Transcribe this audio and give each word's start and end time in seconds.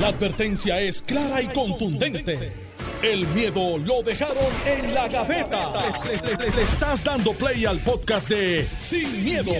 La 0.00 0.08
advertencia 0.08 0.80
es 0.80 1.02
clara 1.02 1.40
y 1.40 1.46
contundente. 1.46 2.52
El 3.00 3.28
miedo 3.28 3.78
lo 3.78 4.02
dejaron 4.02 4.36
en 4.66 4.92
la 4.92 5.06
gaveta. 5.06 5.72
Le, 6.04 6.62
estás 6.62 7.04
dando 7.04 7.32
play 7.32 7.64
al 7.64 7.78
podcast 7.78 8.28
de 8.28 8.68
Sin, 8.80 9.22
miedo, 9.22 9.52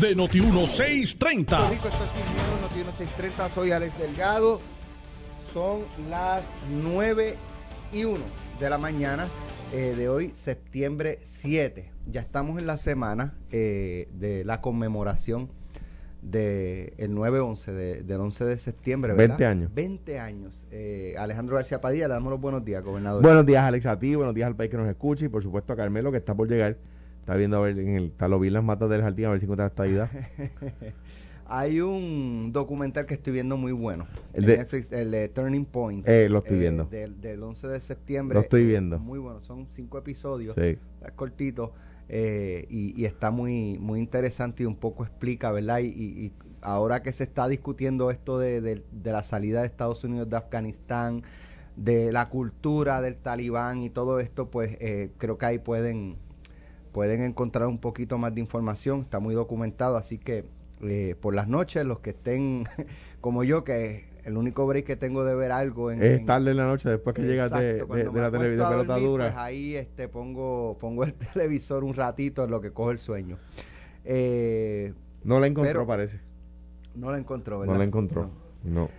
de 0.00 0.16
Noti1630. 0.16 1.70
Rico, 1.70 1.88
esto 1.88 2.04
es 2.04 2.10
Sin 2.10 2.34
Miedo, 2.34 2.60
Noti 2.62 2.76
1630. 2.76 3.50
Soy 3.50 3.72
Alex 3.72 3.98
Delgado. 3.98 4.60
Son 5.52 5.84
las 6.08 6.42
9 6.70 7.36
y 7.92 8.04
1 8.04 8.18
de 8.58 8.70
la 8.70 8.78
mañana 8.78 9.28
eh, 9.72 9.94
de 9.94 10.08
hoy, 10.08 10.32
septiembre 10.34 11.20
7. 11.22 11.90
Ya 12.06 12.22
estamos 12.22 12.58
en 12.58 12.66
la 12.66 12.78
semana 12.78 13.34
eh, 13.50 14.08
de 14.12 14.42
la 14.46 14.62
conmemoración 14.62 15.50
del 16.22 16.92
de 16.96 17.08
9-11, 17.10 17.72
de, 17.72 18.02
del 18.04 18.20
11 18.20 18.44
de 18.44 18.56
septiembre, 18.58 19.12
¿verdad? 19.12 19.36
20 19.38 19.44
años. 19.46 19.74
20 19.74 20.18
años. 20.20 20.64
Eh, 20.70 21.14
Alejandro 21.18 21.56
García 21.56 21.80
Padilla, 21.80 22.06
le 22.08 22.14
damos 22.14 22.30
los 22.30 22.40
buenos 22.40 22.64
días, 22.64 22.82
gobernador. 22.84 23.22
Buenos 23.22 23.44
días, 23.44 23.62
Alex, 23.64 23.86
a 23.86 23.98
ti, 23.98 24.14
buenos 24.14 24.34
días 24.34 24.46
al 24.46 24.54
país 24.56 24.70
que 24.70 24.76
nos 24.76 24.88
escucha 24.88 25.24
y 25.24 25.28
por 25.28 25.42
supuesto 25.42 25.72
a 25.72 25.76
Carmelo 25.76 26.10
que 26.12 26.18
está 26.18 26.34
por 26.34 26.48
llegar. 26.48 26.76
Está 27.20 27.36
viendo 27.36 27.56
a 27.56 27.60
ver 27.60 27.78
en 27.78 27.96
el 27.96 28.12
Talovil 28.12 28.52
las 28.52 28.64
matas 28.64 28.88
del 28.90 29.00
jardín 29.02 29.26
a 29.26 29.30
ver 29.30 29.40
si 29.40 29.44
encuentra 29.46 29.66
esta 29.66 29.86
idea. 29.86 30.10
Hay 31.46 31.80
un 31.80 32.50
documental 32.52 33.04
que 33.04 33.14
estoy 33.14 33.32
viendo 33.34 33.56
muy 33.56 33.72
bueno. 33.72 34.06
El 34.32 34.46
de- 34.46 34.56
Netflix, 34.58 34.90
el 34.90 35.10
de 35.10 35.28
Turning 35.28 35.64
Point. 35.66 36.08
Eh, 36.08 36.28
lo 36.28 36.38
estoy 36.38 36.58
viendo. 36.58 36.84
Del, 36.86 37.20
del 37.20 37.42
11 37.42 37.66
de 37.68 37.80
septiembre. 37.80 38.34
Lo 38.36 38.40
estoy 38.40 38.62
Eh, 38.62 38.66
viendo. 38.66 38.98
Muy 38.98 39.18
bueno. 39.18 39.40
Son 39.42 39.66
cinco 39.68 39.98
episodios. 39.98 40.54
Sí. 40.54 40.78
Es 41.04 41.12
cortito. 41.14 41.74
Eh, 42.12 42.66
y, 42.70 43.00
y 43.00 43.06
está 43.06 43.32
muy, 43.32 43.78
muy 43.80 44.00
interesante 44.00 44.64
y 44.64 44.66
un 44.66 44.76
poco 44.76 45.04
explica, 45.04 45.52
¿verdad? 45.52 45.80
Y, 45.80 45.88
y- 45.88 46.34
ahora 46.64 47.02
que 47.02 47.12
se 47.12 47.24
está 47.24 47.48
discutiendo 47.48 48.10
esto 48.12 48.38
de, 48.38 48.60
de- 48.60 48.84
de 48.92 49.12
la 49.12 49.24
salida 49.24 49.62
de 49.62 49.66
Estados 49.68 50.04
Unidos 50.04 50.30
de 50.30 50.36
Afganistán, 50.38 51.24
de 51.76 52.12
la 52.12 52.28
cultura 52.28 53.00
del 53.02 53.16
talibán 53.16 53.82
y 53.82 53.90
todo 53.90 54.20
esto, 54.20 54.50
pues 54.50 54.76
eh, 54.80 55.10
creo 55.18 55.38
que 55.38 55.46
ahí 55.46 55.58
pueden, 55.60 56.16
pueden 56.92 57.22
encontrar 57.22 57.68
un 57.68 57.78
poquito 57.78 58.18
más 58.18 58.34
de 58.34 58.40
información. 58.40 59.00
Está 59.02 59.20
muy 59.20 59.34
documentado, 59.34 59.96
así 59.96 60.18
que 60.18 60.44
eh, 60.82 61.16
por 61.20 61.34
las 61.34 61.48
noches, 61.48 61.86
los 61.86 62.00
que 62.00 62.10
estén 62.10 62.66
como 63.20 63.44
yo, 63.44 63.64
que 63.64 64.06
el 64.24 64.36
único 64.36 64.66
break 64.66 64.84
que 64.86 64.96
tengo 64.96 65.24
de 65.24 65.34
ver 65.34 65.50
algo 65.52 65.90
en, 65.90 66.02
Es 66.02 66.20
en- 66.20 66.26
tarde 66.26 66.52
en 66.52 66.56
la 66.56 66.66
noche 66.66 66.88
después 66.88 67.14
que 67.14 67.22
llegas 67.22 67.50
de, 67.52 67.84
la 68.14 68.30
televisión 68.30 68.68
pelota 68.70 68.96
dura. 68.98 69.24
Pues 69.26 69.36
ahí 69.36 69.74
este, 69.76 70.08
pongo, 70.08 70.76
pongo 70.80 71.04
el 71.04 71.14
televisor 71.32 71.84
un 71.84 71.94
ratito 71.94 72.44
en 72.44 72.50
lo 72.50 72.60
que 72.60 72.72
coge 72.72 72.92
el 72.92 72.98
sueño. 72.98 73.38
Eh, 74.04 74.92
no 75.24 75.40
la 75.40 75.46
encontró, 75.46 75.70
pero- 75.72 75.86
parece. 75.86 76.20
no 76.94 77.10
la 77.10 77.18
encontró, 77.18 77.60
¿verdad? 77.60 77.72
No 77.74 77.78
la 77.78 77.84
encontró. 77.84 78.30
No. 78.64 78.72
No. 78.82 78.90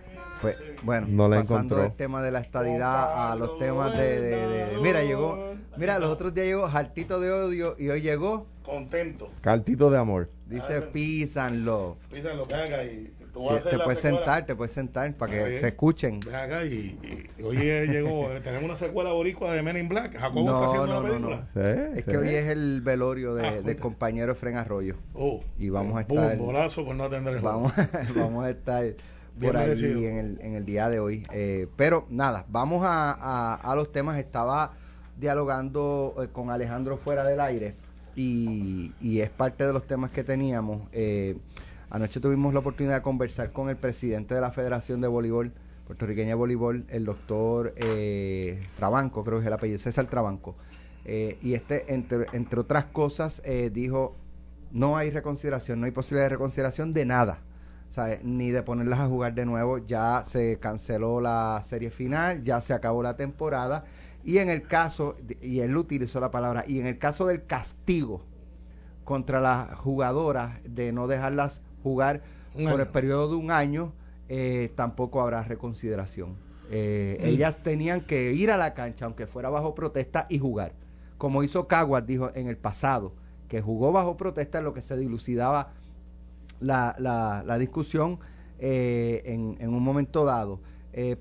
Pues, 0.42 0.56
bueno, 0.82 1.06
No 1.08 1.28
la 1.28 1.36
pasando 1.36 1.60
encontró. 1.76 1.82
del 1.84 1.92
tema 1.96 2.22
de 2.22 2.30
la 2.32 2.40
estadidad 2.40 3.30
a 3.32 3.36
los 3.36 3.58
temas 3.58 3.96
de, 3.96 4.20
de- 4.20 4.36
de- 4.46 4.66
de- 4.66 4.78
Mira, 4.82 5.02
llegó... 5.02 5.54
Mira, 5.76 5.98
los 5.98 6.10
otros 6.10 6.32
días 6.34 6.46
llegó 6.46 6.68
Jartito 6.68 7.18
de 7.18 7.32
Odio 7.32 7.74
y 7.78 7.88
hoy 7.88 8.00
llegó, 8.00 8.46
contento. 8.62 9.28
Cartito 9.40 9.90
de 9.90 9.98
amor. 9.98 10.28
dice 10.46 10.82
Peace 10.82 11.38
and 11.40 11.64
Love. 11.64 11.96
Y 12.12 12.20
Sí, 13.40 13.54
a 13.54 13.58
te 13.70 13.78
puedes 13.78 13.98
secuela. 14.00 14.18
sentar, 14.24 14.46
te 14.46 14.54
puedes 14.54 14.72
sentar 14.72 15.14
para 15.14 15.32
que 15.32 15.38
Está 15.48 15.60
se 15.60 15.66
escuchen. 15.68 16.20
Ven 16.24 16.34
acá 16.34 16.64
y, 16.64 17.28
y 17.38 17.42
hoy 17.42 17.56
eh, 17.60 17.86
llegó, 17.88 18.30
eh, 18.32 18.40
tenemos 18.40 18.64
una 18.64 18.76
secuela 18.76 19.12
boricua 19.12 19.52
de 19.52 19.62
Men 19.62 19.76
in 19.76 19.88
Black. 19.88 20.16
Jacobo 20.18 20.40
está 20.40 20.52
No, 20.52 20.64
haciendo 20.64 20.86
no, 20.86 20.92
una 21.00 21.08
no, 21.08 21.14
película. 21.14 21.48
no. 21.54 21.64
Sí, 21.64 21.70
Es 21.98 22.04
sí. 22.04 22.10
que 22.10 22.16
hoy 22.18 22.28
es 22.28 22.46
el 22.48 22.80
velorio 22.82 23.34
de- 23.34 23.46
Ah, 23.46 23.60
del 23.62 23.76
compañero 23.78 24.32
Efren 24.32 24.56
Arroyo. 24.56 24.94
Oh, 25.14 25.40
Y 25.58 25.68
vamos 25.68 26.00
a 26.00 26.04
boom, 26.06 26.20
estar- 26.22 26.38
bolazo 26.38 26.84
por 26.84 26.94
no 26.94 27.04
atender 27.04 27.34
el 27.34 27.40
juego. 27.40 27.56
Vamos, 27.62 27.72
vamos 28.16 28.44
a 28.46 28.50
estar 28.50 28.82
Bien 28.84 28.96
por 29.52 29.56
ahí 29.56 29.66
merecido. 29.68 29.98
en 30.00 30.16
el, 30.18 30.40
en 30.40 30.54
el 30.54 30.64
día 30.64 30.88
de 30.88 31.00
hoy. 31.00 31.22
Eh, 31.32 31.66
pero 31.76 32.06
nada, 32.10 32.44
vamos 32.48 32.84
a, 32.84 33.10
a- 33.12 33.54
a 33.56 33.74
los 33.74 33.90
temas. 33.90 34.16
Estaba 34.18 34.74
dialogando 35.18 36.14
eh, 36.22 36.28
con 36.32 36.50
Alejandro 36.50 36.96
fuera 36.96 37.24
del 37.24 37.40
aire 37.40 37.74
y, 38.14 38.92
y 39.00 39.20
es 39.20 39.30
parte 39.30 39.66
de 39.66 39.72
los 39.72 39.84
temas 39.86 40.10
que 40.12 40.22
teníamos. 40.22 40.82
Eh, 40.92 41.36
anoche 41.90 42.20
tuvimos 42.20 42.52
la 42.54 42.60
oportunidad 42.60 42.96
de 42.96 43.02
conversar 43.02 43.52
con 43.52 43.68
el 43.68 43.76
presidente 43.76 44.34
de 44.34 44.40
la 44.40 44.50
Federación 44.50 45.00
de 45.00 45.08
Voleibol, 45.08 45.52
puertorriqueña 45.86 46.28
de 46.30 46.34
voleibol, 46.34 46.84
el 46.88 47.04
doctor 47.04 47.74
eh, 47.76 48.62
Trabanco, 48.76 49.22
creo 49.24 49.38
que 49.38 49.42
es 49.42 49.46
el 49.46 49.52
apellido, 49.52 49.78
César 49.78 50.06
Trabanco. 50.06 50.56
Eh, 51.04 51.38
y 51.42 51.54
este, 51.54 51.92
entre, 51.92 52.26
entre 52.32 52.60
otras 52.60 52.86
cosas, 52.86 53.42
eh, 53.44 53.70
dijo, 53.72 54.16
no 54.72 54.96
hay 54.96 55.10
reconsideración, 55.10 55.80
no 55.80 55.86
hay 55.86 55.92
posibilidad 55.92 56.24
de 56.24 56.30
reconsideración 56.30 56.92
de 56.92 57.04
nada. 57.04 57.38
¿sabes? 57.94 58.24
Ni 58.24 58.50
de 58.50 58.64
ponerlas 58.64 58.98
a 58.98 59.06
jugar 59.06 59.34
de 59.34 59.46
nuevo. 59.46 59.78
Ya 59.78 60.24
se 60.26 60.58
canceló 60.58 61.20
la 61.20 61.60
serie 61.64 61.90
final, 61.90 62.42
ya 62.42 62.60
se 62.60 62.72
acabó 62.72 63.04
la 63.04 63.16
temporada. 63.16 63.84
Y 64.24 64.38
en 64.38 64.48
el 64.48 64.66
caso, 64.66 65.16
y 65.40 65.60
él 65.60 65.76
utilizó 65.76 66.18
la 66.18 66.32
palabra, 66.32 66.64
y 66.66 66.80
en 66.80 66.86
el 66.86 66.98
caso 66.98 67.26
del 67.26 67.44
castigo 67.44 68.24
contra 69.04 69.40
las 69.40 69.78
jugadoras 69.78 70.58
de 70.64 70.92
no 70.92 71.06
dejarlas 71.06 71.60
jugar 71.84 72.22
Un 72.54 72.66
por 72.66 72.80
año. 72.80 72.80
el 72.80 72.88
periodo 72.88 73.28
de 73.28 73.36
un 73.36 73.52
año, 73.52 73.92
eh, 74.28 74.72
tampoco 74.74 75.20
habrá 75.20 75.42
reconsideración. 75.44 76.36
Eh. 76.70 77.18
Ellas 77.20 77.62
tenían 77.62 78.00
que 78.00 78.32
ir 78.32 78.50
a 78.50 78.56
la 78.56 78.74
cancha, 78.74 79.04
aunque 79.04 79.26
fuera 79.28 79.50
bajo 79.50 79.74
protesta, 79.76 80.26
y 80.28 80.38
jugar. 80.40 80.72
Como 81.18 81.44
hizo 81.44 81.68
Caguas, 81.68 82.06
dijo 82.06 82.30
en 82.34 82.48
el 82.48 82.56
pasado, 82.56 83.14
que 83.48 83.60
jugó 83.60 83.92
bajo 83.92 84.16
protesta 84.16 84.58
en 84.58 84.64
lo 84.64 84.72
que 84.74 84.82
se 84.82 84.96
dilucidaba 84.96 85.74
la, 86.58 86.96
la, 86.98 87.44
la 87.46 87.58
discusión 87.58 88.18
eh, 88.58 89.22
en, 89.26 89.56
en 89.60 89.74
un 89.74 89.82
momento 89.84 90.24
dado. 90.24 90.60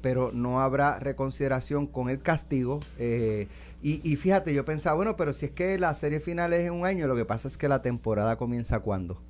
Pero 0.02 0.32
no 0.32 0.62
habrá 0.62 1.00
reconsideración 1.00 1.88
con 1.88 2.08
el 2.12 2.22
castigo. 2.22 2.80
y, 3.00 3.50
y 3.82 4.16
fíjate, 4.18 4.54
yo 4.54 4.66
pensaba, 4.66 4.96
bueno, 4.96 5.16
pero 5.16 5.34
si 5.34 5.48
es 5.48 5.52
que 5.52 5.80
la 5.80 5.96
serie 5.96 6.20
final 6.20 6.54
es 6.54 6.68
en 6.68 6.74
un 6.74 6.86
año, 6.86 7.08
lo 7.08 7.16
que 7.16 7.26
pasa 7.26 7.48
es 7.48 7.58
que 7.58 7.68
la 7.68 7.82
temporada 7.82 8.38
comienza 8.38 8.82
cuando? 8.82 9.24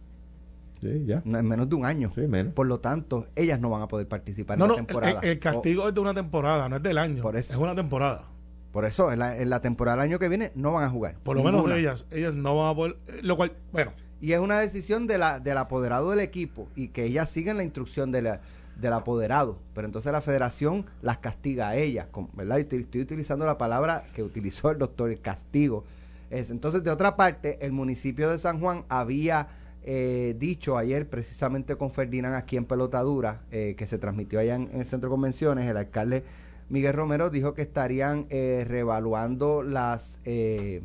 Sí, 0.83 1.05
ya. 1.05 1.15
En 1.25 1.47
menos 1.47 1.67
de 1.69 1.75
un 1.75 1.85
año. 1.85 2.11
Sí, 2.13 2.21
menos. 2.27 2.53
Por 2.53 2.67
lo 2.67 2.79
tanto, 2.79 3.27
ellas 3.35 3.59
no 3.59 3.69
van 3.69 3.81
a 3.81 3.87
poder 3.87 4.07
participar 4.07 4.57
No, 4.57 4.65
en 4.65 4.69
no, 4.69 4.73
la 4.75 4.81
el, 4.81 4.85
temporada. 4.87 5.19
el 5.21 5.39
castigo 5.39 5.87
es 5.87 5.93
de 5.93 5.99
una 6.01 6.13
temporada, 6.13 6.69
no 6.69 6.75
es 6.75 6.83
del 6.83 6.97
año. 6.97 7.21
Por 7.23 7.35
eso. 7.37 7.53
Es 7.53 7.59
una 7.59 7.73
temporada. 7.75 8.25
Por 8.71 8.85
eso, 8.85 9.11
en 9.11 9.19
la, 9.19 9.37
en 9.37 9.49
la 9.49 9.61
temporada 9.61 9.97
del 9.97 10.09
año 10.09 10.19
que 10.19 10.29
viene 10.29 10.51
no 10.55 10.71
van 10.73 10.83
a 10.83 10.89
jugar. 10.89 11.15
Por 11.23 11.35
lo 11.37 11.43
menos 11.43 11.59
Ninguna. 11.59 11.75
de 11.75 11.81
ellas, 11.81 12.05
ellas 12.11 12.33
no 12.35 12.57
van 12.57 12.71
a 12.71 12.75
poder. 12.75 12.97
eh, 13.07 13.19
Lo 13.23 13.37
cual, 13.37 13.53
bueno, 13.71 13.93
Y 14.19 14.31
es 14.33 14.39
una 14.39 14.59
decisión 14.59 15.05
de 15.07 15.17
la, 15.17 15.39
del 15.39 15.57
apoderado 15.57 16.09
del 16.11 16.19
equipo 16.21 16.67
y 16.75 16.87
que 16.87 17.03
ellas 17.05 17.29
siguen 17.29 17.57
la 17.57 17.63
instrucción 17.63 18.11
de 18.11 18.21
la- 18.23 18.41
del 18.79 18.93
apoderado. 18.93 19.59
Pero 19.75 19.85
entonces 19.85 20.11
la 20.11 20.21
federación 20.21 20.85
las 21.03 21.19
castiga 21.19 21.69
a 21.69 21.75
ellas, 21.75 22.07
con- 22.09 22.29
¿verdad? 22.33 22.57
Y 22.57 22.61
estoy, 22.61 22.79
estoy 22.79 23.01
utilizando 23.01 23.45
la 23.45 23.57
palabra 23.59 24.05
que 24.15 24.23
utilizó 24.23 24.71
el 24.71 24.79
doctor, 24.79 25.11
el 25.11 25.19
castigo. 25.21 25.83
Es, 26.31 26.49
entonces, 26.49 26.83
de 26.83 26.89
otra 26.89 27.15
parte, 27.15 27.59
el 27.63 27.73
municipio 27.73 28.27
de 28.31 28.39
San 28.39 28.59
Juan 28.59 28.85
había 28.89 29.49
eh, 29.83 30.35
dicho 30.37 30.77
ayer, 30.77 31.09
precisamente 31.09 31.75
con 31.75 31.91
Ferdinand 31.91 32.35
aquí 32.35 32.57
en 32.57 32.65
Pelotadura, 32.65 33.41
eh, 33.51 33.75
que 33.77 33.87
se 33.87 33.97
transmitió 33.97 34.39
allá 34.39 34.55
en, 34.55 34.69
el 34.73 34.85
centro 34.85 35.09
de 35.09 35.13
convenciones, 35.13 35.69
el 35.69 35.77
alcalde 35.77 36.23
Miguel 36.69 36.93
Romero 36.93 37.29
dijo 37.29 37.53
que 37.53 37.61
estarían 37.61 38.25
eh, 38.29 38.65
reevaluando 38.67 39.61
las, 39.63 40.19
eh, 40.25 40.81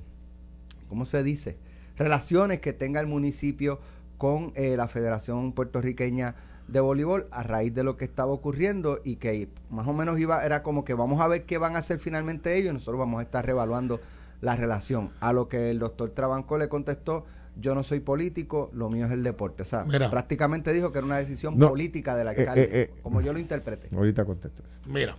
¿cómo 0.88 1.04
se 1.04 1.22
dice? 1.22 1.56
Relaciones 1.96 2.60
que 2.60 2.72
tenga 2.72 3.00
el 3.00 3.06
municipio 3.06 3.80
con 4.18 4.52
eh, 4.54 4.76
la 4.76 4.88
Federación 4.88 5.52
Puertorriqueña 5.52 6.34
de 6.66 6.80
Voleibol 6.80 7.26
a 7.30 7.42
raíz 7.42 7.74
de 7.74 7.84
lo 7.84 7.96
que 7.96 8.04
estaba 8.04 8.32
ocurriendo 8.32 9.00
y 9.02 9.16
que 9.16 9.48
más 9.70 9.86
o 9.86 9.94
menos 9.94 10.18
iba, 10.18 10.44
era 10.44 10.62
como 10.62 10.84
que 10.84 10.92
vamos 10.92 11.20
a 11.20 11.28
ver 11.28 11.46
qué 11.46 11.56
van 11.56 11.76
a 11.76 11.78
hacer 11.78 11.98
finalmente 11.98 12.56
ellos 12.56 12.72
y 12.72 12.74
nosotros 12.74 12.98
vamos 12.98 13.20
a 13.20 13.22
estar 13.22 13.46
reevaluando 13.46 14.00
la 14.42 14.56
relación. 14.56 15.10
A 15.20 15.32
lo 15.32 15.48
que 15.48 15.70
el 15.70 15.78
doctor 15.78 16.10
Trabanco 16.10 16.58
le 16.58 16.68
contestó, 16.68 17.24
yo 17.60 17.74
no 17.74 17.82
soy 17.82 18.00
político, 18.00 18.70
lo 18.72 18.88
mío 18.90 19.06
es 19.06 19.12
el 19.12 19.22
deporte. 19.22 19.62
O 19.62 19.66
sea, 19.66 19.84
Mira. 19.84 20.10
prácticamente 20.10 20.72
dijo 20.72 20.92
que 20.92 20.98
era 20.98 21.06
una 21.06 21.18
decisión 21.18 21.58
No, 21.58 21.68
política 21.70 22.16
del 22.16 22.26
eh, 22.28 22.30
alcalde, 22.30 22.62
eh, 22.64 22.68
eh. 22.72 22.90
como 23.02 23.20
yo 23.20 23.32
lo 23.32 23.38
interpreté. 23.38 23.88
Ahorita 23.94 24.24
contesto. 24.24 24.62
mira. 24.86 25.16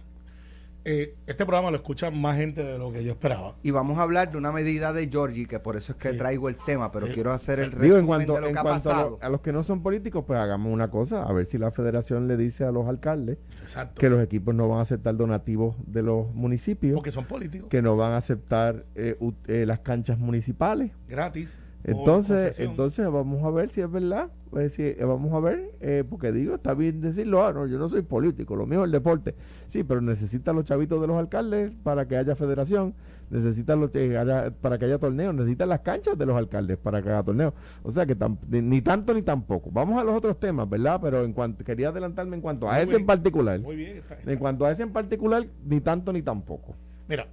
eh, 0.86 1.14
este 1.28 1.46
programa 1.46 1.70
lo 1.70 1.76
escucha 1.78 2.10
más 2.10 2.38
gente 2.38 2.64
de 2.64 2.78
lo 2.80 2.92
que 2.92 3.04
yo 3.04 3.12
esperaba. 3.12 3.56
Y 3.62 3.70
vamos 3.72 4.00
a 4.00 4.04
hablar 4.04 4.32
de 4.32 4.38
una 4.38 4.52
medida 4.54 4.94
de 4.94 5.08
Georgie, 5.10 5.46
que 5.46 5.60
por 5.60 5.76
eso 5.76 5.92
es 5.92 5.98
que 5.98 6.14
Sí. 6.14 6.18
traigo 6.18 6.48
el 6.48 6.56
tema, 6.56 6.90
pero 6.90 7.06
Sí. 7.08 7.14
quiero 7.14 7.34
hacer 7.34 7.60
el 7.60 7.70
Digo, 7.72 7.82
resumen 7.82 8.00
en 8.00 8.06
cuanto, 8.08 8.34
de 8.36 8.42
lo 8.42 8.48
en 8.48 8.54
que 8.54 8.60
ha 8.60 8.64
cuanto 8.64 8.90
a, 8.90 8.94
pasado. 8.94 9.10
lo- 9.22 9.26
a 9.28 9.30
los 9.30 9.42
que 9.42 9.52
no 9.52 9.62
son 9.62 9.84
políticos, 9.84 10.24
pues 10.26 10.40
hagamos 10.40 10.72
una 10.74 10.90
cosa, 10.90 11.24
a 11.24 11.34
ver 11.34 11.46
si 11.46 11.58
la 11.58 11.70
federación 11.72 12.28
le 12.30 12.38
dice 12.38 12.64
a 12.64 12.72
los 12.72 12.88
alcaldes 12.88 13.38
Exacto. 13.62 14.00
que 14.00 14.10
los 14.10 14.24
equipos 14.24 14.56
no 14.56 14.70
van 14.70 14.80
a 14.80 14.82
aceptar 14.84 15.16
donativos 15.18 15.76
de 15.86 16.02
los 16.02 16.34
municipios, 16.34 16.96
Porque 16.96 17.12
son 17.12 17.26
políticos. 17.26 17.68
que 17.70 17.82
no 17.82 17.98
van 17.98 18.14
a 18.14 18.18
aceptar 18.18 18.86
eh, 18.96 19.18
eh, 19.48 19.66
las 19.68 19.80
canchas 19.80 20.18
municipales, 20.18 20.92
Gratis. 21.10 21.52
Entonces, 21.84 22.60
entonces 22.60 23.06
vamos 23.10 23.44
a 23.44 23.50
ver 23.52 23.70
si 23.70 23.82
es 23.82 23.90
verdad. 23.92 24.30
pues, 24.50 24.74
si- 24.74 24.82
eh, 24.82 24.98
vamos 25.06 25.32
a 25.34 25.40
ver, 25.40 25.74
eh, 25.80 26.04
porque 26.10 26.32
digo, 26.32 26.56
está 26.56 26.74
bien 26.74 27.02
decirlo, 27.02 27.46
ah, 27.46 27.54
no, 27.54 27.68
yo 27.68 27.78
no 27.78 27.88
soy 27.88 28.02
político, 28.02 28.56
lo 28.56 28.66
mío 28.66 28.80
es 28.80 28.86
el 28.86 28.92
deporte. 28.92 29.36
Sí, 29.68 29.84
pero 29.84 30.02
necesitan 30.02 30.56
los 30.56 30.66
chavitos 30.66 31.00
de 31.00 31.06
los 31.06 31.18
alcaldes 31.20 31.72
para 31.84 32.08
que 32.08 32.18
haya 32.18 32.36
federación, 32.36 32.96
necesitan 33.30 33.80
los, 33.80 33.92
que 33.92 34.18
haya- 34.18 34.52
para 34.60 34.80
que 34.80 34.86
haya 34.86 34.98
torneos, 34.98 35.36
necesitan 35.36 35.70
las 35.70 35.82
canchas 35.82 36.18
de 36.18 36.26
los 36.26 36.36
alcaldes 36.36 36.78
para 36.78 37.00
que 37.04 37.10
haya 37.10 37.22
torneos. 37.22 37.54
O 37.84 37.92
sea 37.92 38.08
que 38.08 38.18
tam- 38.18 38.40
ni, 38.50 38.60
ni 38.60 38.82
tanto 38.82 39.14
ni 39.14 39.22
tampoco. 39.22 39.70
Vamos 39.72 40.02
a 40.02 40.04
los 40.04 40.16
otros 40.16 40.40
temas, 40.40 40.68
¿verdad? 40.68 41.00
Pero 41.00 41.24
en 41.24 41.32
cuanto 41.34 41.64
quería 41.64 41.90
adelantarme 41.90 42.36
en 42.36 42.42
cuanto 42.42 42.68
a 42.68 42.74
Muy 42.74 42.80
ese 42.82 42.90
bien. 42.90 43.02
en 43.02 43.06
particular. 43.06 43.60
Muy 43.60 43.76
bien. 43.76 43.98
está- 43.98 44.16
está- 44.16 44.32
En 44.34 44.40
cuanto 44.40 44.66
a 44.66 44.72
ese 44.72 44.82
en 44.82 44.92
particular, 44.92 45.46
ni 45.64 45.80
tanto 45.80 46.12
ni 46.12 46.24
tampoco. 46.24 46.74
Mira, 47.08 47.28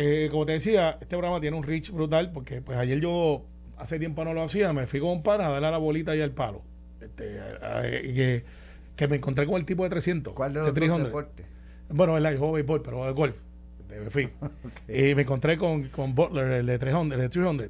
eh, 0.00 0.28
como 0.30 0.46
te 0.46 0.52
decía, 0.52 0.92
este 1.00 1.16
programa 1.16 1.40
tiene 1.40 1.56
un 1.56 1.64
reach 1.64 1.90
brutal 1.90 2.30
porque 2.32 2.62
pues 2.62 2.78
ayer 2.78 3.00
yo 3.00 3.44
hace 3.76 3.98
tiempo 3.98 4.24
no 4.24 4.32
lo 4.32 4.42
hacía, 4.42 4.72
me 4.72 4.86
fui 4.86 5.00
con 5.00 5.10
un 5.10 5.22
pana 5.22 5.46
a 5.46 5.50
darle 5.50 5.68
a 5.68 5.70
la 5.72 5.78
bolita 5.78 6.14
y 6.14 6.20
al 6.20 6.30
palo. 6.30 6.62
Este, 7.00 7.40
a- 7.40 7.78
a- 7.80 7.88
y 7.88 8.14
que, 8.14 8.44
que 8.96 9.08
me 9.08 9.16
encontré 9.16 9.46
con 9.46 9.56
el 9.56 9.64
tipo 9.64 9.84
de 9.84 9.90
300. 9.90 10.32
¿Cuál 10.34 10.52
de 10.52 10.60
de 10.60 10.66
los 10.66 10.68
dos 10.68 10.74
300. 10.74 11.06
deportes? 11.06 11.46
Bueno, 11.90 12.16
él 12.16 12.36
jugó 12.38 12.52
béisbol, 12.52 12.82
pero 12.82 13.06
de 13.06 13.12
golf. 13.12 13.36
De 13.88 14.10
fin. 14.10 14.30
Y 14.88 15.14
me 15.14 15.22
encontré 15.22 15.56
con, 15.56 15.88
con 15.88 16.14
Butler, 16.14 16.46
el 16.52 16.66
de 16.66 16.78
300, 16.78 17.14
el 17.16 17.22
de 17.22 17.28
300. 17.28 17.68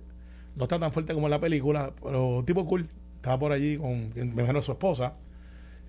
No 0.57 0.65
está 0.65 0.79
tan 0.79 0.93
fuerte 0.93 1.15
como 1.15 1.27
en 1.29 1.31
la 1.31 1.41
película, 1.41 1.93
pero 2.03 2.43
tipo 2.47 2.67
cool. 2.67 2.89
Estaba 3.17 3.39
por 3.39 3.53
allí 3.53 3.77
con, 3.77 4.11
me 4.15 4.63
su 4.63 4.73
esposa. 4.73 5.15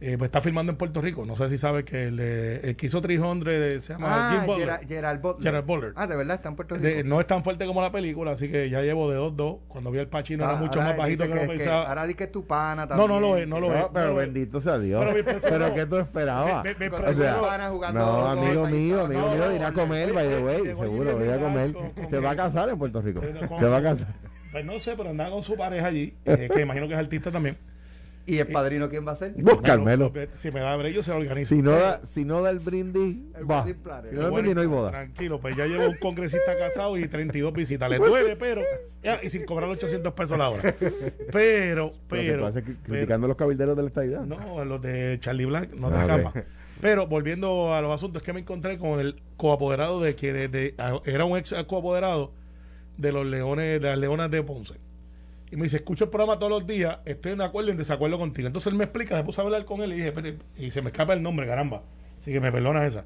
Eh, 0.01 0.16
pues 0.18 0.30
está 0.30 0.40
filmando 0.40 0.72
en 0.72 0.78
Puerto 0.78 1.01
Rico. 1.01 1.25
No 1.25 1.36
sé 1.36 1.50
si 1.50 1.57
sabes 1.57 1.84
que 1.84 2.07
el, 2.07 2.19
el 2.22 2.75
que 2.78 2.86
hizo 2.86 3.01
300 3.01 3.84
se 3.84 3.92
llama 3.94 4.07
Ah, 4.10 4.31
Jim 4.31 4.46
Butler. 4.46 4.66
Gerard, 4.68 4.88
Gerard 4.88 5.19
Butler. 5.19 5.44
Gerard 5.44 5.66
Butler. 5.66 5.94
Ah, 5.98 6.07
de 6.07 6.16
verdad, 6.16 6.36
está 6.38 6.48
en 6.48 6.56
Puerto 6.56 6.75
Rico. 6.75 6.88
De- 6.88 7.04
no 7.04 7.19
es 7.19 7.28
tan 7.28 7.44
fuerte 7.44 7.66
como 7.66 7.81
la 7.81 7.92
película, 7.92 8.31
así 8.31 8.50
que 8.50 8.69
ya 8.69 8.81
llevo 8.81 9.12
de 9.12 9.18
2-2. 9.19 9.60
Cuando 9.68 9.92
vi 9.92 10.00
al 10.00 10.07
Pachino 10.07 10.46
Ah, 10.46 10.51
era 10.51 10.60
mucho 10.62 10.80
ahora 10.80 10.92
más 10.92 10.98
bajito 11.00 11.24
que, 11.24 11.36
lo 11.36 11.42
que- 11.42 11.48
pensaba. 11.48 11.84
ahora 11.90 12.07
di 12.07 12.13
que 12.13 12.24
es 12.24 12.31
tu 12.31 12.48
pana 12.48 12.84
No, 12.84 12.88
también. 12.88 13.10
no 13.10 13.19
lo 13.19 13.38
es, 13.38 13.48
no 13.48 13.60
lo 13.60 13.75
es. 13.75 13.86
Pero 13.94 14.16
bendito 14.16 14.62
sea 14.62 14.80
Dios. 14.80 15.01
pero 15.01 15.12
me 15.13 15.19
impresionó. 15.19 15.57
Pero 15.66 15.75
¿qué 15.75 15.86
tú 15.86 15.98
esperabas? 15.98 16.63
Me- 16.63 16.75
me- 16.75 16.90
me 16.90 16.96
O 16.98 17.13
sea, 17.13 17.42
pana 17.42 17.69
jugando 17.69 18.00
no, 18.00 18.25
amigo 18.28 18.68
mío, 18.68 19.01
amigo 19.04 19.22
No, 19.22 19.31
mío, 19.36 19.46
no, 19.50 19.56
irá 19.56 19.68
a 19.68 19.74
comer, 19.74 20.13
by 20.13 20.28
the 20.30 20.40
way, 20.42 20.63
seguro, 20.63 21.25
irá 21.25 21.36
a 21.36 21.40
comer. 21.40 21.75
Se 22.10 22.19
va 22.19 22.31
a 22.31 22.36
casar 22.38 22.69
en 22.69 22.78
Puerto 22.78 23.01
Rico. 23.01 23.19
Eh, 23.22 23.34
Se 23.60 23.66
va 23.68 23.78
a 23.78 23.84
casar. 23.84 24.07
Pues 24.54 24.63
no 24.63 24.80
sé, 24.80 24.94
pero 24.96 25.10
andaba 25.10 25.30
con 25.30 25.44
su 25.44 25.57
pareja 25.57 25.88
allí, 25.88 26.16
eh, 26.24 26.50
que 26.54 26.62
imagino 26.62 26.88
que 26.88 26.94
es 26.94 27.00
artista 27.00 27.31
también. 27.31 27.57
¿Y 28.30 28.38
el 28.40 28.48
padrino 28.48 28.90
quién 28.90 29.08
va 29.08 29.14
a 29.14 29.16
ser? 29.16 29.34
Vos, 29.38 29.62
Carmelo. 29.62 30.12
Si 30.34 30.52
me 30.52 30.60
da 30.60 30.76
brillo, 30.76 31.02
se 31.04 31.12
lo 31.12 31.18
organizo. 31.18 31.56
Si 31.56 31.62
no 31.62 31.72
da, 31.72 32.02
si 32.06 32.26
no 32.26 32.42
da 32.42 32.50
el 32.52 32.60
brindis, 32.60 33.18
El 33.36 33.50
va. 33.50 33.62
wedding 33.64 33.81
planner. 33.81 34.10
Si 34.12 34.16
no 34.16 34.22
da 34.22 34.28
el 34.28 34.34
brindis, 34.34 34.56
no 34.56 34.62
hay 34.62 34.68
boda. 34.68 34.90
Tranquilo, 34.92 35.40
pues 35.40 35.56
ya 35.58 35.66
llevo 35.66 35.88
un 35.88 35.96
congresista 35.98 36.58
casado 36.58 36.98
y 36.98 37.08
32 37.08 37.52
visitas. 37.54 37.90
Le 37.90 37.98
duele, 37.98 38.36
pero. 38.36 38.62
ya, 39.04 39.20
y 39.24 39.30
sin 39.30 39.46
cobrar 39.46 39.70
800 39.70 40.14
pesos 40.14 40.38
la 40.38 40.50
hora. 40.50 40.76
Pero, 41.31 41.86
Lo 41.86 41.92
que 41.92 41.98
pero. 42.10 42.44
pasa 42.44 42.60
es 42.60 42.66
que 42.66 42.72
pero- 42.74 42.84
criticando 42.94 43.26
a 43.26 43.28
los 43.30 43.38
cabilderos 43.38 43.76
de 43.76 43.81
la 43.84 43.88
estadidad. 43.88 44.22
No, 44.22 44.64
los 44.66 44.82
de 44.82 45.18
Charlie 45.22 45.46
Black, 45.46 45.74
no 45.74 45.90
de 45.90 46.06
cama. 46.08 46.30
ok. 46.30 46.38
Pero 46.82 47.08
volviendo 47.08 47.74
a 47.74 47.82
los 47.82 47.92
asuntos, 47.94 48.22
es 48.22 48.25
que 48.25 48.32
me 48.32 48.40
encontré 48.40 48.78
con 48.78 49.00
el 49.00 49.22
coapoderado 49.36 50.02
de 50.02 50.16
que 50.16 50.32
de- 50.48 50.75
era 51.06 51.25
un 51.25 51.38
ex 51.38 51.54
coapoderado 51.68 52.32
de 52.98 53.12
los 53.12 53.25
leones, 53.25 53.82
de 53.82 53.88
las 53.90 53.98
leonas 53.98 54.32
de 54.32 54.44
Ponce. 54.44 54.75
Y 55.51 55.56
me 55.56 55.63
dice, 55.63 55.78
escucho 55.78 56.04
el 56.06 56.10
programa 56.12 56.38
todos 56.38 56.51
los 56.51 56.68
días, 56.68 57.00
estoy 57.06 57.36
de 57.36 57.44
acuerdo 57.44 57.69
y 57.69 57.72
en 57.72 57.78
desacuerdo 57.78 58.18
contigo. 58.19 58.48
Entonces 58.48 58.72
él 58.72 58.78
me 58.78 58.84
explica, 58.84 59.16
me 59.16 59.24
puse 59.24 59.42
a 59.42 59.44
hablar 59.44 59.66
con 59.66 59.81
él 59.81 59.94
y 59.94 59.96
dije, 59.96 60.12
"Pero- 60.12 60.38
y 60.57 60.69
se 60.72 60.81
me 60.81 60.90
escapa 60.90 61.13
el 61.13 61.24
nombre, 61.24 61.48
caramba. 61.48 61.81
Así 62.22 62.31
que 62.31 62.40
me 62.40 62.51
perdonas 62.51 62.88
esa. 62.88 63.06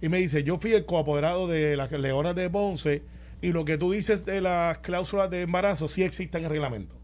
Y 0.00 0.08
me 0.08 0.18
dice, 0.18 0.44
yo 0.44 0.58
fui 0.58 0.72
el 0.72 0.86
coapoderado 0.86 1.48
de 1.48 1.76
las 1.76 1.90
leonas 1.90 2.34
de 2.36 2.48
Ponce 2.48 3.02
y 3.42 3.52
lo 3.52 3.64
que 3.64 3.76
tú 3.76 3.90
dices 3.92 4.24
de 4.24 4.40
las 4.40 4.78
cláusulas 4.78 5.30
de 5.30 5.42
embarazo 5.42 5.88
sí 5.88 6.02
existe 6.04 6.38
en 6.38 6.44
el 6.44 6.50
reglamento. 6.50 6.94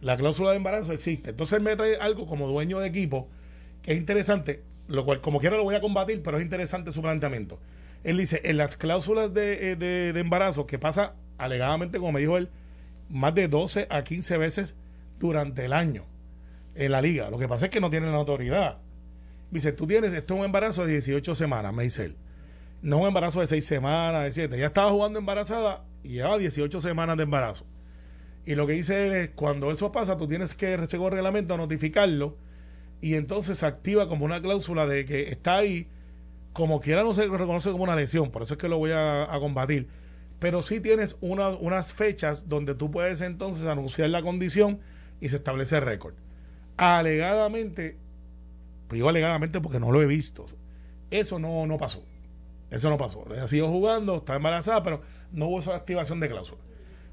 La 0.00 0.16
cláusula 0.16 0.50
de 0.50 0.56
embarazo 0.58 0.92
existe. 0.92 1.30
Entonces 1.30 1.56
él 1.56 1.62
me 1.64 1.74
trae 1.74 1.96
algo 1.96 2.26
como 2.26 2.46
dueño 2.46 2.78
de 2.80 2.88
equipo 2.88 3.28
que 3.82 3.92
es 3.92 3.98
interesante, 3.98 4.62
lo 4.88 5.04
cual 5.06 5.20
como 5.22 5.40
quiera 5.40 5.56
lo 5.56 5.64
voy 5.64 5.74
a 5.76 5.80
combatir, 5.80 6.22
pero 6.22 6.36
es 6.36 6.42
interesante 6.44 6.92
su 6.92 7.00
planteamiento. 7.00 7.58
Él 8.04 8.18
dice, 8.18 8.42
en 8.44 8.58
las 8.58 8.76
cláusulas 8.76 9.32
de, 9.32 9.72
eh, 9.72 9.76
de- 9.76 10.12
de 10.12 10.20
embarazo, 10.20 10.66
que 10.66 10.78
pasa 10.78 11.14
alegadamente, 11.38 11.98
como 11.98 12.12
me 12.12 12.20
dijo 12.20 12.36
él, 12.36 12.50
más 13.08 13.34
de 13.34 13.48
12 13.48 13.86
a 13.90 14.04
15 14.04 14.36
veces 14.38 14.74
durante 15.18 15.64
el 15.64 15.72
año 15.72 16.04
en 16.74 16.92
la 16.92 17.00
liga. 17.00 17.30
Lo 17.30 17.38
que 17.38 17.48
pasa 17.48 17.66
es 17.66 17.70
que 17.70 17.80
no 17.80 17.90
tienen 17.90 18.12
la 18.12 18.18
autoridad. 18.18 18.78
Dice, 19.50 19.72
tú 19.72 19.86
tienes, 19.86 20.12
esto 20.12 20.34
es 20.34 20.40
un 20.40 20.46
embarazo 20.46 20.84
de 20.86 20.92
18 20.92 21.34
semanas, 21.34 21.72
me 21.72 21.84
dice 21.84 22.06
él. 22.06 22.16
No 22.82 22.98
un 22.98 23.06
embarazo 23.06 23.40
de 23.40 23.46
6 23.46 23.64
semanas, 23.64 24.24
de 24.24 24.32
7. 24.32 24.58
Ya 24.58 24.66
estaba 24.66 24.90
jugando 24.90 25.18
embarazada 25.18 25.84
y 26.02 26.10
llevaba 26.10 26.38
18 26.38 26.80
semanas 26.80 27.16
de 27.16 27.22
embarazo. 27.22 27.64
Y 28.44 28.54
lo 28.54 28.66
que 28.66 28.74
dice 28.74 29.06
él 29.06 29.12
es, 29.12 29.30
cuando 29.30 29.70
eso 29.70 29.90
pasa, 29.90 30.16
tú 30.16 30.28
tienes 30.28 30.54
que, 30.54 30.78
según 30.86 31.06
el 31.06 31.12
reglamento, 31.14 31.56
notificarlo 31.56 32.36
y 33.00 33.14
entonces 33.14 33.58
se 33.58 33.66
activa 33.66 34.08
como 34.08 34.24
una 34.24 34.40
cláusula 34.40 34.86
de 34.86 35.04
que 35.04 35.30
está 35.30 35.56
ahí, 35.56 35.88
como 36.52 36.80
quiera 36.80 37.02
no 37.02 37.12
se 37.12 37.26
reconoce 37.26 37.70
como 37.70 37.84
una 37.84 37.96
lesión, 37.96 38.30
por 38.30 38.42
eso 38.42 38.54
es 38.54 38.58
que 38.58 38.68
lo 38.68 38.78
voy 38.78 38.92
a, 38.92 39.24
a 39.24 39.38
combatir. 39.40 39.88
Pero 40.38 40.62
sí 40.62 40.80
tienes 40.80 41.16
una- 41.20 41.48
unas 41.50 41.92
fechas 41.94 42.48
donde 42.48 42.74
tú 42.74 42.90
puedes 42.90 43.20
entonces 43.20 43.66
anunciar 43.66 44.10
la 44.10 44.22
condición 44.22 44.80
y 45.20 45.28
se 45.28 45.36
establece 45.36 45.80
récord. 45.80 46.14
Alegadamente, 46.76 47.96
pues 48.88 48.98
digo 48.98 49.08
alegadamente 49.08 49.60
porque 49.60 49.80
no 49.80 49.90
lo 49.92 50.02
he 50.02 50.06
visto, 50.06 50.46
eso 51.10 51.38
no, 51.38 51.66
no 51.66 51.78
pasó. 51.78 52.04
Eso 52.70 52.90
no 52.90 52.98
pasó. 52.98 53.24
Ha 53.40 53.46
sido 53.46 53.68
jugando, 53.68 54.16
está 54.16 54.36
embarazada, 54.36 54.82
pero 54.82 55.00
no 55.32 55.46
hubo 55.46 55.60
esa 55.60 55.74
activación 55.76 56.20
de 56.20 56.28
cláusula. 56.28 56.60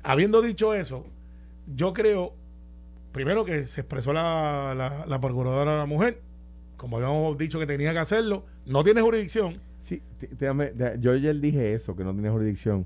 Habiendo 0.01 0.41
dicho 0.41 0.73
eso, 0.73 1.05
yo 1.73 1.93
creo, 1.93 2.33
primero 3.11 3.45
que 3.45 3.65
se 3.65 3.81
expresó 3.81 4.11
la, 4.13 4.73
la, 4.75 5.05
la 5.05 5.21
procuradora 5.21 5.73
de 5.73 5.77
la 5.77 5.85
mujer, 5.85 6.19
como 6.75 6.97
habíamos 6.97 7.37
dicho 7.37 7.59
que 7.59 7.67
tenía 7.67 7.93
que 7.93 7.99
hacerlo, 7.99 8.45
no 8.65 8.83
tiene 8.83 9.01
jurisdicción. 9.01 9.61
Sí, 9.79 10.01
yo 10.99 11.11
ayer 11.11 11.39
dije 11.39 11.73
eso, 11.73 11.95
que 11.95 12.03
no 12.03 12.13
tiene 12.13 12.29
jurisdicción. 12.29 12.85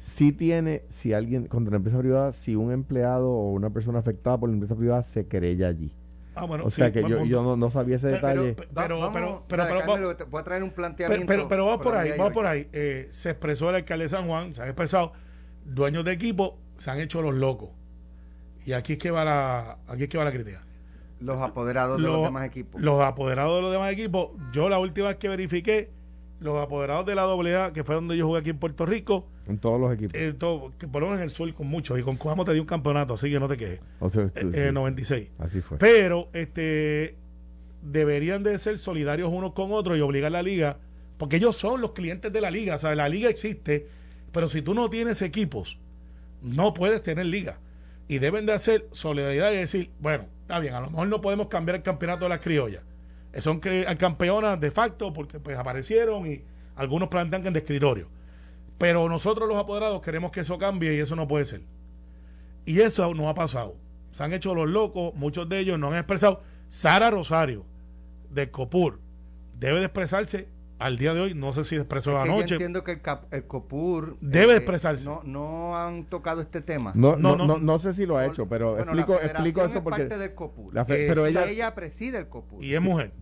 Sí 0.00 0.32
tiene, 0.32 0.82
si 0.88 1.12
alguien, 1.12 1.46
contra 1.46 1.70
la 1.72 1.76
empresa 1.76 1.98
privada, 1.98 2.32
si 2.32 2.56
un 2.56 2.72
empleado 2.72 3.30
o 3.30 3.52
una 3.52 3.68
persona 3.70 3.98
afectada 3.98 4.38
por 4.38 4.48
la 4.48 4.54
empresa 4.54 4.74
privada 4.74 5.02
se 5.02 5.26
querella 5.28 5.68
allí. 5.68 5.94
Ah, 6.34 6.46
bueno, 6.46 6.64
o 6.64 6.70
sea 6.70 6.86
sí, 6.86 6.92
que 6.92 7.02
yo, 7.02 7.24
yo 7.24 7.42
no, 7.42 7.54
no 7.56 7.70
sabía 7.70 7.96
ese 7.96 8.06
Pero- 8.08 8.16
detalle. 8.44 8.54
pero- 8.54 8.68
pero, 8.74 8.98
vamos, 8.98 9.12
pero, 9.14 9.44
pero, 9.46 9.62
Carmelo, 9.86 10.16
voy 10.30 10.40
a 10.40 10.44
traer 10.44 10.62
un 10.62 10.70
planteamiento. 10.70 11.26
pero, 11.26 11.48
pero 11.48 11.66
vamos 11.66 11.82
por 11.84 11.94
ahí, 11.96 12.12
vamos 12.16 12.32
por 12.32 12.46
ahí. 12.46 12.66
Eh, 12.72 13.08
se 13.10 13.30
expresó 13.30 13.68
el 13.68 13.76
alcalde 13.76 14.04
de 14.04 14.08
San 14.08 14.26
Juan, 14.26 14.54
se 14.54 14.62
ha 14.62 14.66
expresado, 14.66 15.12
dueños 15.66 16.04
de 16.04 16.12
equipo 16.12 16.58
se 16.76 16.90
han 16.90 16.98
hecho 16.98 17.20
los 17.20 17.34
locos. 17.34 17.68
Y 18.64 18.72
aquí 18.72 18.94
es 18.94 18.98
que 18.98 19.10
va 19.10 19.24
la, 19.24 19.78
aquí 19.86 20.04
es 20.04 20.08
que 20.08 20.16
va 20.16 20.24
la 20.24 20.32
crítica. 20.32 20.62
Los 21.18 21.42
apoderados 21.42 21.98
de 21.98 22.04
Los- 22.04 22.22
demás 22.22 22.46
equipos. 22.46 22.80
Los 22.80 23.02
apoderados 23.02 23.56
de 23.56 23.62
los 23.62 23.72
demás 23.72 23.92
equipos, 23.92 24.30
yo 24.52 24.70
la 24.70 24.78
última 24.78 25.08
vez 25.08 25.16
que 25.18 25.28
verifiqué, 25.28 25.90
los 26.40 26.60
apoderados 26.60 27.04
de 27.06 27.14
la 27.14 27.24
AA, 27.24 27.72
que 27.72 27.84
fue 27.84 27.94
donde 27.94 28.16
yo 28.16 28.26
jugué 28.26 28.40
aquí 28.40 28.50
en 28.50 28.58
Puerto 28.58 28.86
Rico, 28.86 29.26
en 29.46 29.58
todos 29.58 29.80
los 29.80 29.92
equipos. 29.92 30.14
eh, 30.14 30.32
todo, 30.36 30.72
que 30.78 30.88
por 30.88 31.02
lo 31.02 31.08
menos 31.08 31.20
en 31.20 31.24
el 31.24 31.30
sur 31.30 31.52
con 31.54 31.66
muchos, 31.66 31.98
y 31.98 32.02
con 32.02 32.16
Cuamo 32.16 32.44
te 32.44 32.52
dio 32.54 32.62
un 32.62 32.66
campeonato, 32.68 33.14
así 33.14 33.30
que 33.30 33.38
no 33.38 33.46
te 33.48 33.56
quejes. 33.56 33.80
o 33.98 34.08
sea, 34.08 34.22
Eh, 34.24 34.30
tú- 34.40 34.48
eh, 34.54 34.66
sí, 34.68 34.72
96. 34.72 35.28
así 35.38 35.60
fue. 35.60 35.76
Pero 35.78 36.28
este 36.32 37.16
deberían 37.82 38.42
de 38.42 38.58
ser 38.58 38.78
solidarios 38.78 39.30
unos 39.32 39.52
con 39.52 39.72
otros 39.72 39.96
y 39.96 40.00
obligar 40.00 40.28
a 40.28 40.30
la 40.30 40.42
liga, 40.42 40.78
porque 41.18 41.36
ellos 41.36 41.56
son 41.56 41.80
los 41.80 41.92
clientes 41.92 42.32
de 42.32 42.40
la 42.40 42.50
liga, 42.50 42.74
o 42.74 42.78
sea, 42.78 42.94
la 42.94 43.08
liga 43.08 43.28
existe, 43.28 43.86
pero 44.32 44.48
si 44.48 44.62
tú 44.62 44.74
no 44.74 44.88
tienes 44.90 45.22
equipos, 45.22 45.78
no 46.42 46.72
puedes 46.74 47.02
tener 47.02 47.26
liga. 47.26 47.58
Y 48.08 48.18
deben 48.18 48.44
de 48.46 48.52
hacer 48.54 48.86
solidaridad 48.92 49.52
y 49.52 49.56
decir, 49.56 49.90
bueno, 50.00 50.24
está 50.42 50.58
bien, 50.58 50.74
a 50.74 50.80
lo 50.80 50.90
mejor 50.90 51.08
no 51.08 51.20
podemos 51.20 51.48
cambiar 51.48 51.76
el 51.76 51.82
campeonato 51.82 52.24
de 52.24 52.28
las 52.30 52.40
criollas. 52.40 52.82
Eh, 53.32 53.40
Son 53.40 53.60
cre- 53.60 53.96
campeonas 53.96 54.60
de 54.60 54.70
facto 54.70 55.12
porque 55.12 55.38
pues 55.40 55.56
aparecieron 55.56 56.26
y 56.30 56.42
algunos 56.76 57.08
plantean 57.08 57.42
que 57.42 57.48
en 57.48 57.54
de 57.54 57.60
escritorio. 57.60 58.08
Pero 58.78 59.08
nosotros 59.08 59.48
los 59.48 59.58
apoderados 59.58 60.00
queremos 60.00 60.30
que 60.30 60.40
eso 60.40 60.58
cambie 60.58 60.94
y 60.94 60.98
eso 61.00 61.14
no 61.16 61.28
puede 61.28 61.44
ser. 61.44 61.62
Y 62.64 62.80
eso 62.80 63.12
no 63.14 63.28
ha 63.28 63.34
pasado. 63.34 63.76
Se 64.10 64.24
han 64.24 64.32
hecho 64.32 64.54
los 64.54 64.68
locos, 64.68 65.14
muchos 65.14 65.48
de 65.48 65.58
ellos 65.60 65.78
no 65.78 65.88
han 65.88 65.94
expresado. 65.96 66.42
Sara 66.68 67.10
Rosario, 67.10 67.64
de 68.30 68.50
Copur, 68.50 69.00
debe 69.58 69.80
de 69.80 69.86
expresarse 69.86 70.48
al 70.80 70.98
día 70.98 71.14
de 71.14 71.20
hoy. 71.20 71.34
No 71.34 71.52
sé 71.52 71.62
si 71.64 71.76
expresó 71.76 72.10
Es 72.16 72.22
que 72.24 72.28
yo 72.28 72.34
anoche. 72.36 72.54
entiendo 72.56 72.82
que 72.82 72.92
el, 72.92 73.00
cap- 73.00 73.32
el 73.32 73.44
COPUR... 73.44 74.16
Debe 74.20 74.56
expresarse. 74.56 75.04
No, 75.04 75.22
no 75.24 75.76
han 75.78 76.04
tocado 76.06 76.40
este 76.40 76.60
tema. 76.60 76.92
No, 76.94 77.16
No, 77.16 77.36
no, 77.36 77.46
no. 77.46 77.46
no, 77.46 77.58
no 77.58 77.78
sé 77.78 77.92
si 77.92 78.06
lo 78.06 78.16
ha 78.16 78.26
hecho, 78.26 78.48
pero 78.48 78.74
Bueno, 78.74 78.82
explico, 78.92 79.12
la 79.12 79.18
federación 79.18 79.36
explico 79.46 79.60
eso 79.66 79.78
es 79.78 79.84
porque. 79.84 80.00
parte 80.04 80.18
del 80.18 80.34
COPUR. 80.34 80.74
la 80.74 80.84
fe- 80.84 81.04
Eh, 81.04 81.08
pero 81.08 81.26
ella, 81.26 81.46
ella, 81.48 81.74
preside 81.74 82.18
el 82.18 82.28
COPUR. 82.28 82.64
Y 82.64 82.74
es 82.74 82.82
mujer. 82.82 83.12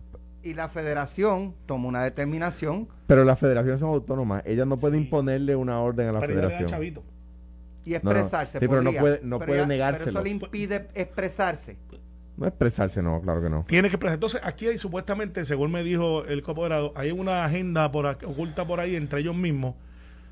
Y 0.41 0.53
la 0.53 0.69
federación 0.69 1.53
toma 1.65 1.87
una 1.89 2.03
determinación 2.03 2.87
pero 3.07 3.25
las 3.25 3.37
federaciones 3.39 3.79
son 3.79 3.89
autónomas. 3.89 4.43
Ella 4.45 4.63
no 4.65 4.77
puede 4.77 4.97
Sí. 4.97 5.03
imponerle 5.03 5.55
una 5.55 5.81
orden 5.81 6.07
a 6.09 6.11
la 6.13 6.19
Pero 6.19 6.33
ella 6.33 6.41
le 6.41 6.47
da 6.47 6.49
federación. 6.49 6.69
chavito. 6.69 7.03
y 7.85 7.91
no. 7.91 7.95
expresarse. 7.95 8.59
Sí, 8.59 8.67
pero 8.67 8.81
no 8.83 8.91
puede- 8.93 9.19
no 9.23 9.39
puede 9.39 9.61
ya- 9.61 9.65
negárselo. 9.65 10.05
Pero 10.05 10.19
eso 10.19 10.23
le 10.23 10.29
impide 10.29 10.87
expresarse. 10.93 11.77
No 12.39 12.47
expresarse, 12.47 13.01
no, 13.01 13.21
claro 13.21 13.41
que 13.41 13.49
no. 13.49 13.65
Tiene 13.67 13.89
que 13.89 13.95
expresar. 13.95 14.13
Entonces, 14.15 14.39
aquí 14.45 14.67
hay 14.67 14.77
supuestamente, 14.77 15.43
según 15.43 15.71
me 15.73 15.83
dijo 15.83 16.23
el 16.23 16.41
copoderado, 16.41 16.93
hay 16.95 17.11
una 17.11 17.43
agenda 17.43 17.91
por 17.91 18.05
oculta 18.05 18.65
por 18.65 18.79
ahí 18.79 18.95
entre 18.95 19.19
ellos 19.19 19.35
mismos, 19.35 19.75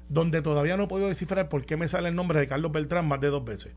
donde 0.07 0.41
todavía 0.41 0.77
no 0.77 0.83
he 0.83 0.87
podido 0.87 1.09
descifrar 1.09 1.49
por 1.49 1.65
qué 1.65 1.75
me 1.75 1.89
sale 1.89 2.07
el 2.07 2.15
nombre 2.15 2.39
de 2.39 2.47
Carlos 2.47 2.71
Beltrán 2.71 3.07
más 3.09 3.19
de 3.19 3.27
dos 3.27 3.43
veces. 3.43 3.73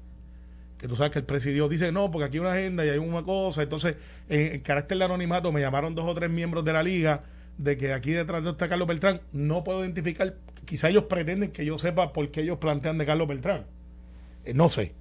que 0.78 0.87
tú 0.87 0.94
sabes 0.94 1.10
que 1.12 1.18
el 1.18 1.25
presidio 1.25 1.68
dice 1.68 1.90
no, 1.90 2.10
porque 2.12 2.26
aquí 2.26 2.37
hay 2.37 2.40
una 2.40 2.52
agenda 2.52 2.87
y 2.87 2.90
hay 2.90 2.99
una 2.99 3.25
cosa. 3.25 3.62
Entonces, 3.64 3.96
en, 4.28 4.54
en 4.54 4.60
carácter 4.60 4.96
de 4.96 5.04
anonimato, 5.04 5.50
me 5.50 5.60
llamaron 5.60 5.96
dos 5.96 6.06
o 6.06 6.14
tres 6.14 6.30
miembros 6.30 6.64
de 6.64 6.72
la 6.72 6.84
liga 6.84 7.25
de 7.58 7.76
que 7.76 7.92
aquí 7.92 8.12
detrás 8.12 8.44
de 8.44 8.50
está 8.50 8.68
Carlos 8.68 8.87
Beltrán. 8.87 9.20
No 9.32 9.64
puedo 9.64 9.80
identificar, 9.82 10.37
quizá 10.64 10.88
ellos 10.88 11.04
pretenden 11.04 11.50
que 11.50 11.64
yo 11.64 11.78
sepa 11.78 12.12
por 12.12 12.30
qué 12.30 12.42
ellos 12.42 12.58
plantean 12.58 12.96
de 12.96 13.06
Carlos 13.06 13.26
Beltrán. 13.26 13.66
Eh, 14.44 14.54
no 14.54 14.68
sé. 14.68 14.94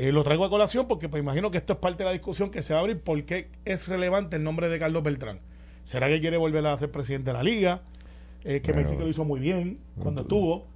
Eh, 0.00 0.12
lo 0.12 0.22
traigo 0.22 0.44
a 0.44 0.48
colación 0.48 0.86
porque 0.86 1.08
pues, 1.08 1.20
imagino 1.20 1.50
que 1.50 1.58
esto 1.58 1.72
es 1.72 1.80
parte 1.80 2.04
de 2.04 2.04
la 2.04 2.12
discusión 2.12 2.52
que 2.52 2.62
se 2.62 2.72
va 2.72 2.78
a 2.78 2.82
abrir. 2.82 3.00
¿Por 3.00 3.24
qué 3.24 3.48
es 3.64 3.88
relevante 3.88 4.36
el 4.36 4.44
nombre 4.44 4.68
de 4.68 4.78
Carlos 4.78 5.02
Beltrán? 5.02 5.40
¿Será 5.82 6.06
que 6.06 6.20
quiere 6.20 6.36
volver 6.36 6.64
a 6.68 6.78
ser 6.78 6.92
presidente 6.92 7.30
de 7.30 7.32
la 7.32 7.42
liga? 7.42 7.82
Eh, 8.44 8.60
que 8.60 8.70
Bueno, 8.70 8.86
México 8.86 9.02
lo 9.02 9.08
hizo 9.08 9.24
muy 9.24 9.40
bien 9.40 9.80
cuando 10.00 10.20
estuvo. 10.20 10.68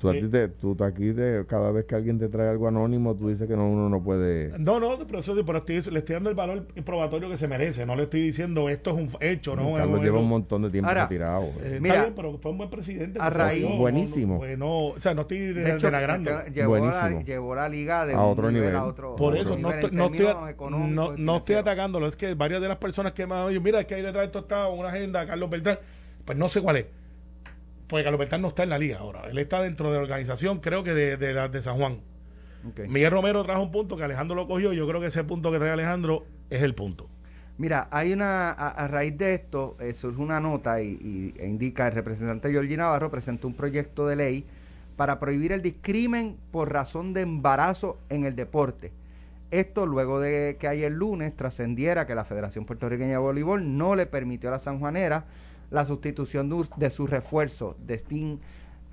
Tú, 0.00 0.08
a 0.08 0.12
ti 0.12 0.28
te- 0.28 0.48
tú 0.48 0.76
aquí, 0.82 1.12
te- 1.12 1.44
cada 1.46 1.70
vez 1.72 1.84
que 1.84 1.94
alguien 1.94 2.18
te 2.18 2.28
trae 2.28 2.48
algo 2.48 2.68
anónimo, 2.68 3.14
tú 3.16 3.28
dices 3.28 3.46
que 3.46 3.56
no, 3.56 3.68
uno 3.68 3.88
no 3.88 4.02
puede... 4.02 4.56
No, 4.58 4.78
no, 4.80 4.96
pero, 5.06 5.18
eso, 5.18 5.34
pero 5.44 5.58
estoy- 5.58 5.80
le 5.92 5.98
estoy 5.98 6.14
dando 6.14 6.30
el 6.30 6.36
valor 6.36 6.66
probatorio 6.84 7.28
que 7.28 7.36
se 7.36 7.48
merece. 7.48 7.84
No 7.84 7.94
le 7.96 8.04
estoy 8.04 8.22
diciendo 8.22 8.68
esto 8.68 8.90
es 8.90 8.96
un 8.96 9.10
hecho, 9.20 9.54
¿no? 9.56 9.74
Carlos 9.74 10.00
lleva 10.02 10.20
un 10.20 10.28
montón 10.28 10.62
de 10.62 10.70
tiempo 10.70 10.88
Ahora, 10.88 11.02
retirado. 11.02 11.44
Eh, 11.62 11.78
Mira, 11.82 11.94
está 11.94 12.02
bien, 12.04 12.14
pero 12.14 12.38
fue 12.38 12.50
un 12.52 12.58
buen 12.58 12.70
presidente. 12.70 13.18
a 13.20 13.30
raíz- 13.30 13.76
Buenísimo. 13.78 14.34
no, 14.34 14.38
pues, 14.40 14.58
no, 14.58 14.86
o 14.88 15.00
sea, 15.00 15.12
no 15.14 15.22
estoy 15.22 15.38
de, 15.38 15.54
De 15.54 15.70
hecho, 15.72 15.90
te- 15.90 16.50
llevó, 16.52 16.76
la, 16.78 17.22
llevó 17.22 17.54
la 17.54 17.68
liga 17.68 18.06
de 18.06 18.14
A 18.14 18.22
otro 18.22 18.50
nivel. 18.50 18.74
a 18.76 18.84
otro, 18.84 19.16
Por 19.16 19.34
eso 19.36 19.52
otro 19.54 19.62
no 19.62 19.68
nivel 19.68 19.84
estoy, 19.84 19.96
no, 19.98 20.04
estoy, 20.06 20.70
no, 20.70 21.16
no 21.16 21.36
estoy 21.36 21.56
atacándolo. 21.56 22.06
Es 22.06 22.16
que 22.16 22.34
varias 22.34 22.60
de 22.60 22.68
las 22.68 22.78
personas 22.78 23.12
que 23.12 23.26
me 23.26 23.34
han 23.34 23.48
dicho, 23.48 23.60
mira, 23.60 23.80
es 23.80 23.86
que 23.86 23.94
ahí 23.96 24.02
detrás 24.02 24.22
de 24.22 24.26
esto 24.26 24.38
está 24.38 24.68
una 24.68 24.88
agenda, 24.88 25.26
Carlos 25.26 25.50
Beltrán. 25.50 25.78
Pues 26.24 26.38
no 26.38 26.48
sé 26.48 26.62
cuál 26.62 26.76
es. 26.76 26.86
Porque 27.88 28.02
Carlos 28.04 28.18
Beltrán 28.18 28.42
no 28.42 28.48
está 28.48 28.62
en 28.62 28.70
la 28.70 28.78
liga 28.78 28.98
ahora. 28.98 29.22
Él 29.28 29.38
está 29.38 29.60
dentro 29.62 29.90
de 29.90 29.96
la 29.98 30.02
organización, 30.02 30.60
creo 30.60 30.82
que 30.84 30.94
de, 30.94 31.16
de 31.16 31.32
la 31.34 31.48
de 31.48 31.60
San 31.62 31.76
Juan. 31.76 32.00
Miguel 32.88 33.10
Romero 33.10 33.44
trajo 33.44 33.62
un 33.62 33.70
punto 33.70 33.96
que 33.96 34.04
Alejandro 34.04 34.34
lo 34.34 34.48
cogió. 34.48 34.72
y 34.72 34.76
Yo 34.76 34.88
creo 34.88 35.00
que 35.00 35.08
ese 35.08 35.22
punto 35.24 35.52
que 35.52 35.58
trae 35.58 35.70
Alejandro 35.72 36.24
es 36.48 36.62
el 36.62 36.74
punto. 36.74 37.08
Mira, 37.58 37.88
hay 37.90 38.12
una, 38.12 38.50
a, 38.50 38.68
a 38.70 38.88
raíz 38.88 39.16
de 39.18 39.34
esto, 39.34 39.76
eh, 39.78 39.92
surge 39.94 40.20
una 40.20 40.40
nota 40.40 40.80
y, 40.82 40.88
y- 40.88 41.34
e 41.38 41.46
indica 41.46 41.86
el 41.86 41.94
representante 41.94 42.50
Georgie 42.50 42.76
Navarro 42.76 43.10
presentó 43.10 43.46
un 43.46 43.54
proyecto 43.54 44.06
de 44.08 44.16
ley 44.16 44.44
para 44.96 45.20
prohibir 45.20 45.52
el 45.52 45.62
discrimen 45.62 46.36
por 46.50 46.72
razón 46.72 47.12
de 47.12 47.20
embarazo 47.20 47.98
en 48.08 48.24
el 48.24 48.34
deporte. 48.34 48.92
Esto 49.52 49.86
luego 49.86 50.18
de 50.20 50.56
que 50.58 50.66
ayer 50.66 50.90
lunes 50.90 51.36
trascendiera 51.36 52.06
que 52.06 52.14
la 52.16 52.24
Federación 52.24 52.64
Puertorriqueña 52.64 53.12
de 53.12 53.18
Voleibol 53.18 53.76
no 53.76 53.94
le 53.94 54.06
permitió 54.06 54.48
a 54.48 54.52
la 54.52 54.58
sanjuanera 54.58 55.26
la 55.70 55.84
sustitución 55.84 56.66
de, 56.76 56.90
su 56.90 57.06
refuerzo, 57.06 57.76
de 57.84 57.98
Steen 57.98 58.40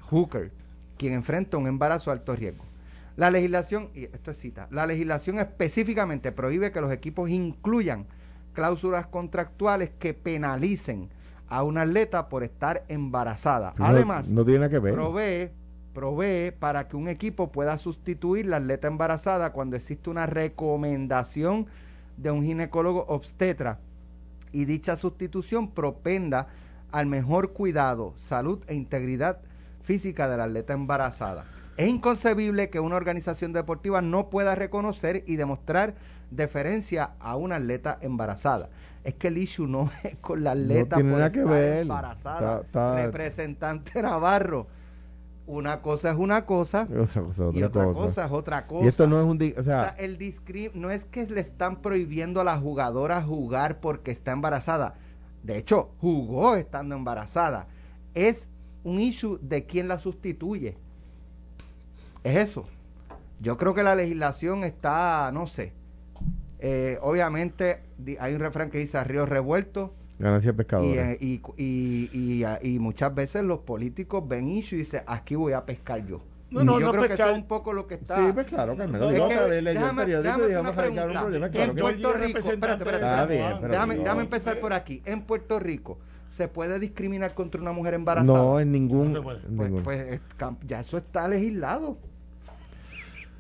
Hooker, 0.09 0.51
quien 0.97 1.13
enfrenta 1.13 1.57
un 1.57 1.67
embarazo 1.67 2.11
de 2.11 2.17
alto 2.17 2.35
riesgo. 2.35 2.63
La 3.17 3.29
legislación, 3.29 3.89
y 3.93 4.05
esto 4.05 4.31
es 4.31 4.37
cita, 4.37 4.67
la 4.71 4.85
legislación 4.85 5.39
específicamente 5.39 6.31
prohíbe 6.31 6.71
que 6.71 6.81
los 6.81 6.91
equipos 6.91 7.29
incluyan 7.29 8.05
cláusulas 8.53 9.07
contractuales 9.07 9.91
que 9.99 10.13
penalicen 10.13 11.09
a 11.47 11.63
una 11.63 11.81
atleta 11.81 12.29
por 12.29 12.43
estar 12.43 12.83
embarazada. 12.87 13.73
No- 13.77 13.85
Además, 13.85 14.29
no, 14.29 14.45
tiene 14.45 14.69
que 14.69 14.79
ver. 14.79 14.93
provee, 14.93 15.49
provee 15.93 16.51
para 16.57 16.87
que 16.87 16.95
un 16.95 17.09
equipo 17.09 17.51
pueda 17.51 17.77
sustituir 17.77 18.45
la 18.45 18.57
atleta 18.57 18.87
embarazada 18.87 19.51
cuando 19.51 19.75
existe 19.75 20.09
una 20.09 20.25
recomendación 20.25 21.67
de 22.17 22.31
un 22.31 22.43
ginecólogo 22.43 23.05
obstetra 23.07 23.79
y 24.51 24.65
dicha 24.65 24.95
sustitución 24.95 25.71
propenda 25.71 26.47
al 26.91 27.05
mejor 27.05 27.53
cuidado, 27.53 28.13
salud 28.17 28.63
e 28.67 28.75
integridad 28.75 29.39
física 29.83 30.27
de 30.27 30.37
la 30.37 30.45
atleta 30.45 30.73
embarazada. 30.73 31.45
Es 31.77 31.87
inconcebible 31.87 32.69
que 32.69 32.79
una 32.79 32.95
organización 32.95 33.53
deportiva 33.53 34.01
no 34.01 34.29
pueda 34.29 34.55
reconocer 34.55 35.23
y 35.25 35.35
demostrar 35.35 35.95
deferencia 36.29 37.11
a 37.19 37.35
una 37.35 37.55
atleta 37.55 37.97
embarazada. 38.01 38.69
Es 39.03 39.15
que 39.15 39.29
el 39.29 39.37
issue 39.37 39.67
no 39.67 39.89
es 40.03 40.15
con 40.17 40.43
la 40.43 40.51
atleta 40.51 40.95
tiene 40.95 41.11
por 41.11 41.19
nada 41.19 41.31
que 41.31 41.43
ver. 41.43 41.77
embarazada. 41.79 42.61
Representante 42.95 44.01
Navarro, 44.01 44.67
una 45.47 45.81
cosa 45.81 46.11
es 46.11 46.17
una 46.17 46.45
cosa 46.45 46.83
Otra 46.83 47.21
cosa, 47.23 47.43
y 47.53 47.63
otra 47.63 47.83
cosa. 47.85 47.99
cosa 47.99 48.25
es 48.25 48.31
otra 48.31 48.67
cosa. 48.67 48.85
Y 48.85 48.87
esto 48.87 49.07
no 49.07 49.19
es 49.19 49.25
un... 49.25 49.37
di- 49.37 49.53
O 49.57 49.61
O 49.61 49.63
sea, 49.63 49.95
el 49.97 50.17
discrim 50.17 50.71
no 50.75 50.91
es 50.91 51.03
que 51.05 51.25
le 51.27 51.41
están 51.41 51.81
prohibiendo 51.81 52.39
a 52.39 52.43
la 52.43 52.57
jugadora 52.57 53.21
jugar 53.21 53.79
porque 53.79 54.11
está 54.11 54.31
embarazada. 54.31 54.95
De 55.43 55.57
hecho, 55.57 55.89
jugó 55.99 56.55
estando 56.55 56.95
embarazada. 56.95 57.67
Es 58.13 58.47
un 58.83 58.99
issue 58.99 59.39
de 59.41 59.65
quién 59.65 59.87
la 59.87 59.99
sustituye. 59.99 60.77
Es 62.23 62.37
eso. 62.37 62.65
Yo 63.39 63.57
creo 63.57 63.73
que 63.73 63.83
la 63.83 63.95
legislación 63.95 64.63
está, 64.63 65.31
no 65.33 65.47
sé. 65.47 65.73
Eh, 66.59 66.99
obviamente 67.01 67.81
hay 68.19 68.35
un 68.35 68.39
refrán 68.39 68.69
que 68.69 68.77
dice 68.77 68.97
a 68.99 69.03
río 69.03 69.25
revuelto 69.25 69.93
ganancia 70.21 70.51
y, 70.51 70.53
pescadora. 70.53 71.11
eh, 71.11 71.17
y, 71.19 71.41
y, 71.57 72.09
y, 72.13 72.43
ah, 72.43 72.59
y 72.61 72.79
muchas 72.79 73.13
veces 73.13 73.43
los 73.43 73.59
políticos 73.59 74.23
ven 74.27 74.47
issue 74.47 74.75
y 74.75 74.79
dicen 74.79 75.01
aquí 75.07 75.35
voy 75.35 75.53
a 75.53 75.65
pescar 75.65 76.05
yo. 76.05 76.21
No, 76.51 76.65
no, 76.65 76.79
yo 76.81 76.87
no 76.87 76.91
creo 76.91 77.03
que 77.03 77.09
pescar. 77.09 77.27
eso 77.29 77.35
es 77.37 77.41
un 77.43 77.47
poco 77.47 77.71
lo 77.71 77.87
que 77.87 77.95
está... 77.95 78.17
Sí, 78.17 78.23
pues 78.33 78.45
claro, 78.45 78.75
Carmelo. 78.75 79.09
Es 79.09 79.21
que- 79.21 79.57
el 79.59 79.65
déjame- 79.65 79.95
periódico 80.01 80.21
déjame 80.23 80.43
y 80.43 80.45
hacer 80.47 80.63
vamos 80.63 80.73
una 80.73 81.01
a 81.01 81.05
un 81.05 81.13
problema. 81.21 81.45
En 81.45 81.51
Claro 81.53 81.73
Puerto 81.75 82.13
Rico, 82.13 82.37
espérate, 82.39 82.83
espérate, 82.83 83.33
bien, 83.37 83.53
pero 83.61 83.71
déjame, 83.71 84.21
empezar 84.21 84.59
por 84.59 84.73
aquí. 84.73 85.01
En 85.05 85.21
Puerto 85.21 85.59
Rico, 85.59 85.97
¿se 86.27 86.49
puede 86.49 86.77
discriminar 86.79 87.33
contra 87.35 87.61
una 87.61 87.71
mujer 87.71 87.93
embarazada? 87.93 88.37
No, 88.37 88.59
en 88.59 88.69
ningún... 88.71 89.13
No 89.13 89.19
se 89.19 89.23
puede. 89.23 89.39
en 89.47 89.55
pues, 89.55 89.69
ningún- 89.69 89.83
pues, 89.85 90.19
ya 90.67 90.81
eso 90.81 90.97
está 90.97 91.25
legislado. 91.29 91.97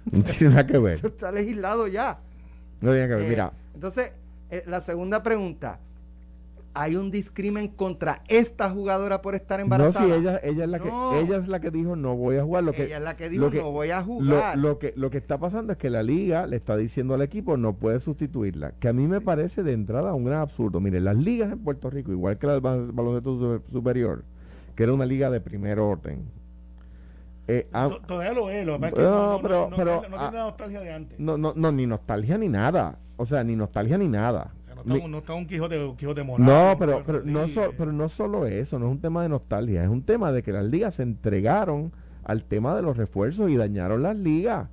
no 0.11 0.23
tiene 0.23 0.49
nada 0.55 0.65
que 0.65 0.73
Eso 0.73 0.81
ver. 0.81 1.05
está 1.05 1.31
legislado 1.33 1.87
ya. 1.87 2.17
No 2.79 2.91
tiene 2.93 3.07
que 3.09 3.15
ver. 3.15 3.25
Eh, 3.25 3.29
Mira, 3.29 3.51
Entonces, 3.73 4.11
eh, 4.49 4.63
la 4.67 4.79
segunda 4.81 5.21
pregunta. 5.21 5.79
¿Hay 6.73 6.95
un 6.95 7.11
discrimen 7.11 7.67
contra 7.67 8.23
esta 8.29 8.69
jugadora 8.69 9.21
por 9.21 9.35
estar 9.35 9.59
no, 9.59 9.63
embarazada? 9.63 10.05
si 10.05 10.11
ella, 10.13 10.39
ella, 10.41 10.63
es 10.63 10.69
la 10.69 10.79
que, 10.79 10.89
No. 10.89 11.13
ella 11.15 11.35
es 11.37 11.47
la 11.49 11.59
que 11.59 11.69
dijo 11.69 11.97
no 11.97 12.15
voy 12.15 12.37
a 12.37 12.43
jugar. 12.43 12.63
Lo 12.63 12.71
que, 12.71 12.85
Ella 12.85 12.97
es 12.97 13.03
la 13.03 13.17
que 13.17 13.29
dijo, 13.29 13.43
lo 13.45 13.51
que- 13.51 13.57
no 13.57 13.71
voy 13.71 13.91
a 13.91 14.01
jugar. 14.01 14.57
lo 14.57 14.79
que, 14.79 14.93
lo 14.95 15.09
que 15.09 15.17
está 15.17 15.37
pasando 15.37 15.73
es 15.73 15.77
que 15.77 15.89
la 15.89 16.01
liga 16.01 16.47
le 16.47 16.55
está 16.55 16.77
diciendo 16.77 17.13
al 17.13 17.21
equipo 17.23 17.57
no 17.57 17.73
puede 17.73 17.99
sustituirla, 17.99 18.71
que 18.79 18.87
a 18.87 18.93
mí 18.93 19.05
me 19.07 19.19
parece 19.19 19.63
de 19.63 19.73
entrada 19.73 20.13
un 20.13 20.23
gran 20.23 20.39
absurdo. 20.39 20.79
Mire, 20.79 21.01
las 21.01 21.17
ligas 21.17 21.51
en 21.51 21.59
Puerto 21.59 21.89
Rico, 21.89 22.11
igual 22.13 22.37
que 22.37 22.47
la 22.47 22.53
del 22.53 22.61
ba- 22.61 22.77
baloncesto 22.77 23.37
su- 23.37 23.61
superior, 23.71 24.23
que 24.75 24.83
era 24.83 24.93
una 24.93 25.05
liga 25.05 25.29
de 25.29 25.41
primer 25.41 25.77
orden, 25.77 26.23
eh, 27.47 27.67
Todavía 28.07 28.31
lo 28.31 28.49
es, 28.49 28.65
lo 28.65 28.75
que 28.75 28.79
pasa 28.79 28.87
es 28.89 28.93
que 28.95 29.01
No, 29.01 29.09
no, 29.11 29.31
no, 29.33 29.41
pero- 29.41 29.69
no, 29.69 29.75
pero, 29.75 30.01
no, 30.03 30.09
no 30.09 30.15
ah, 30.17 30.19
tiene 30.29 30.37
la 30.37 30.43
nostalgia 30.45 30.79
de 30.79 30.93
antes. 30.93 31.19
no, 31.19 31.37
no, 31.37 31.53
no, 31.53 31.71
ni 31.73 31.85
nostalgia 31.85 32.37
ni 32.37 32.47
nada. 32.47 32.97
O 33.17 33.25
sea, 33.25 33.43
ni 33.43 33.55
nostalgia 33.55 33.97
ni 33.97 34.07
nada. 34.07 34.53
No, 34.85 34.95
está, 34.95 35.05
un- 35.05 35.11
no 35.11 35.17
está 35.19 35.33
un 35.33 35.47
Quijote, 35.47 35.93
Quijote. 35.97 36.23
No, 36.23 36.75
pero, 36.79 37.03
pero, 37.05 37.23
no 37.23 37.47
so- 37.47 37.73
pero 37.77 37.91
no 37.91 38.09
solo 38.09 38.45
eso, 38.45 38.79
no 38.79 38.85
es 38.87 38.91
un 38.91 38.99
tema 39.01 39.23
de 39.23 39.29
nostalgia, 39.29 39.83
es 39.83 39.89
un 39.89 40.03
tema 40.03 40.31
de 40.31 40.43
que 40.43 40.51
las 40.51 40.65
ligas 40.65 40.95
se 40.95 41.03
entregaron 41.03 41.91
al 42.23 42.43
tema 42.43 42.75
de 42.75 42.81
los 42.81 42.97
refuerzos 42.97 43.49
y 43.49 43.57
dañaron 43.57 44.03
las 44.03 44.15
ligas. 44.15 44.69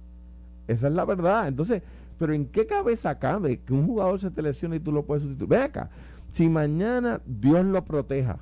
Esa 0.66 0.88
es 0.88 0.92
la 0.92 1.04
verdad. 1.04 1.48
Entonces, 1.48 1.82
pero 2.18 2.32
¿en 2.34 2.46
qué 2.46 2.66
cabeza 2.66 3.18
cabe 3.18 3.60
que 3.60 3.72
un 3.72 3.86
jugador 3.86 4.20
se 4.20 4.30
te 4.30 4.42
lesione 4.42 4.76
y 4.76 4.80
tú 4.80 4.92
lo 4.92 5.04
puedes 5.04 5.22
sustituir? 5.22 5.48
Ven 5.50 5.62
acá, 5.62 5.90
si 6.32 6.48
mañana 6.48 7.20
Dios 7.26 7.64
lo 7.64 7.84
proteja 7.84 8.38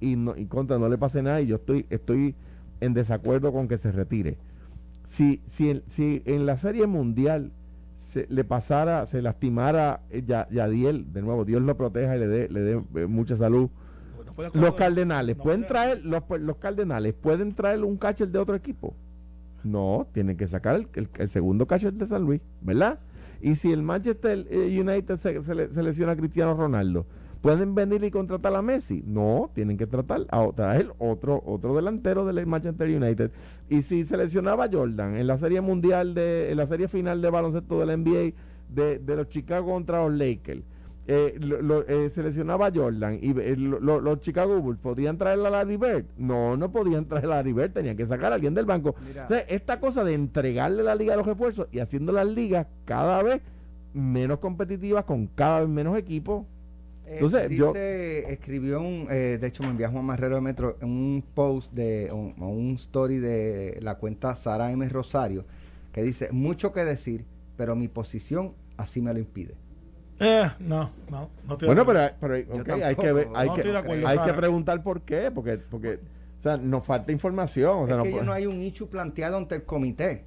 y, 0.00 0.16
no, 0.16 0.34
y 0.36 0.46
contra 0.46 0.78
no 0.78 0.88
le 0.88 0.96
pase 0.96 1.22
nada 1.22 1.40
y 1.40 1.46
yo 1.46 1.56
estoy, 1.56 1.86
estoy 1.90 2.34
en 2.80 2.94
desacuerdo 2.94 3.52
con 3.52 3.68
que 3.68 3.78
se 3.78 3.92
retire. 3.92 4.38
Si, 5.06 5.40
si, 5.46 5.70
en, 5.70 5.82
si 5.86 6.22
en 6.24 6.46
la 6.46 6.56
serie 6.56 6.86
mundial 6.86 7.52
se 8.06 8.24
le 8.30 8.44
pasara, 8.44 9.04
se 9.06 9.20
lastimara 9.20 10.02
eh, 10.10 10.22
Ya- 10.24 10.46
Yadiel, 10.48 11.12
de 11.12 11.22
nuevo, 11.22 11.44
Dios 11.44 11.60
lo 11.60 11.76
proteja 11.76 12.16
y 12.16 12.20
le 12.20 12.28
dé, 12.28 12.48
le 12.48 12.60
dé 12.60 12.82
eh, 12.94 13.06
mucha 13.06 13.36
salud. 13.36 13.68
Los 14.54 14.74
Cardenales, 14.74 15.36
no 15.36 15.42
¿pueden 15.42 15.60
puede- 15.62 15.68
traer, 15.68 16.04
los, 16.04 16.22
los 16.40 16.56
Cardenales, 16.58 17.14
¿pueden 17.14 17.54
traer 17.54 17.82
un 17.82 17.96
catcher 17.96 18.28
de 18.28 18.38
otro 18.38 18.54
equipo? 18.54 18.94
No, 19.64 20.06
tienen 20.12 20.36
que 20.36 20.46
sacar 20.46 20.76
el, 20.76 20.88
el- 20.94 21.08
el 21.18 21.28
segundo 21.30 21.66
catcher 21.66 21.92
de 21.94 22.06
San 22.06 22.22
Luis, 22.22 22.40
¿verdad? 22.60 23.00
Y 23.40 23.56
si 23.56 23.72
el 23.72 23.82
Manchester 23.82 24.46
eh, 24.50 24.78
United 24.80 25.16
se, 25.16 25.42
se 25.42 25.54
le- 25.54 25.70
selecciona 25.70 26.12
a 26.12 26.16
Cristiano 26.16 26.54
Ronaldo, 26.54 27.06
¿pueden 27.46 27.74
venir 27.74 28.02
y 28.04 28.10
contratar 28.10 28.54
a 28.54 28.62
Messi? 28.62 29.02
No, 29.06 29.50
tienen 29.54 29.76
que 29.76 29.86
tratar 29.86 30.26
a 30.30 30.46
traer 30.52 30.92
otro, 30.98 31.42
otro 31.46 31.74
delantero 31.76 32.24
del 32.24 32.44
Manchester 32.46 32.88
United. 32.88 33.30
Y 33.68 33.82
si 33.82 34.04
seleccionaba 34.04 34.64
a 34.64 34.68
Jordan 34.70 35.16
en 35.16 35.26
la 35.26 35.38
serie 35.38 35.60
mundial, 35.60 36.14
de, 36.14 36.50
en 36.50 36.56
la 36.56 36.66
serie 36.66 36.88
final 36.88 37.22
de 37.22 37.30
baloncesto 37.30 37.78
de 37.78 37.86
la 37.86 37.96
NBA 37.96 38.32
de, 38.68 38.98
de 38.98 39.16
los 39.16 39.28
Chicago 39.28 39.70
contra 39.72 40.02
los 40.06 40.12
Lakers, 40.18 40.62
eh, 41.08 41.36
lo- 41.38 41.62
lo- 41.62 41.86
eh, 41.86 42.10
seleccionaba 42.10 42.66
a 42.66 42.72
Jordan 42.74 43.18
y 43.22 43.30
eh, 43.38 43.54
lo- 43.56 43.78
lo- 43.78 44.00
los 44.00 44.20
Chicago 44.20 44.60
Bulls 44.60 44.80
podían 44.80 45.16
traer 45.16 45.38
a 45.38 45.50
Larry 45.50 45.76
Bird. 45.76 46.06
No, 46.18 46.56
no 46.56 46.72
podían 46.72 47.04
traer 47.08 47.26
a 47.26 47.28
Larry 47.28 47.52
Bird, 47.52 47.70
tenían 47.72 47.96
que 47.96 48.06
sacar 48.06 48.32
a 48.32 48.34
alguien 48.34 48.54
del 48.54 48.64
banco. 48.66 48.96
Mira. 49.06 49.28
Esta 49.48 49.78
cosa 49.78 50.02
de 50.02 50.14
entregarle 50.14 50.82
la 50.82 50.96
liga 50.96 51.14
a 51.14 51.16
los 51.16 51.26
refuerzos 51.26 51.68
y 51.70 51.78
haciendo 51.78 52.10
las 52.12 52.26
ligas 52.26 52.66
cada 52.84 53.22
vez 53.22 53.40
menos 53.94 54.38
competitivas 54.40 55.04
con 55.04 55.28
cada 55.28 55.60
vez 55.60 55.68
menos 55.68 55.96
equipos. 55.96 56.44
Eh, 57.06 57.14
Entonces, 57.14 57.48
dice, 57.48 57.58
yo- 57.60 57.72
escribió 57.76 58.80
un, 58.80 59.06
eh, 59.10 59.38
de 59.40 59.46
hecho 59.46 59.62
me 59.62 59.68
envió 59.70 59.88
Juan 59.90 60.04
Marrero 60.04 60.34
de 60.34 60.40
Metro 60.40 60.76
un 60.82 61.22
post 61.34 61.72
de 61.72 62.10
un, 62.12 62.34
un 62.42 62.74
story 62.74 63.18
de 63.18 63.78
la 63.80 63.94
cuenta 63.96 64.34
Sara 64.34 64.72
M 64.72 64.88
Rosario 64.88 65.44
que 65.92 66.02
dice 66.02 66.30
mucho 66.32 66.72
que 66.72 66.84
decir, 66.84 67.24
pero 67.56 67.76
mi 67.76 67.86
posición 67.88 68.54
así 68.76 69.00
me 69.00 69.12
lo 69.14 69.20
impide. 69.20 69.54
Eh, 70.18 70.50
no, 70.60 70.90
no, 71.10 71.30
no 71.46 71.52
estoy 71.52 71.58
de 71.58 71.66
Bueno, 71.66 71.82
acuerdo. 71.82 72.10
pero, 72.20 72.34
hay 72.34 72.44
que 72.96 73.12
ver- 73.12 73.28
hay 73.34 73.48
no 73.48 73.54
que, 73.54 73.60
estoy 73.60 73.72
de 73.72 73.78
acuerdo, 73.78 74.08
hay 74.08 74.18
que 74.18 74.32
preguntar 74.34 74.82
por 74.82 75.02
qué, 75.02 75.30
porque, 75.30 75.58
porque 75.58 76.00
o 76.40 76.42
sea, 76.42 76.56
nos 76.56 76.84
falta 76.84 77.12
información. 77.12 77.84
O 77.84 77.86
sea, 77.86 77.94
es 77.94 77.98
no 77.98 78.04
que 78.04 78.12
ya 78.14 78.22
no 78.24 78.32
hay 78.32 78.46
un 78.46 78.60
issue 78.60 78.88
planteado 78.88 79.36
ante 79.36 79.54
el 79.54 79.62
comité. 79.64 80.24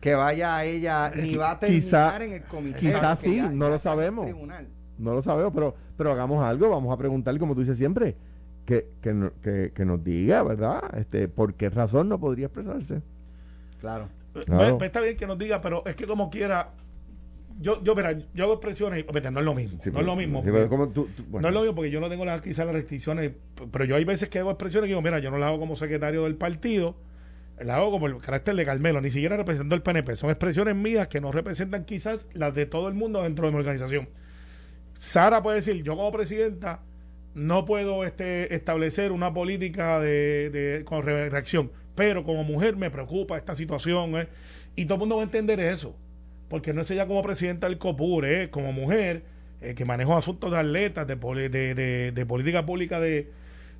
Que 0.00 0.14
vaya 0.14 0.56
a 0.56 0.64
ella, 0.66 1.10
ni 1.16 1.34
va 1.34 1.52
a 1.52 1.58
terminar 1.58 1.82
Quizá- 1.82 2.24
en 2.24 2.32
el 2.34 2.42
comité. 2.44 2.78
quizá 2.78 3.00
porque 3.16 3.16
sí, 3.30 3.36
ya- 3.36 3.48
no 3.50 3.64
ya 3.64 3.70
lo 3.70 3.74
está 3.76 3.92
en 3.94 3.98
el 3.98 4.04
sabemos. 4.04 4.26
No 4.98 5.12
lo 5.14 5.22
sabemos, 5.22 5.52
pero, 5.54 5.74
pero 5.96 6.12
hagamos 6.12 6.44
algo, 6.44 6.70
vamos 6.70 6.92
a 6.94 6.96
preguntarle, 6.98 7.40
como 7.40 7.54
tú 7.54 7.60
dices 7.60 7.76
siempre, 7.78 8.16
que, 8.64 8.88
que, 9.00 9.12
no- 9.12 9.32
que, 9.42 9.72
que 9.74 9.84
nos 9.84 10.02
diga, 10.02 10.42
¿verdad? 10.42 10.82
Este, 10.98 11.28
¿Por 11.28 11.54
qué 11.54 11.68
razón 11.70 12.08
no 12.08 12.18
podría 12.20 12.46
expresarse? 12.46 13.02
Claro. 13.80 14.08
Pues, 14.32 14.44
Claro. 14.46 14.78
pues 14.78 14.88
está 14.88 15.00
bien 15.00 15.16
que 15.16 15.26
nos 15.26 15.38
diga, 15.38 15.60
pero 15.60 15.84
es 15.86 15.94
que 15.94 16.06
como 16.06 16.30
quiera, 16.30 16.70
yo, 17.60 17.82
yo, 17.84 17.94
mira, 17.94 18.12
yo 18.34 18.44
hago 18.44 18.54
expresiones, 18.54 19.04
y, 19.04 19.30
no 19.30 19.38
es 19.40 19.44
lo 19.44 19.54
mismo, 19.54 19.78
Sí, 19.80 19.90
no 19.90 20.00
es 20.00 20.04
lo 20.06 20.12
pero- 20.12 20.16
mismo. 20.16 20.40
sí, 20.40 20.46
porque- 20.46 20.58
pero 20.58 20.68
como 20.68 20.88
tú- 20.88 21.08
tú- 21.16 21.24
bueno. 21.28 21.42
No 21.42 21.48
es 21.48 21.54
lo 21.54 21.60
mismo 21.60 21.74
porque 21.76 21.90
yo 21.90 22.00
no 22.00 22.08
tengo 22.08 22.24
las, 22.24 22.40
quizás 22.40 22.66
las 22.66 22.74
restricciones, 22.74 23.32
pero 23.70 23.84
yo 23.84 23.94
hay 23.96 24.04
veces 24.04 24.28
que 24.28 24.38
hago 24.40 24.50
expresiones 24.50 24.86
que 24.86 24.92
digo, 24.92 25.02
mira, 25.02 25.18
yo 25.20 25.30
no 25.30 25.38
las 25.38 25.48
hago 25.48 25.58
como 25.60 25.76
secretario 25.76 26.24
del 26.24 26.34
partido, 26.36 26.96
las 27.58 27.76
hago 27.76 27.92
como 27.92 28.06
el 28.08 28.16
carácter 28.18 28.56
de 28.56 28.64
Carmelo, 28.64 29.00
ni 29.00 29.10
siquiera 29.12 29.36
representando 29.36 29.76
el 29.76 29.82
PNP. 29.82 30.16
Son 30.16 30.30
expresiones 30.30 30.74
mías 30.74 31.06
que 31.06 31.20
no 31.20 31.30
representan 31.30 31.84
quizás 31.84 32.26
las 32.32 32.54
de 32.54 32.66
todo 32.66 32.88
el 32.88 32.94
mundo 32.94 33.22
dentro 33.22 33.46
de 33.46 33.52
mi 33.52 33.58
organización. 33.58 34.08
Sara 34.94 35.42
puede 35.42 35.56
decir, 35.56 35.82
yo 35.82 35.96
como 35.96 36.10
presidenta 36.12 36.80
no 37.34 37.64
puedo 37.64 38.04
este, 38.04 38.54
establecer 38.54 39.12
una 39.12 39.32
política 39.34 40.00
de, 40.00 40.50
de- 40.50 40.84
con 40.84 41.02
re- 41.04 41.30
reacción, 41.30 41.70
pero 41.94 42.24
como 42.24 42.44
mujer 42.44 42.76
me 42.76 42.90
preocupa 42.90 43.36
esta 43.36 43.54
situación 43.54 44.16
eh, 44.18 44.28
y 44.76 44.84
todo 44.86 44.94
el 44.94 45.00
mundo 45.00 45.16
va 45.16 45.22
a 45.22 45.24
entender 45.24 45.60
eso, 45.60 45.96
porque 46.48 46.72
no 46.72 46.82
es 46.82 46.90
ella 46.90 47.06
como 47.06 47.22
presidenta 47.22 47.68
del 47.68 47.78
COPUR, 47.78 48.24
eh, 48.26 48.50
como 48.50 48.72
mujer 48.72 49.24
eh, 49.60 49.74
que 49.74 49.84
manejó 49.84 50.16
asuntos 50.16 50.50
de 50.52 50.58
atletas, 50.58 51.06
de, 51.06 51.16
de, 51.48 52.12
de- 52.12 52.26
política 52.26 52.64
pública 52.64 53.00
de, 53.00 53.30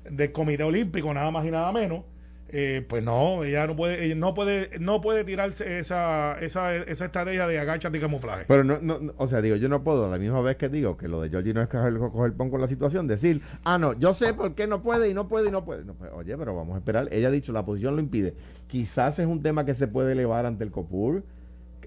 del 0.09 0.31
Comité 0.31 0.63
Olímpico, 0.63 1.13
nada 1.13 1.31
más 1.31 1.45
y 1.45 1.51
nada 1.51 1.71
menos. 1.71 2.03
Eh, 2.49 2.85
pues 2.87 3.03
no, 3.03 3.43
ella 3.43 3.65
no 3.67 3.75
puede, 3.75 4.05
ella 4.05 4.15
no 4.15 4.33
puede, 4.33 4.69
no 4.79 5.01
puede 5.01 5.23
tirarse 5.23 5.79
esa, 5.79 6.37
esa, 6.39 6.75
esa 6.75 7.05
estrategia 7.05 7.47
de 7.47 7.59
agachate 7.59 7.97
y 7.97 8.01
camuflaje. 8.01 8.45
Pero 8.47 8.63
no, 8.63 8.79
no, 8.79 9.13
o 9.17 9.27
sea, 9.27 9.41
digo, 9.41 9.55
yo 9.55 9.67
no 9.67 9.83
puedo, 9.83 10.05
a 10.05 10.09
la 10.09 10.17
misma 10.17 10.41
vez 10.41 10.55
que 10.57 10.69
digo 10.69 10.95
que 10.95 11.07
lo 11.07 11.19
de 11.21 11.29
Georgie 11.29 11.53
no 11.53 11.61
es 11.61 11.67
coger, 11.67 11.97
coger 11.97 12.33
pon 12.33 12.49
con 12.51 12.61
la 12.61 12.67
situación, 12.67 13.07
decir, 13.07 13.41
ah, 13.63 13.77
no, 13.77 13.93
yo 13.93 14.13
sé 14.13 14.33
por 14.33 14.53
qué 14.55 14.67
no 14.67 14.81
puede 14.83 15.09
y 15.09 15.13
no 15.13 15.27
puede 15.27 15.49
y 15.49 15.51
no 15.51 15.65
puede. 15.65 15.83
No, 15.85 15.95
pues, 15.95 16.11
oye, 16.13 16.37
pero 16.37 16.55
vamos 16.55 16.75
a 16.75 16.77
esperar. 16.77 17.09
Ella 17.11 17.29
ha 17.29 17.31
dicho, 17.31 17.51
la 17.51 17.65
posición 17.65 17.95
lo 17.95 18.01
impide. 18.01 18.35
Quizás 18.67 19.17
es 19.19 19.25
un 19.27 19.41
tema 19.41 19.65
que 19.65 19.73
se 19.75 19.87
puede 19.87 20.11
elevar 20.13 20.45
ante 20.45 20.63
el 20.63 20.71
COPUR, 20.71 21.23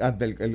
ante 0.01 0.25
el, 0.27 0.37
el- 0.41 0.55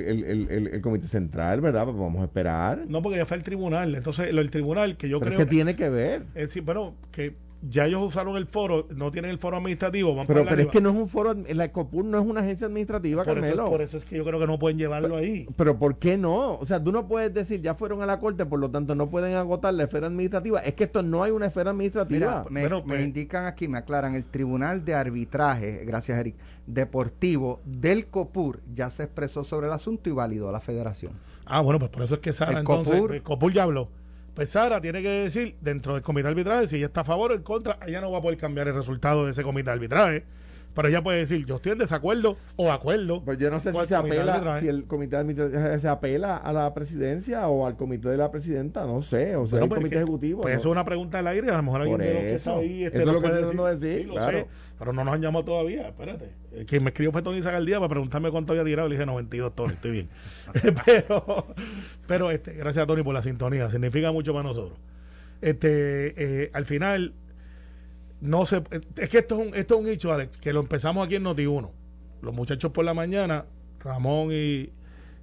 el- 0.50 0.68
el- 0.74 0.80
Comité 0.80 1.08
Central, 1.08 1.60
¿verdad? 1.60 1.84
Pues 1.84 1.96
vamos 1.96 2.20
a 2.22 2.24
esperar. 2.24 2.84
No, 2.88 3.02
porque 3.02 3.18
ya 3.18 3.26
fue 3.26 3.36
el 3.36 3.42
tribunal. 3.42 3.94
Entonces, 3.94 4.32
lo, 4.32 4.40
el 4.40 4.50
tribunal 4.50 4.96
que 4.96 5.08
yo 5.08 5.18
pero 5.18 5.32
es 5.32 5.36
creo 5.36 5.46
que 5.46 5.50
tiene 5.50 5.76
que 5.76 5.88
ver. 5.90 6.22
es 6.34 6.48
decir, 6.48 6.62
bueno, 6.62 6.94
que 7.10 7.34
ya 7.68 7.86
ellos 7.86 8.02
usaron 8.02 8.36
el 8.36 8.46
foro, 8.46 8.86
no 8.94 9.10
tienen 9.10 9.30
el 9.30 9.38
foro 9.38 9.56
administrativo, 9.56 10.14
van 10.14 10.26
Pero, 10.26 10.44
pero 10.44 10.62
es 10.62 10.68
que 10.68 10.80
no 10.80 10.90
es 10.90 10.96
un 10.96 11.08
foro, 11.08 11.34
la 11.34 11.72
COPUR 11.72 12.04
no 12.04 12.18
es 12.18 12.26
una 12.26 12.40
agencia 12.40 12.66
administrativa, 12.66 13.24
por 13.24 13.38
eso, 13.38 13.64
por 13.66 13.80
eso 13.82 13.96
es 13.96 14.04
que 14.04 14.16
yo 14.16 14.24
creo 14.24 14.38
que 14.38 14.46
no 14.46 14.58
pueden 14.58 14.78
llevarlo 14.78 15.16
ahí. 15.16 15.46
Pero 15.56 15.78
¿por 15.78 15.96
qué 15.98 16.16
no? 16.16 16.52
O 16.52 16.66
sea, 16.66 16.82
tú 16.82 16.92
no 16.92 17.06
puedes 17.08 17.32
decir, 17.32 17.60
ya 17.62 17.74
fueron 17.74 18.02
a 18.02 18.06
la 18.06 18.18
corte, 18.18 18.44
por 18.46 18.60
lo 18.60 18.70
tanto 18.70 18.94
no 18.94 19.08
pueden 19.10 19.34
agotar 19.34 19.72
la 19.74 19.84
esfera 19.84 20.06
administrativa. 20.08 20.60
Es 20.60 20.74
que 20.74 20.84
esto 20.84 21.02
no 21.02 21.22
hay 21.22 21.30
una 21.30 21.46
esfera 21.46 21.70
administrativa. 21.70 22.44
Mira, 22.44 22.44
me, 22.50 22.60
Bueno, 22.60 22.76
me 22.86 22.94
pues- 22.96 23.04
indican 23.06 23.46
aquí, 23.46 23.68
me 23.68 23.78
aclaran, 23.78 24.14
el 24.14 24.24
Tribunal 24.24 24.84
de 24.84 24.94
Arbitraje, 24.94 25.84
gracias 25.84 26.18
Eric, 26.18 26.34
Deportivo 26.66 27.60
del 27.64 28.06
COPUR 28.06 28.60
ya 28.74 28.90
se 28.90 29.04
expresó 29.04 29.44
sobre 29.44 29.66
el 29.68 29.72
asunto 29.72 30.08
y 30.10 30.12
validó 30.12 30.50
la 30.52 30.60
federación. 30.60 31.12
Ah, 31.46 31.60
bueno, 31.60 31.78
pues 31.78 31.90
por 31.90 32.02
eso 32.02 32.14
es 32.14 32.20
que 32.20 32.32
Sara, 32.32 32.52
El 32.52 32.58
entonces, 32.58 33.00
Copur- 33.00 33.14
el 33.14 33.22
Copur 33.22 33.52
ya 33.52 33.62
habló. 33.64 33.88
Pues 34.34 34.50
Sara 34.50 34.80
tiene 34.80 35.00
que 35.00 35.08
decir, 35.08 35.56
dentro 35.60 35.94
del 35.94 36.02
comité 36.02 36.24
de 36.24 36.30
arbitraje, 36.30 36.66
si 36.66 36.76
ella 36.76 36.86
está 36.86 37.02
a 37.02 37.04
favor 37.04 37.30
o 37.30 37.34
en 37.34 37.42
contra, 37.42 37.78
ella 37.86 38.00
no 38.00 38.10
va 38.10 38.18
a 38.18 38.22
poder 38.22 38.36
cambiar 38.36 38.66
el 38.66 38.74
resultado 38.74 39.24
de 39.24 39.30
ese 39.30 39.44
comité 39.44 39.66
de 39.66 39.74
arbitraje. 39.74 40.24
Pero 40.74 40.88
ella 40.88 41.02
puede 41.02 41.18
decir, 41.18 41.46
yo 41.46 41.56
estoy 41.56 41.72
en 41.72 41.78
desacuerdo 41.78 42.36
o 42.56 42.72
acuerdo. 42.72 43.22
Pues 43.24 43.38
yo 43.38 43.48
no 43.50 43.60
sé 43.60 43.72
si 43.72 43.86
se 43.86 43.94
apela, 43.94 44.58
si 44.60 44.66
el 44.68 44.84
comité 44.86 45.16
de 45.16 45.20
administración 45.22 45.80
se 45.80 45.88
apela 45.88 46.36
a 46.36 46.52
la 46.52 46.74
presidencia 46.74 47.46
o 47.48 47.66
al 47.66 47.76
comité 47.76 48.08
de 48.08 48.16
la 48.16 48.30
presidenta, 48.32 48.84
no 48.84 49.00
sé, 49.00 49.36
o 49.36 49.46
sea, 49.46 49.60
Bueno, 49.60 49.64
el 49.64 49.68
pues 49.68 49.78
comité 49.78 49.86
es 49.86 49.90
que- 49.90 50.02
ejecutivo. 50.02 50.42
Pues 50.42 50.54
¿no? 50.54 50.58
eso 50.58 50.68
es 50.68 50.72
una 50.72 50.84
pregunta 50.84 51.20
al 51.20 51.26
aire, 51.28 51.48
a 51.50 51.56
lo 51.58 51.62
mejor 51.62 51.80
alguien 51.82 51.98
de 51.98 52.12
los 52.14 52.22
que 52.22 52.34
está 52.34 52.56
ahí 52.56 52.84
este, 52.84 52.98
Eso 52.98 53.06
es 53.08 53.12
lo 53.14 53.20
que 53.20 53.28
puede 53.28 53.40
estoy 53.40 53.56
tratando 53.56 53.66
de 53.66 53.74
decir, 53.76 54.00
Sí, 54.02 54.06
lo 54.08 54.14
claro. 54.14 54.38
sé, 54.38 54.46
pero 54.78 54.92
no 54.92 55.04
nos 55.04 55.14
han 55.14 55.22
llamado 55.22 55.44
todavía, 55.44 55.88
espérate. 55.88 56.30
Quien 56.66 56.82
me 56.82 56.90
escribió 56.90 57.12
fue 57.12 57.22
Tony 57.22 57.40
Zagaldía 57.40 57.76
para 57.78 57.88
preguntarme 57.90 58.30
cuánto 58.32 58.52
había 58.52 58.64
tirado, 58.64 58.88
le 58.88 58.96
dije 58.96 59.06
92, 59.06 59.54
Tony, 59.54 59.72
estoy 59.74 59.90
bien. 59.92 60.08
pero, 60.84 61.46
pero 62.08 62.30
este, 62.32 62.52
gracias 62.54 62.82
a 62.82 62.86
Tony 62.86 63.02
por 63.04 63.14
la 63.14 63.22
sintonía, 63.22 63.70
significa 63.70 64.10
mucho 64.10 64.32
para 64.32 64.42
nosotros. 64.42 64.76
Este, 65.40 66.14
eh, 66.44 66.50
al 66.52 66.64
final, 66.64 67.12
no 68.24 68.46
se, 68.46 68.62
es 68.96 69.10
que 69.10 69.18
esto 69.18 69.34
es 69.38 69.48
un, 69.48 69.54
esto 69.54 69.74
es 69.74 69.80
un 69.82 69.88
hecho, 69.88 70.10
Alex, 70.10 70.38
que 70.38 70.54
lo 70.54 70.60
empezamos 70.60 71.06
aquí 71.06 71.16
en 71.16 71.24
Noti1. 71.24 71.70
Los 72.22 72.34
muchachos 72.34 72.72
por 72.72 72.84
la 72.84 72.94
mañana, 72.94 73.44
Ramón 73.80 74.30
y, 74.32 74.70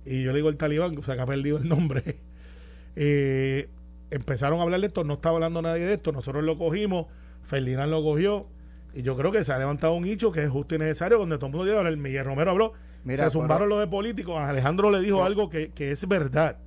y 0.06 0.24
yo 0.24 0.32
le 0.32 0.38
digo 0.38 0.50
el 0.50 0.58
talibán, 0.58 0.96
o 0.96 1.02
sea 1.02 1.16
que 1.16 1.22
ha 1.22 1.26
perdido 1.26 1.58
el 1.58 1.68
nombre, 1.68 2.18
eh, 2.96 3.70
empezaron 4.12 4.60
a 4.60 4.62
hablar 4.62 4.82
de 4.82 4.88
esto, 4.88 5.04
no 5.04 5.16
estaba 5.16 5.36
hablando 5.36 5.64
nadie 5.64 5.84
de 5.86 5.96
esto, 5.96 6.12
nosotros 6.12 6.44
lo 6.44 6.60
cogimos, 6.60 7.08
Ferdinand 7.42 7.90
lo 7.90 8.04
cogió, 8.04 8.46
y 8.94 9.02
yo 9.02 9.18
creo 9.18 9.32
que 9.32 9.44
se 9.44 9.52
ha 9.52 9.58
levantado 9.58 9.96
un 9.96 10.06
hecho 10.06 10.32
que 10.32 10.44
es 10.44 10.50
justo 10.50 10.76
y 10.76 10.78
necesario, 10.78 11.18
donde 11.18 11.38
todo 11.38 11.48
el 11.48 11.54
mundo 11.54 11.66
llega, 11.66 11.80
ahora 11.80 11.90
el 11.90 11.98
Miguel 11.98 12.26
Romero 12.26 12.52
habló, 12.52 12.74
Mira, 13.04 13.24
se 13.24 13.32
zumbaron 13.32 13.68
los 13.68 13.80
de 13.80 13.88
políticos, 13.88 14.40
Alejandro 14.40 14.92
le 14.92 15.00
dijo 15.00 15.24
algo 15.24 15.50
que, 15.50 15.72
que 15.72 15.90
es 15.90 16.08
verdad. 16.08 16.58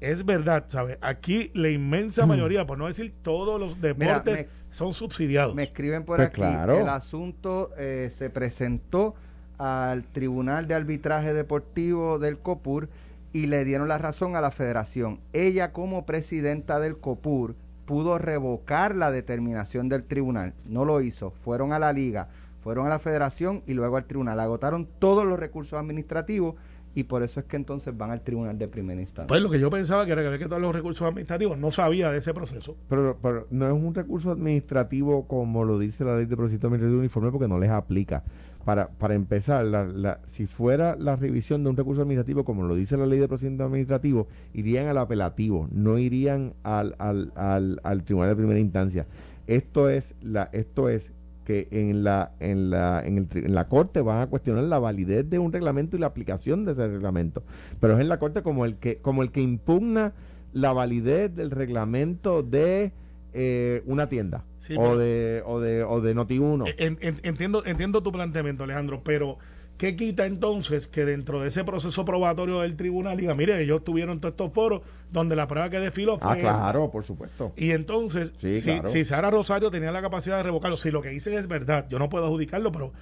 Es 0.00 0.24
verdad, 0.24 0.66
¿sabes? 0.68 0.98
Aquí 1.00 1.50
la 1.54 1.70
inmensa 1.70 2.24
mayoría, 2.24 2.66
por 2.66 2.78
no 2.78 2.86
decir 2.86 3.14
todos 3.22 3.58
los 3.58 3.80
deportes, 3.80 4.46
son 4.70 4.94
subsidiados. 4.94 5.54
Me 5.54 5.64
escriben 5.64 6.04
por 6.04 6.16
Pues 6.16 6.28
aquí, 6.28 6.40
claro. 6.40 6.78
el 6.78 6.88
asunto 6.88 7.70
eh, 7.78 8.12
se 8.16 8.30
presentó 8.30 9.14
al 9.58 10.04
Tribunal 10.04 10.68
de 10.68 10.74
Arbitraje 10.74 11.34
Deportivo 11.34 12.18
del 12.18 12.38
COPUR 12.38 12.88
y 13.32 13.46
le 13.46 13.64
dieron 13.64 13.88
la 13.88 13.98
razón 13.98 14.36
a 14.36 14.40
la 14.40 14.50
federación. 14.50 15.20
Ella 15.32 15.72
como 15.72 16.06
presidenta 16.06 16.80
del 16.80 16.96
COPUR 16.98 17.54
pudo 17.86 18.18
revocar 18.18 18.94
la 18.94 19.10
determinación 19.10 19.88
del 19.88 20.04
tribunal. 20.04 20.52
No 20.66 20.84
lo 20.84 21.00
hizo. 21.00 21.32
Fueron 21.42 21.72
a 21.72 21.78
la 21.78 21.92
liga, 21.92 22.28
fueron 22.62 22.86
a 22.86 22.90
la 22.90 22.98
federación 22.98 23.62
y 23.66 23.72
luego 23.74 23.96
al 23.96 24.04
tribunal. 24.04 24.38
Agotaron 24.40 24.86
todos 24.98 25.24
los 25.26 25.38
recursos 25.38 25.78
administrativos 25.78 26.54
y 26.98 27.04
por 27.04 27.22
eso 27.22 27.40
es 27.40 27.46
que 27.46 27.56
entonces 27.56 27.96
van 27.96 28.10
al 28.10 28.22
tribunal 28.22 28.58
de 28.58 28.66
primera 28.68 29.00
instancia. 29.00 29.26
Pues 29.28 29.40
lo 29.40 29.50
que 29.50 29.60
yo 29.60 29.70
pensaba 29.70 30.04
que 30.04 30.12
era 30.12 30.22
que 30.22 30.26
había 30.28 30.38
que 30.38 30.46
todos 30.46 30.60
los 30.60 30.74
recursos 30.74 31.06
administrativos, 31.06 31.56
no 31.58 31.70
sabía 31.70 32.10
de 32.10 32.18
ese 32.18 32.34
proceso. 32.34 32.76
Pero, 32.88 33.16
pero 33.22 33.46
no 33.50 33.66
es 33.66 33.72
un 33.72 33.94
recurso 33.94 34.30
administrativo 34.32 35.26
como 35.26 35.64
lo 35.64 35.78
dice 35.78 36.04
la 36.04 36.16
ley 36.16 36.26
de 36.26 36.36
procedimiento 36.36 36.66
administrativo 36.68 36.98
uniforme 37.00 37.30
porque 37.30 37.48
no 37.48 37.58
les 37.58 37.70
aplica. 37.70 38.24
Para, 38.64 38.88
para 38.88 39.14
empezar, 39.14 39.64
la, 39.64 39.84
la- 39.86 40.20
si 40.26 40.46
fuera 40.46 40.94
la 40.96 41.16
revisión 41.16 41.62
de 41.64 41.70
un 41.70 41.76
recurso 41.76 42.02
administrativo 42.02 42.44
como 42.44 42.64
lo 42.64 42.74
dice 42.74 42.96
la 42.96 43.06
ley 43.06 43.18
de 43.18 43.28
procedimiento 43.28 43.64
administrativo, 43.64 44.26
irían 44.52 44.88
al 44.88 44.98
apelativo, 44.98 45.68
no 45.72 45.98
irían 45.98 46.52
al, 46.64 46.94
al, 46.98 47.32
al, 47.36 47.80
al 47.82 48.02
tribunal 48.02 48.30
de 48.30 48.36
primera 48.36 48.58
instancia. 48.58 49.06
Esto 49.46 49.88
es 49.88 50.14
la, 50.20 50.50
esto 50.52 50.90
es 50.90 51.10
que 51.48 51.66
en 51.70 52.04
la, 52.04 52.32
en 52.40 52.68
la, 52.68 53.02
en, 53.02 53.16
el, 53.16 53.28
en 53.32 53.54
la 53.54 53.68
corte 53.68 54.02
van 54.02 54.20
a 54.20 54.26
cuestionar 54.26 54.64
la 54.64 54.78
validez 54.78 55.30
de 55.30 55.38
un 55.38 55.50
reglamento 55.50 55.96
y 55.96 55.98
la 55.98 56.06
aplicación 56.06 56.66
de 56.66 56.72
ese 56.72 56.86
reglamento. 56.86 57.42
Pero 57.80 57.94
es 57.94 58.00
en 58.00 58.10
la 58.10 58.18
corte 58.18 58.42
como 58.42 58.66
el 58.66 58.76
que, 58.76 58.98
como 58.98 59.22
el 59.22 59.30
que 59.30 59.40
impugna 59.40 60.12
la 60.52 60.74
validez 60.74 61.34
del 61.34 61.50
reglamento 61.50 62.42
de 62.42 62.92
eh, 63.32 63.82
una 63.86 64.10
tienda 64.10 64.44
Sí, 64.60 64.74
o, 64.76 64.98
de, 64.98 65.42
o 65.46 65.58
de 65.58 65.82
o 65.84 66.02
de 66.02 66.14
Noti1. 66.14 66.68
Eh, 66.68 66.74
En- 66.76 66.98
en- 67.00 67.20
entiendo, 67.22 67.62
entiendo 67.64 68.02
tu 68.02 68.12
planteamiento, 68.12 68.64
Alejandro, 68.64 69.00
pero 69.02 69.38
¿qué 69.78 69.96
quita 69.96 70.26
entonces 70.26 70.86
que 70.86 71.04
dentro 71.04 71.40
de 71.40 71.48
ese 71.48 71.64
proceso 71.64 72.04
probatorio 72.04 72.60
del 72.60 72.76
tribunal 72.76 73.16
diga, 73.16 73.34
mire, 73.34 73.60
ellos 73.62 73.82
tuvieron 73.84 74.20
todos 74.20 74.32
estos 74.32 74.52
foros 74.52 74.82
donde 75.10 75.36
la 75.36 75.46
prueba 75.48 75.70
que 75.70 75.78
desfiló 75.80 76.18
fue... 76.18 76.28
ah, 76.32 76.36
claro, 76.36 76.90
por 76.90 77.04
supuesto. 77.04 77.52
Y 77.56 77.70
entonces, 77.70 78.34
Sí, 78.36 78.58
si, 78.58 78.72
claro. 78.72 78.88
si 78.88 79.04
Sara 79.04 79.30
Rosario 79.30 79.70
tenía 79.70 79.90
la 79.92 80.02
capacidad 80.02 80.36
de 80.36 80.42
revocarlo, 80.42 80.76
si 80.76 80.90
lo 80.90 81.00
que 81.00 81.08
dicen 81.08 81.32
es 81.34 81.46
verdad, 81.48 81.86
yo 81.88 81.98
no 81.98 82.08
puedo 82.10 82.26
adjudicarlo, 82.26 82.70
pero 82.72 82.92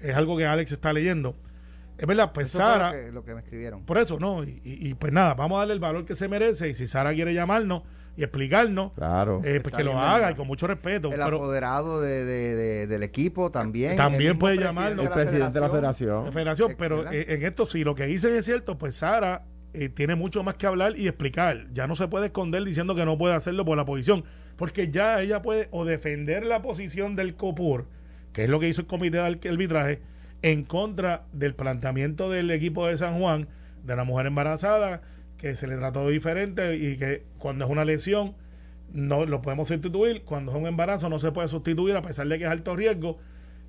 es 0.00 0.14
algo 0.14 0.36
que 0.36 0.44
Alex 0.44 0.72
está 0.72 0.92
leyendo. 0.92 1.34
Es 1.96 2.06
verdad, 2.06 2.32
pues 2.32 2.48
Eso 2.48 2.58
Sara, 2.58 2.88
lo 2.92 2.92
que, 3.00 3.12
lo 3.12 3.24
que 3.24 3.34
me 3.34 3.40
escribieron. 3.40 3.84
por 3.84 3.98
eso, 3.98 4.18
¿no? 4.18 4.42
Y, 4.44 4.60
y- 4.64 4.88
y 4.90 4.94
pues 4.94 5.12
nada, 5.12 5.34
vamos 5.34 5.56
a 5.56 5.58
darle 5.60 5.74
el 5.74 5.80
valor 5.80 6.04
que 6.04 6.14
se 6.16 6.28
merece 6.28 6.68
y 6.68 6.74
si 6.74 6.86
Sara 6.86 7.12
quiere 7.14 7.32
llamarnos 7.34 7.82
y 8.16 8.22
explicarnos, 8.22 8.92
Claro. 8.94 9.40
eh, 9.44 9.60
pues 9.60 9.74
que 9.74 9.82
lo 9.84 9.98
haga 9.98 10.30
y 10.30 10.34
con 10.34 10.46
mucho 10.46 10.66
respeto. 10.66 11.08
El 11.12 11.14
pero 11.22 11.36
apoderado 11.36 12.00
de, 12.00 12.24
de- 12.24 12.54
de- 12.56 12.86
del 12.86 13.02
equipo 13.02 13.50
también. 13.50 13.96
También 13.96 14.38
puede 14.38 14.56
llamarlo. 14.56 15.02
el 15.02 15.10
presidente 15.10 15.52
de 15.54 15.60
la 15.60 15.68
federación. 15.70 16.24
la 16.26 16.32
federación, 16.32 16.74
pero 16.78 17.10
eh, 17.12 17.26
en 17.28 17.44
esto 17.44 17.66
sí, 17.66 17.84
lo 17.84 17.94
que 17.94 18.06
dicen 18.06 18.34
es 18.36 18.44
cierto, 18.44 18.76
pues 18.78 18.96
Sara 18.96 19.44
eh, 19.72 19.88
tiene 19.88 20.14
mucho 20.14 20.42
más 20.44 20.54
que 20.54 20.66
hablar 20.68 20.96
y 20.96 21.08
explicar. 21.08 21.66
Ya 21.72 21.86
no 21.88 21.96
se 21.96 22.06
puede 22.06 22.26
esconder 22.26 22.62
diciendo 22.64 22.94
que 22.94 23.04
no 23.04 23.18
puede 23.18 23.34
hacerlo 23.34 23.64
por 23.64 23.76
la 23.76 23.84
posición, 23.84 24.24
porque 24.56 24.90
ya 24.92 25.20
ella 25.20 25.42
puede 25.42 25.66
o 25.72 25.84
defender 25.84 26.44
la 26.46 26.62
posición 26.62 27.16
del 27.16 27.34
COPUR, 27.34 27.86
que 28.32 28.44
es 28.44 28.50
lo 28.50 28.60
que 28.60 28.68
hizo 28.68 28.82
el 28.82 28.86
comité 28.86 29.16
de 29.16 29.48
arbitraje, 29.48 30.00
en 30.44 30.62
contra 30.62 31.24
del 31.32 31.54
planteamiento 31.54 32.28
del 32.28 32.50
equipo 32.50 32.86
de 32.86 32.98
San 32.98 33.18
Juan 33.18 33.48
de 33.82 33.94
una 33.94 34.04
mujer 34.04 34.26
embarazada 34.26 35.00
que 35.38 35.56
se 35.56 35.66
le 35.66 35.74
trató 35.76 36.06
diferente 36.06 36.76
y 36.76 36.98
que 36.98 37.22
cuando 37.38 37.64
es 37.64 37.70
una 37.70 37.86
lesión 37.86 38.34
no 38.92 39.24
lo 39.24 39.40
podemos 39.40 39.68
sustituir, 39.68 40.22
cuando 40.22 40.52
es 40.52 40.58
un 40.58 40.66
embarazo 40.66 41.08
no 41.08 41.18
se 41.18 41.32
puede 41.32 41.48
sustituir 41.48 41.96
a 41.96 42.02
pesar 42.02 42.28
de 42.28 42.36
que 42.36 42.44
es 42.44 42.50
alto 42.50 42.76
riesgo 42.76 43.16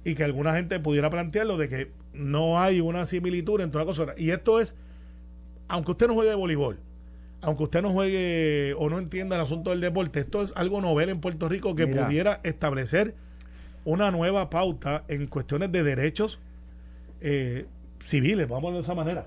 y 0.03 0.15
que 0.15 0.25
alguna 0.25 0.53
gente 0.53 0.77
pudiera 0.81 1.09
plantearlo 1.09 1.57
de 1.57 1.69
que 1.69 1.91
no 2.13 2.59
hay 2.59 2.81
una 2.81 3.05
similitud 3.05 3.61
entre 3.61 3.77
una 3.81 3.85
cosa 3.85 4.01
y 4.01 4.03
otra. 4.03 4.15
Y 4.17 4.31
esto 4.31 4.59
es, 4.59 4.75
aunque 5.69 5.91
usted 5.91 6.07
no 6.07 6.13
juegue 6.13 6.35
voleibol, 6.35 6.77
aunque 7.39 7.63
usted 7.63 7.83
no 7.83 7.93
juegue 7.93 8.75
o 8.77 8.89
no 8.89 8.99
entienda 8.99 9.37
el 9.37 9.43
asunto 9.43 9.69
del 9.69 9.79
deporte, 9.79 10.19
esto 10.19 10.41
es 10.41 10.51
algo 10.57 10.81
novel 10.81 11.07
en 11.07 11.21
Puerto 11.21 11.47
Rico 11.47 11.73
que 11.73 11.87
Mira. 11.87 12.05
pudiera 12.05 12.41
establecer 12.43 13.15
una 13.85 14.11
nueva 14.11 14.49
pauta 14.49 15.05
en 15.07 15.27
cuestiones 15.27 15.71
de 15.71 15.81
derechos 15.81 16.41
eh, 17.27 17.65
civiles, 18.05 18.47
vamos 18.47 18.71
a 18.71 18.75
de 18.75 18.81
esa 18.81 18.93
manera. 18.93 19.25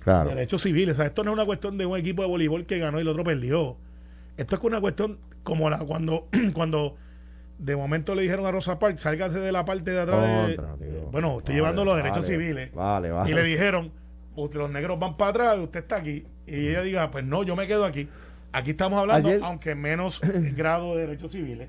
Claro. 0.00 0.30
Derechos 0.30 0.60
civiles. 0.62 0.94
O 0.94 0.96
sea, 0.96 1.06
esto 1.06 1.22
no 1.22 1.30
es 1.30 1.34
una 1.34 1.44
cuestión 1.46 1.78
de 1.78 1.86
un 1.86 1.96
equipo 1.96 2.22
de 2.22 2.28
voleibol 2.28 2.66
que 2.66 2.78
ganó 2.78 2.98
y 2.98 3.02
el 3.02 3.08
otro 3.08 3.22
perdió. 3.22 3.76
Esto 4.36 4.56
es 4.56 4.62
una 4.64 4.80
cuestión 4.80 5.18
como 5.44 5.70
la 5.70 5.78
cuando, 5.78 6.26
cuando 6.54 6.96
de 7.58 7.76
momento 7.76 8.14
le 8.16 8.22
dijeron 8.22 8.44
a 8.44 8.50
Rosa 8.50 8.80
Parks, 8.80 9.02
sálgase 9.02 9.38
de 9.38 9.52
la 9.52 9.64
parte 9.64 9.92
de 9.92 10.00
atrás. 10.00 10.48
de- 10.48 10.56
bueno, 11.12 11.38
estoy 11.38 11.52
Vale, 11.52 11.54
llevando 11.54 11.84
los 11.84 11.96
derechos 11.96 12.26
vale, 12.28 12.36
civiles. 12.38 12.74
Vale. 12.74 13.10
Y 13.30 13.34
le 13.34 13.44
dijeron, 13.44 13.92
"Usted- 14.34 14.58
los 14.58 14.70
negros 14.70 14.98
van 14.98 15.16
para 15.16 15.30
atrás 15.30 15.58
usted 15.58 15.80
está 15.80 15.96
aquí. 15.96 16.24
Y 16.46 16.68
ella 16.68 16.82
diga, 16.82 17.10
pues 17.12 17.24
no, 17.24 17.44
yo 17.44 17.54
me 17.54 17.68
quedo 17.68 17.84
aquí. 17.84 18.08
Aquí 18.50 18.70
estamos 18.70 18.98
hablando, 18.98 19.28
Ayer- 19.28 19.40
aunque 19.44 19.70
en 19.70 19.80
menos 19.80 20.20
grado 20.56 20.96
de 20.96 21.02
derechos 21.06 21.30
civiles, 21.30 21.68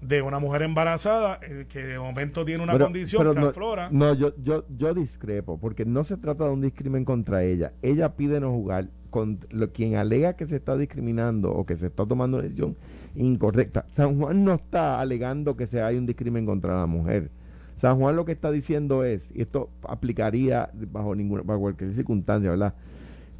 de 0.00 0.22
una 0.22 0.38
mujer 0.38 0.62
embarazada 0.62 1.38
eh, 1.42 1.66
que 1.68 1.82
de 1.84 1.98
momento 1.98 2.44
tiene 2.44 2.62
una 2.62 2.72
Pero- 2.72 2.86
condición 2.86 3.20
pero 3.20 3.34
que 3.34 3.40
no, 3.40 3.46
aflora. 3.48 3.88
No, 3.90 4.14
yo, 4.14 4.32
yo, 4.42 4.64
yo 4.76 4.94
discrepo, 4.94 5.58
porque 5.58 5.84
no 5.84 6.04
se 6.04 6.16
trata 6.16 6.44
de 6.44 6.50
un 6.50 6.60
discrimen 6.62 7.04
contra 7.04 7.42
ella. 7.44 7.72
Ella 7.82 8.16
pide 8.16 8.40
no 8.40 8.50
jugar 8.50 8.88
con 9.10 9.40
lo, 9.50 9.72
quien 9.72 9.96
alega 9.96 10.34
que 10.34 10.46
se 10.46 10.56
está 10.56 10.76
discriminando 10.76 11.52
o 11.52 11.66
que 11.66 11.76
se 11.76 11.88
está 11.88 12.06
tomando 12.06 12.38
una 12.38 12.44
decisión 12.44 12.76
incorrecta. 13.14 13.84
San 13.88 14.18
Juan 14.18 14.44
no 14.44 14.54
está 14.54 15.00
alegando 15.00 15.56
que 15.56 15.66
se 15.66 15.82
hay 15.82 15.96
un 15.96 16.06
discrimen 16.06 16.46
contra 16.46 16.78
la 16.78 16.86
mujer. 16.86 17.30
San 17.76 17.98
Juan 17.98 18.14
lo 18.14 18.24
que 18.24 18.32
está 18.32 18.50
diciendo 18.50 19.04
es, 19.04 19.32
y 19.34 19.42
esto 19.42 19.70
aplicaría 19.82 20.70
bajo 20.92 21.14
ninguna, 21.14 21.42
bajo 21.42 21.60
cualquier 21.60 21.92
circunstancia, 21.94 22.50
¿verdad? 22.50 22.74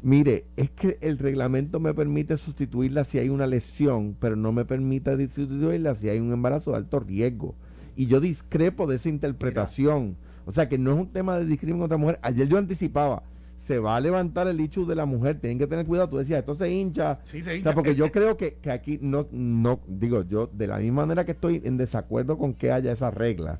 Mire, 0.03 0.45
es 0.55 0.71
que 0.71 0.97
el 1.01 1.19
reglamento 1.19 1.79
me 1.79 1.93
permite 1.93 2.35
sustituirla 2.37 3.03
si 3.03 3.19
hay 3.19 3.29
una 3.29 3.45
lesión, 3.45 4.15
pero 4.19 4.35
no 4.35 4.51
me 4.51 4.65
permite 4.65 5.15
sustituirla 5.27 5.93
si 5.93 6.09
hay 6.09 6.19
un 6.19 6.33
embarazo 6.33 6.71
de 6.71 6.77
alto 6.77 6.99
riesgo. 6.99 7.55
Y 7.95 8.07
yo 8.07 8.19
discrepo 8.19 8.87
de 8.87 8.95
esa 8.95 9.09
interpretación. 9.09 10.17
O 10.45 10.51
sea, 10.51 10.67
que 10.67 10.79
no 10.79 10.91
es 10.93 10.97
un 10.97 11.11
tema 11.11 11.37
de 11.37 11.45
discriminación 11.45 11.81
contra 11.81 11.97
la 11.97 12.01
mujer. 12.01 12.19
Ayer 12.23 12.47
yo 12.47 12.57
anticipaba, 12.57 13.21
se 13.57 13.77
va 13.77 13.95
a 13.95 13.99
levantar 13.99 14.47
el 14.47 14.59
hecho 14.59 14.85
de 14.85 14.95
la 14.95 15.05
mujer, 15.05 15.39
tienen 15.39 15.59
que 15.59 15.67
tener 15.67 15.85
cuidado. 15.85 16.09
Tú 16.09 16.17
decías, 16.17 16.39
esto 16.39 16.55
se 16.55 16.71
hincha. 16.71 17.19
Sí, 17.21 17.43
se 17.43 17.51
O 17.51 17.55
hincha. 17.55 17.69
sea, 17.69 17.75
porque 17.75 17.93
yo 17.93 18.11
creo 18.11 18.37
que, 18.37 18.55
que 18.55 18.71
aquí 18.71 18.97
no, 19.03 19.27
no, 19.31 19.81
digo, 19.87 20.23
yo 20.23 20.47
de 20.47 20.65
la 20.65 20.79
misma 20.79 21.03
manera 21.03 21.25
que 21.25 21.33
estoy 21.33 21.61
en 21.63 21.77
desacuerdo 21.77 22.39
con 22.39 22.55
que 22.55 22.71
haya 22.71 22.91
esa 22.91 23.11
regla, 23.11 23.59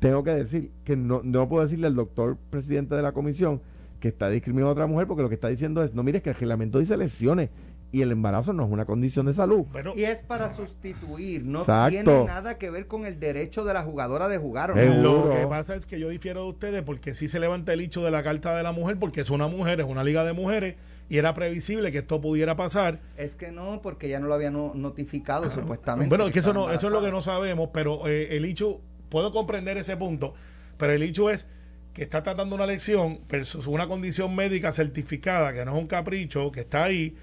tengo 0.00 0.24
que 0.24 0.32
decir 0.32 0.72
que 0.82 0.96
no, 0.96 1.20
no 1.22 1.48
puedo 1.48 1.62
decirle 1.62 1.86
al 1.86 1.94
doctor 1.94 2.36
presidente 2.50 2.96
de 2.96 3.02
la 3.02 3.12
comisión 3.12 3.62
que 4.02 4.08
está 4.08 4.28
discriminando 4.28 4.68
a 4.68 4.72
otra 4.72 4.86
mujer 4.86 5.06
porque 5.06 5.22
lo 5.22 5.28
que 5.30 5.36
está 5.36 5.48
diciendo 5.48 5.82
es, 5.82 5.94
no 5.94 6.02
mires 6.02 6.22
que 6.22 6.28
el 6.30 6.34
reglamento 6.36 6.78
dice 6.78 6.96
lesiones 6.98 7.48
y 7.92 8.02
el 8.02 8.10
embarazo 8.10 8.52
no 8.52 8.64
es 8.64 8.70
una 8.70 8.84
condición 8.84 9.26
de 9.26 9.32
salud. 9.34 9.64
bueno, 9.70 9.92
Y 9.94 10.02
es 10.04 10.22
para 10.22 10.54
sustituir, 10.56 11.44
no 11.44 11.60
Exacto. 11.60 11.90
tiene 11.90 12.24
nada 12.24 12.58
que 12.58 12.70
ver 12.70 12.86
con 12.86 13.06
el 13.06 13.20
derecho 13.20 13.64
de 13.64 13.74
la 13.74 13.82
jugadora 13.82 14.28
de 14.28 14.38
jugar 14.38 14.72
o 14.72 14.74
no. 14.74 15.26
Lo 15.28 15.30
que 15.36 15.46
pasa 15.46 15.74
es 15.76 15.86
que 15.86 16.00
yo 16.00 16.08
difiero 16.08 16.42
de 16.44 16.48
ustedes 16.50 16.82
porque 16.82 17.14
sí 17.14 17.28
se 17.28 17.38
levanta 17.38 17.72
el 17.72 17.80
hecho 17.80 18.02
de 18.04 18.10
la 18.10 18.22
carta 18.22 18.56
de 18.56 18.62
la 18.62 18.72
mujer 18.72 18.98
porque 18.98 19.20
es 19.20 19.30
una 19.30 19.46
mujer, 19.46 19.80
es 19.80 19.86
una 19.86 20.02
liga 20.04 20.24
de 20.24 20.32
mujeres 20.32 20.74
y 21.08 21.18
era 21.18 21.34
previsible 21.34 21.92
que 21.92 21.98
esto 21.98 22.20
pudiera 22.20 22.56
pasar. 22.56 22.98
Es 23.16 23.34
que 23.36 23.52
no, 23.52 23.80
porque 23.82 24.08
ya 24.08 24.18
no 24.18 24.26
lo 24.26 24.34
había 24.34 24.50
no- 24.50 24.72
notificado 24.74 25.50
supuestamente. 25.50 26.08
Bueno, 26.08 26.26
es 26.26 26.32
que 26.32 26.38
eso 26.40 26.52
no, 26.54 26.70
eso 26.72 26.86
es 26.86 26.92
lo 26.92 27.02
que 27.02 27.10
no 27.10 27.20
sabemos, 27.20 27.68
pero 27.72 28.08
eh, 28.08 28.36
el 28.36 28.46
hecho, 28.46 28.80
puedo 29.10 29.30
comprender 29.32 29.76
ese 29.76 29.96
punto, 29.96 30.32
pero 30.78 30.92
el 30.94 31.02
hecho 31.02 31.28
es 31.30 31.46
que 31.94 32.02
está 32.02 32.22
tratando 32.22 32.56
una 32.56 32.66
lección 32.66 33.20
versus 33.28 33.66
una 33.66 33.86
condición 33.86 34.34
médica 34.34 34.72
certificada, 34.72 35.52
que 35.52 35.64
no 35.64 35.72
es 35.72 35.78
un 35.78 35.86
capricho, 35.86 36.50
que 36.50 36.60
está 36.60 36.84
ahí, 36.84 37.16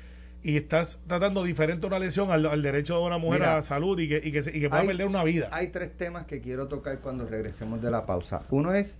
y 0.43 0.55
estás 0.57 0.99
tratando 1.07 1.43
diferente 1.43 1.85
una 1.87 1.99
lesión 1.99 2.31
al, 2.31 2.45
al 2.45 2.61
derecho 2.61 2.97
de 2.99 3.05
una 3.05 3.17
mujer 3.17 3.41
Mira, 3.41 3.53
a 3.53 3.55
la 3.57 3.61
salud 3.61 3.99
y 3.99 4.07
que, 4.07 4.17
y 4.23 4.31
que, 4.31 4.39
y 4.39 4.59
que 4.61 4.69
pueda 4.69 4.81
hay- 4.81 4.87
perder 4.87 5.07
una 5.07 5.23
vida. 5.23 5.49
Hay 5.51 5.67
tres 5.67 5.97
temas 5.97 6.25
que 6.25 6.39
quiero 6.39 6.67
tocar 6.67 6.99
cuando 6.99 7.25
regresemos 7.25 7.81
de 7.81 7.91
la 7.91 8.05
pausa. 8.05 8.43
Uno 8.49 8.71
es, 8.73 8.97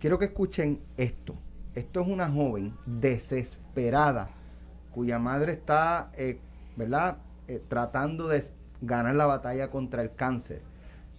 quiero 0.00 0.18
que 0.18 0.26
escuchen 0.26 0.80
esto. 0.96 1.34
Esto 1.74 2.00
es 2.02 2.08
una 2.08 2.28
joven 2.28 2.74
desesperada 2.86 4.28
cuya 4.90 5.18
madre 5.18 5.52
está, 5.52 6.10
eh, 6.16 6.38
¿verdad?, 6.76 7.18
Eh, 7.48 7.60
tratando 7.68 8.28
de 8.28 8.44
ganar 8.80 9.16
la 9.16 9.26
batalla 9.26 9.68
contra 9.68 10.00
el 10.02 10.14
cáncer. 10.14 10.62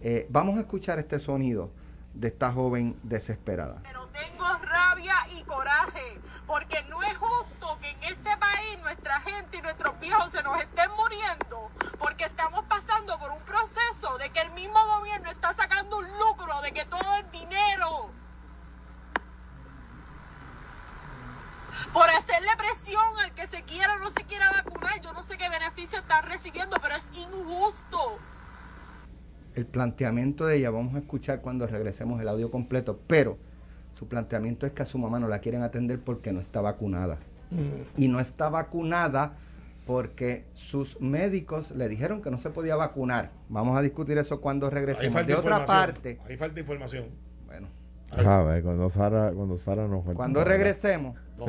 Eh, 0.02 0.26
vamos 0.30 0.58
a 0.58 0.62
escuchar 0.62 0.98
este 1.00 1.20
sonido 1.20 1.70
de 2.14 2.28
esta 2.28 2.52
joven 2.52 3.00
desesperada. 3.04 3.82
Pero 3.84 4.08
tengo 4.08 4.46
rabia 4.62 5.16
y 5.32 5.44
coraje, 5.44 6.22
porque 6.46 6.84
no 6.84 7.02
es 7.04 7.18
justo 7.18 7.78
que 7.82 7.90
en 7.90 8.04
este 8.04 8.38
país 8.38 8.80
nuestra 8.82 9.20
gente 9.22 9.58
y 9.58 9.62
nuestros 9.62 10.00
viejos 10.00 10.32
se 10.32 10.44
nos 10.44 10.60
estén 10.62 10.90
muriendo, 10.92 11.72
porque 12.00 12.26
estamos 12.26 12.64
pasando 12.66 13.18
por 13.20 13.32
un 13.32 13.42
proceso 13.42 14.18
de 14.18 14.30
que 14.30 14.42
el 14.42 14.52
mismo 14.52 14.80
gobierno 14.98 15.32
está 15.32 15.54
sacando 15.54 15.98
un 15.98 16.08
lucro, 16.20 16.62
de 16.62 16.72
que 16.72 16.86
todo 16.86 17.16
es 17.16 17.32
dinero. 17.32 18.12
Por 21.92 22.10
hacerle 22.10 22.56
presión 22.58 23.20
al 23.20 23.34
que 23.34 23.48
se 23.48 23.64
quiera 23.64 23.96
o 23.96 24.00
no 24.00 24.10
se 24.12 24.24
quiera 24.24 24.52
vacunar, 24.52 25.02
yo 25.02 25.14
no 25.14 25.24
sé 25.24 25.38
qué 25.38 25.50
beneficio 25.50 26.00
están 26.00 26.24
recibiendo, 26.26 26.78
pero 26.80 26.96
es 26.96 27.06
injusto. 27.14 28.20
El 29.56 29.66
planteamiento 29.66 30.46
de 30.46 30.58
ella, 30.58 30.70
vamos 30.72 30.96
a 30.96 31.00
escuchar 31.00 31.42
cuando 31.42 31.68
regresemos 31.68 32.22
el 32.22 32.28
audio 32.28 32.50
completo, 32.52 33.00
pero 33.08 33.38
su 33.94 34.08
planteamiento 34.08 34.66
es 34.66 34.74
que 34.74 34.82
a 34.82 34.86
su 34.86 34.98
mamá 34.98 35.20
no 35.20 35.28
la 35.28 35.40
quieren 35.40 35.62
atender 35.62 36.00
porque 36.00 36.32
no 36.34 36.40
está 36.40 36.62
vacunada. 36.62 37.18
Y 37.98 38.08
no 38.08 38.20
está 38.20 38.50
vacunada 38.50 39.34
porque 39.86 40.46
sus 40.54 41.00
médicos 41.02 41.70
le 41.72 41.88
dijeron 41.88 42.22
que 42.22 42.32
no 42.32 42.38
se 42.40 42.50
podía 42.50 42.76
vacunar. 42.76 43.30
Vamos 43.50 43.78
a 43.78 43.82
discutir 43.82 44.18
eso 44.18 44.42
cuando 44.42 44.70
regresemos. 44.72 45.14
falta 45.14 45.28
De 45.28 45.34
otra 45.36 45.58
información. 45.60 45.94
parte, 45.94 46.20
Ahí 46.28 46.38
falta 46.38 46.60
información. 46.60 47.06
bueno, 47.46 47.68
A 48.18 48.42
ver, 48.44 48.64
cuando 48.64 48.90
Sara, 48.90 49.32
cuando 49.34 49.58
Sara 49.58 49.88
nos 49.88 50.04
falta- 50.04 50.16
cuando 50.18 50.44
regresemos, 50.44 51.16
No. 51.38 51.46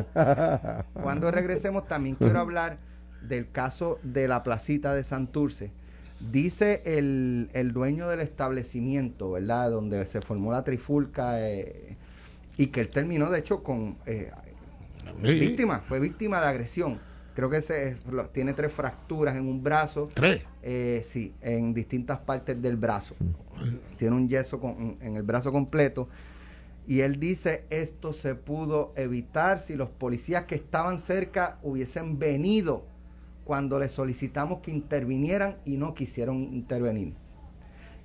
Cuando 1.02 1.30
regresemos 1.30 1.86
también 1.86 2.16
quiero 2.16 2.38
hablar 2.40 2.78
del 3.22 3.50
caso 3.50 3.98
de 4.02 4.28
la 4.28 4.42
placita 4.42 4.92
de 4.94 5.04
Santurce. 5.04 5.72
Dice 6.20 6.82
el, 6.86 7.50
el 7.52 7.72
dueño 7.72 8.08
del 8.08 8.20
establecimiento, 8.20 9.32
¿verdad? 9.32 9.70
Donde 9.70 10.04
se 10.06 10.20
formó 10.20 10.52
la 10.52 10.64
trifulca 10.64 11.40
eh, 11.48 11.96
y 12.56 12.68
que 12.68 12.80
él 12.80 12.88
terminó, 12.90 13.30
de 13.30 13.40
hecho, 13.40 13.62
con 13.62 13.96
eh, 14.06 14.30
víctima, 15.40 15.80
fue 15.80 16.00
víctima 16.00 16.40
de 16.40 16.46
agresión. 16.46 16.98
Creo 17.34 17.50
que 17.50 17.60
se, 17.62 17.96
tiene 18.32 18.54
tres 18.54 18.72
fracturas 18.72 19.36
en 19.36 19.48
un 19.48 19.62
brazo, 19.62 20.08
Tres. 20.14 20.42
eh, 20.62 21.02
sí, 21.04 21.34
en 21.40 21.74
distintas 21.74 22.18
partes 22.20 22.60
del 22.62 22.76
brazo. 22.76 23.16
Tiene 23.98 24.14
un 24.14 24.28
yeso 24.28 24.60
con- 24.60 24.96
en 25.00 25.16
el 25.16 25.24
brazo 25.24 25.50
completo. 25.50 26.08
Y 26.86 27.00
él 27.00 27.18
dice, 27.18 27.64
esto 27.70 28.12
se 28.12 28.34
pudo 28.36 28.92
evitar 28.94 29.58
si 29.58 29.74
los 29.74 29.88
policías 29.90 30.44
que 30.44 30.54
estaban 30.54 30.98
cerca 31.00 31.58
hubiesen 31.62 32.18
venido 32.20 32.86
cuando 33.44 33.78
les 33.78 33.92
solicitamos 33.92 34.60
que 34.60 34.70
intervinieran 34.70 35.56
y 35.64 35.76
no 35.76 35.94
quisieron 35.94 36.36
intervenir. 36.54 37.14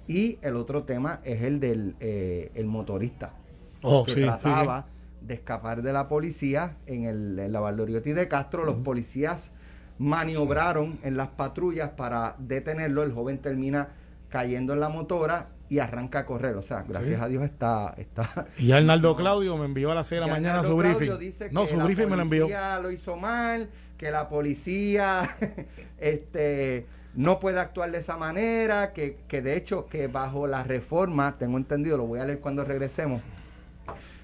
Y 0.08 0.38
el 0.42 0.56
otro 0.56 0.84
tema 0.84 1.22
es 1.24 1.42
el 1.44 1.60
del 1.60 1.96
eh, 2.00 2.52
el 2.56 2.66
motorista 2.66 3.34
Oh, 3.82 4.04
que 4.04 4.12
sí, 4.12 4.18
sí, 4.20 4.26
trataba 4.26 4.88
de 5.22 5.34
escapar 5.36 5.82
de 5.82 5.94
la 5.94 6.08
policía 6.10 6.78
en, 6.86 7.06
el, 7.06 7.40
en 7.40 7.52
la 7.54 7.60
Valdoriotti 7.62 8.12
de 8.14 8.28
Castro. 8.28 8.66
Los 8.66 8.76
policías 8.76 9.52
maniobraron 10.00 11.00
en 11.04 11.16
las 11.18 11.28
patrullas 11.30 11.92
para 11.92 12.36
detenerlo. 12.40 13.04
El 13.04 13.14
joven 13.14 13.38
termina 13.38 13.90
cayendo 14.30 14.74
en 14.74 14.80
la 14.80 14.90
motora 14.90 15.50
y 15.70 15.80
arranca 15.80 16.20
a 16.20 16.26
correr. 16.26 16.56
O 16.56 16.62
sea, 16.62 16.84
gracias 16.88 17.18
Sí. 17.18 17.24
a 17.24 17.28
Dios 17.28 17.44
está... 17.44 17.94
está 17.98 18.48
Y 18.58 18.72
Arnaldo 18.72 19.16
Claudio 19.16 19.56
me 19.58 19.66
envió 19.66 19.92
a 19.92 19.96
las 19.96 20.08
6 20.08 20.22
de 20.22 20.28
la 20.28 20.34
mañana 20.34 20.60
Arnaldo 20.60 20.70
su 20.72 20.78
briefing. 20.78 21.20
dice 21.20 21.50
No, 21.52 21.62
que 21.66 21.68
su 21.68 21.78
briefing 21.80 22.10
me 22.10 22.16
lo 22.16 22.24
envió. 22.24 22.48
lo 22.82 22.92
hizo 22.92 23.16
mal, 23.16 23.70
que 24.00 24.10
la 24.12 24.30
policía 24.30 25.30
este, 26.00 26.88
no 27.14 27.40
puede 27.40 27.60
actuar 27.60 27.92
de 27.92 28.00
esa 28.00 28.18
manera, 28.18 28.94
que, 28.94 29.18
que 29.28 29.42
de 29.42 29.58
hecho 29.58 29.86
que 29.88 30.08
bajo 30.08 30.48
la 30.48 30.64
reforma, 30.64 31.38
tengo 31.38 31.58
entendido, 31.58 31.98
lo 31.98 32.08
voy 32.08 32.20
a 32.20 32.26
leer 32.26 32.40
cuando 32.40 32.64
regresemos, 32.64 33.22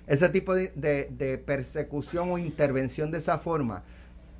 ese 0.08 0.30
tipo 0.30 0.56
de, 0.56 0.72
de- 0.76 1.38
persecución 1.38 2.32
o 2.32 2.38
intervención 2.38 3.12
de 3.12 3.18
esa 3.18 3.40
forma 3.40 3.84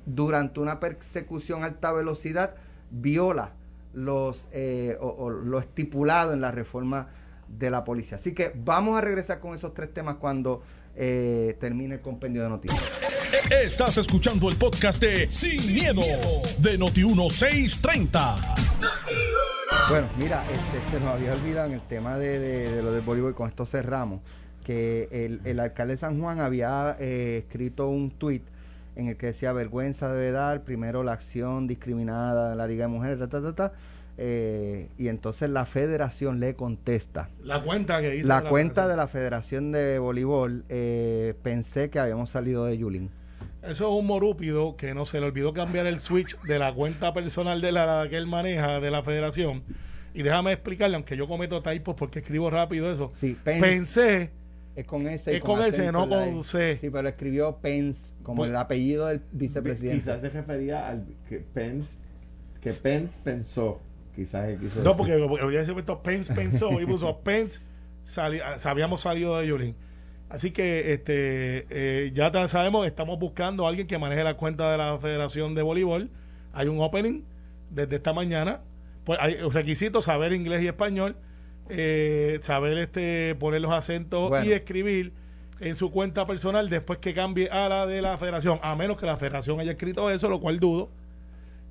durante 0.06 0.60
una 0.60 0.80
persecución 0.80 1.62
a 1.62 1.66
alta 1.66 1.92
velocidad 1.92 2.54
viola 2.90 3.50
los 3.92 4.48
eh, 4.52 4.96
lo 5.00 5.58
estipulado 5.58 6.32
en 6.32 6.40
la 6.40 6.50
reforma 6.52 7.08
de 7.48 7.70
la 7.70 7.84
policía. 7.84 8.16
Así 8.16 8.32
que 8.32 8.52
vamos 8.54 8.96
a 8.96 9.00
regresar 9.00 9.40
con 9.40 9.54
esos 9.54 9.74
tres 9.74 9.92
temas 9.92 10.16
cuando 10.16 10.62
eh, 10.94 11.56
termine 11.60 11.96
el 11.96 12.00
compendio 12.00 12.42
de 12.42 12.48
noticias. 12.48 13.15
Estás 13.50 13.98
escuchando 13.98 14.48
el 14.48 14.56
podcast 14.56 15.00
de 15.00 15.28
Sin, 15.30 15.74
miedo, 15.74 16.02
de 16.58 16.78
Noti1630. 16.78 18.36
Bueno, 19.88 20.08
mira, 20.16 20.44
este, 20.44 20.90
se 20.90 21.00
nos 21.00 21.14
había 21.14 21.32
olvidado 21.32 21.66
en 21.66 21.72
el 21.74 21.80
tema 21.82 22.18
de, 22.18 22.80
lo 22.82 22.92
del 22.92 23.02
voleibol, 23.02 23.34
con 23.34 23.48
esto 23.48 23.66
cerramos, 23.66 24.20
que 24.64 25.08
el, 25.10 25.40
el 25.44 25.58
alcalde 25.58 25.94
de 25.94 25.98
San 25.98 26.20
Juan 26.20 26.40
había 26.40 26.96
eh, 27.00 27.44
escrito 27.44 27.88
un 27.88 28.10
tuit 28.10 28.42
en 28.94 29.08
el 29.08 29.16
que 29.16 29.26
decía 29.26 29.52
vergüenza 29.52 30.10
debe 30.10 30.30
dar 30.30 30.62
primero 30.62 31.02
la 31.02 31.12
acción 31.12 31.66
discriminada 31.66 32.50
de 32.50 32.56
la 32.56 32.66
Liga 32.66 32.86
de 32.86 32.92
Mujeres, 32.92 33.18
ta, 33.18 33.28
ta, 33.28 33.42
ta, 33.42 33.54
ta, 33.54 33.72
eh, 34.18 34.88
y 34.98 35.08
entonces 35.08 35.50
la 35.50 35.66
federación 35.66 36.40
le 36.40 36.54
contesta. 36.54 37.28
La 37.42 37.62
cuenta 37.62 38.00
que 38.00 38.16
hizo. 38.16 38.26
La 38.28 38.42
cuenta 38.42 38.88
de 38.88 38.96
la 38.96 39.08
Federación 39.08 39.72
de 39.72 39.98
Voleibol, 39.98 40.64
eh, 40.68 41.34
pensé 41.42 41.90
que 41.90 41.98
habíamos 41.98 42.30
salido 42.30 42.64
de 42.64 42.78
Yulín. 42.78 43.10
Eso 43.62 43.88
es 43.92 44.00
un 44.00 44.06
morúpido 44.06 44.76
que 44.76 44.94
no 44.94 45.06
se 45.06 45.20
le 45.20 45.26
olvidó 45.26 45.52
cambiar 45.52 45.86
el 45.86 45.98
switch 45.98 46.40
de 46.42 46.58
la 46.58 46.72
cuenta 46.72 47.12
personal 47.12 47.60
de 47.60 47.72
la 47.72 48.06
que 48.08 48.16
él 48.16 48.26
maneja 48.26 48.80
de 48.80 48.90
la 48.90 49.02
federación. 49.02 49.64
Y 50.14 50.22
déjame 50.22 50.52
explicarle, 50.52 50.94
aunque 50.96 51.16
yo 51.16 51.26
cometo 51.28 51.62
typos 51.62 51.94
porque 51.96 52.20
escribo 52.20 52.48
rápido 52.48 52.90
eso. 52.90 53.10
Sí. 53.14 53.36
Pensé 53.44 54.30
Es 54.76 54.86
con 54.86 55.06
S. 55.08 55.30
y 55.30 55.36
Es 55.36 55.42
con 55.42 55.58
S, 55.60 55.68
acento 55.82 55.92
no 55.92 56.08
con 56.08 56.38
E. 56.38 56.44
C. 56.44 56.78
Sí, 56.80 56.90
pero 56.90 57.08
escribió 57.08 57.56
Pence 57.58 58.14
como 58.22 58.38
Pues- 58.38 58.50
el 58.50 58.56
apellido 58.56 59.06
del 59.08 59.20
vicepresidente. 59.32 59.98
Quizás 60.00 60.20
se 60.22 60.30
refería 60.30 60.88
al 60.88 61.04
que 61.28 61.38
Pence, 61.40 61.98
que 62.62 62.70
Pence 62.72 63.14
pensó. 63.24 63.80
Quizás 64.16 64.48
él 64.48 64.58
quiso 64.58 64.82
No, 64.82 64.96
porque 64.96 65.16
lo- 65.16 65.36
había 65.36 65.64
puesto 65.66 66.02
Pence 66.02 66.34
pensó 66.34 66.80
y 66.80 66.86
puso 66.86 67.18
Pence, 67.20 67.60
sali- 68.04 68.40
habíamos 68.64 69.02
salido 69.02 69.38
de 69.38 69.46
Yulín. 69.46 69.76
Así 70.28 70.50
que 70.50 70.92
este 70.92 71.66
eh, 71.70 72.10
ya 72.14 72.32
sabemos, 72.48 72.86
estamos 72.86 73.18
buscando 73.18 73.64
a 73.66 73.68
alguien 73.68 73.86
que 73.86 73.96
maneje 73.98 74.24
la 74.24 74.34
cuenta 74.36 74.72
de 74.72 74.78
la 74.78 74.98
Federación 74.98 75.54
de 75.54 75.62
Voleibol. 75.62 76.10
Hay 76.52 76.66
un 76.68 76.80
opening 76.80 77.22
desde 77.70 77.96
esta 77.96 78.12
mañana. 78.12 78.60
Pues 79.04 79.18
hay 79.22 79.36
requisitos, 79.36 80.06
saber 80.06 80.32
inglés 80.32 80.62
y 80.62 80.66
español, 80.66 81.14
eh, 81.68 82.40
saber 82.42 82.76
este 82.78 83.36
poner 83.36 83.60
los 83.60 83.70
acentos 83.72 84.30
Bueno. 84.30 84.44
y 84.46 84.52
escribir 84.52 85.12
en 85.60 85.76
su 85.76 85.90
cuenta 85.92 86.26
personal 86.26 86.68
después 86.68 86.98
que 86.98 87.14
cambie 87.14 87.48
a 87.50 87.68
la 87.68 87.86
de 87.86 88.02
la 88.02 88.18
federación, 88.18 88.58
a 88.62 88.74
menos 88.74 88.96
que 88.98 89.06
la 89.06 89.16
federación 89.16 89.60
haya 89.60 89.72
escrito 89.72 90.10
eso, 90.10 90.28
lo 90.28 90.40
cual 90.40 90.58
dudo. 90.58 90.90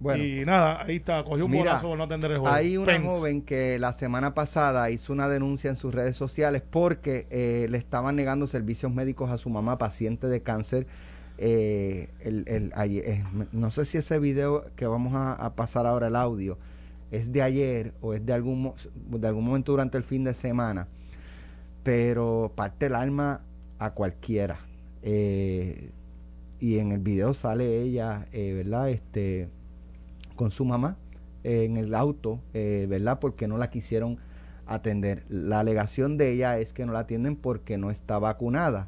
Bueno, 0.05 0.23
y 0.23 0.45
nada, 0.45 0.83
ahí 0.83 0.97
está, 0.97 1.23
cogió 1.23 1.45
un 1.45 1.51
Mira, 1.51 1.63
bolazo 1.63 1.87
por 1.89 1.97
no 1.97 2.03
atender 2.03 2.31
el 2.31 2.37
juego. 2.37 2.53
hay 2.53 2.77
una 2.77 2.85
Pence. 2.85 3.09
joven 3.09 3.41
que 3.41 3.79
la 3.79 3.91
semana 3.91 4.33
pasada 4.35 4.89
hizo 4.91 5.11
una 5.13 5.27
denuncia 5.27 5.69
en 5.71 5.75
sus 5.75 5.93
redes 5.95 6.15
sociales 6.15 6.61
porque 6.69 7.25
eh, 7.31 7.65
le 7.69 7.77
estaban 7.79 8.15
negando 8.15 8.45
servicios 8.45 8.93
médicos 8.93 9.31
a 9.31 9.37
su 9.39 9.49
mamá, 9.49 9.77
paciente 9.79 10.27
de 10.27 10.41
cáncer. 10.41 10.85
Eh, 11.39 12.09
el- 12.21 12.45
el- 12.47 12.71
ayer- 12.75 13.23
no 13.51 13.71
sé 13.71 13.83
si 13.85 13.97
ese 13.97 14.19
video 14.19 14.65
que 14.75 14.85
vamos 14.85 15.13
a, 15.15 15.33
a 15.33 15.55
pasar 15.55 15.85
ahora 15.87 16.07
el 16.07 16.15
audio 16.15 16.57
es 17.11 17.31
de 17.31 17.41
ayer 17.41 17.93
o 18.01 18.13
es 18.13 18.25
de 18.25 18.31
algún, 18.33 18.73
de 19.09 19.27
algún 19.27 19.43
momento 19.45 19.71
durante 19.71 19.97
el 19.97 20.03
fin 20.03 20.23
de 20.23 20.33
semana, 20.35 20.87
pero 21.83 22.51
parte 22.55 22.85
el 22.87 22.95
alma 22.95 23.41
a 23.79 23.89
cualquiera. 23.91 24.59
Eh, 25.03 25.89
y 26.59 26.79
en 26.79 26.91
el 26.91 26.99
video 26.99 27.33
sale 27.33 27.81
ella, 27.81 28.27
eh, 28.31 28.53
¿verdad? 28.53 28.89
Este, 28.89 29.49
con 30.35 30.51
su 30.51 30.65
mamá 30.65 30.97
eh, 31.43 31.63
en 31.63 31.77
el 31.77 31.93
auto, 31.93 32.39
eh, 32.53 32.85
¿verdad? 32.89 33.19
Porque 33.19 33.47
no 33.47 33.57
la 33.57 33.69
quisieron 33.69 34.19
atender. 34.67 35.25
La 35.29 35.59
alegación 35.59 36.17
de 36.17 36.31
ella 36.31 36.57
es 36.57 36.73
que 36.73 36.85
no 36.85 36.93
la 36.93 36.99
atienden 36.99 37.35
porque 37.35 37.77
no 37.77 37.91
está 37.91 38.19
vacunada. 38.19 38.87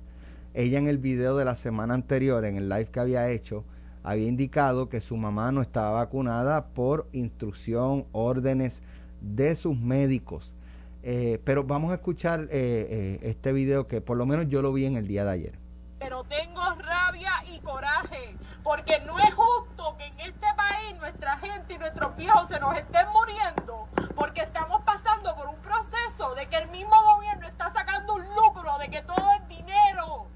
Ella 0.54 0.80
en 0.80 0.88
el 0.88 0.98
video 0.98 1.38
de 1.38 1.46
la 1.46 1.56
semana 1.56 1.94
anterior, 1.94 2.44
en 2.46 2.58
el 2.58 2.68
live 2.68 2.88
que 2.88 3.00
había 3.00 3.30
hecho, 3.30 3.64
había 4.04 4.28
indicado 4.28 4.90
que 4.90 5.02
su 5.02 5.18
mamá 5.18 5.52
no 5.52 5.62
estaba 5.62 5.92
vacunada 5.92 6.68
por 6.70 7.08
instrucción, 7.12 8.06
órdenes 8.12 8.82
de 9.22 9.56
sus 9.56 9.78
médicos. 9.78 10.56
Eh, 11.04 11.40
pero 11.44 11.64
vamos 11.64 11.92
a 11.92 11.96
escuchar 11.96 12.48
eh, 12.50 13.20
este 13.22 13.54
video 13.54 13.88
que 13.88 14.02
por 14.02 14.18
lo 14.18 14.26
menos 14.26 14.48
yo 14.50 14.62
lo 14.62 14.74
vi 14.74 14.86
en 14.86 14.96
el 14.96 15.08
día 15.08 15.26
de 15.26 15.32
ayer. 15.32 15.60
Pero 16.00 16.24
tengo 16.24 16.62
rabia 16.80 17.34
y 17.54 17.60
coraje, 17.60 18.36
porque 18.68 19.00
no 19.06 19.18
es 19.18 19.34
justo 19.34 19.96
que 19.98 20.08
en 20.08 20.20
este 20.20 20.54
país 20.56 20.94
nuestra 20.98 21.38
gente 21.38 21.76
y 21.76 21.78
nuestros 21.78 22.14
viejos 22.18 22.50
se 22.50 22.60
nos 22.60 22.76
estén 22.76 23.08
muriendo, 23.14 23.88
porque 24.14 24.42
estamos 24.42 24.82
pasando 24.82 25.34
por 25.38 25.48
un 25.48 25.56
proceso 25.62 26.36
de 26.36 26.48
que 26.50 26.58
el 26.58 26.68
mismo 26.68 27.02
gobierno 27.02 27.48
está 27.48 27.72
sacando 27.72 28.16
un 28.16 28.26
lucro, 28.36 28.78
de 28.80 28.90
que 28.90 29.02
todo 29.04 29.32
es 29.40 29.48
dinero, 29.48 30.28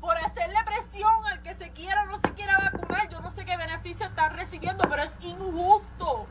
por 0.00 0.16
hacerle 0.16 0.62
presión 0.64 1.26
al 1.26 1.42
que 1.42 1.56
se 1.56 1.72
quiera 1.72 2.04
o 2.04 2.06
no 2.06 2.20
se 2.20 2.32
quiera 2.34 2.56
vacunar. 2.56 3.08
Yo 3.08 3.20
no 3.20 3.32
sé 3.32 3.44
qué 3.44 3.56
beneficio 3.56 4.06
están 4.06 4.36
recibiendo, 4.36 4.84
pero 4.88 5.02
es 5.02 5.16
injusto. 5.22 6.28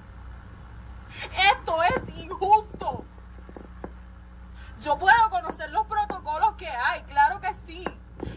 Esto 1.52 1.84
es 1.84 2.15
injusto. 2.15 3.04
Yo 4.80 4.98
puedo 4.98 5.30
conocer 5.30 5.69
los 5.71 5.86
protocolos 5.86 6.54
que 6.54 6.69
hay, 6.69 7.02
claro 7.02 7.41
que 7.41 7.54
sí. 7.67 7.84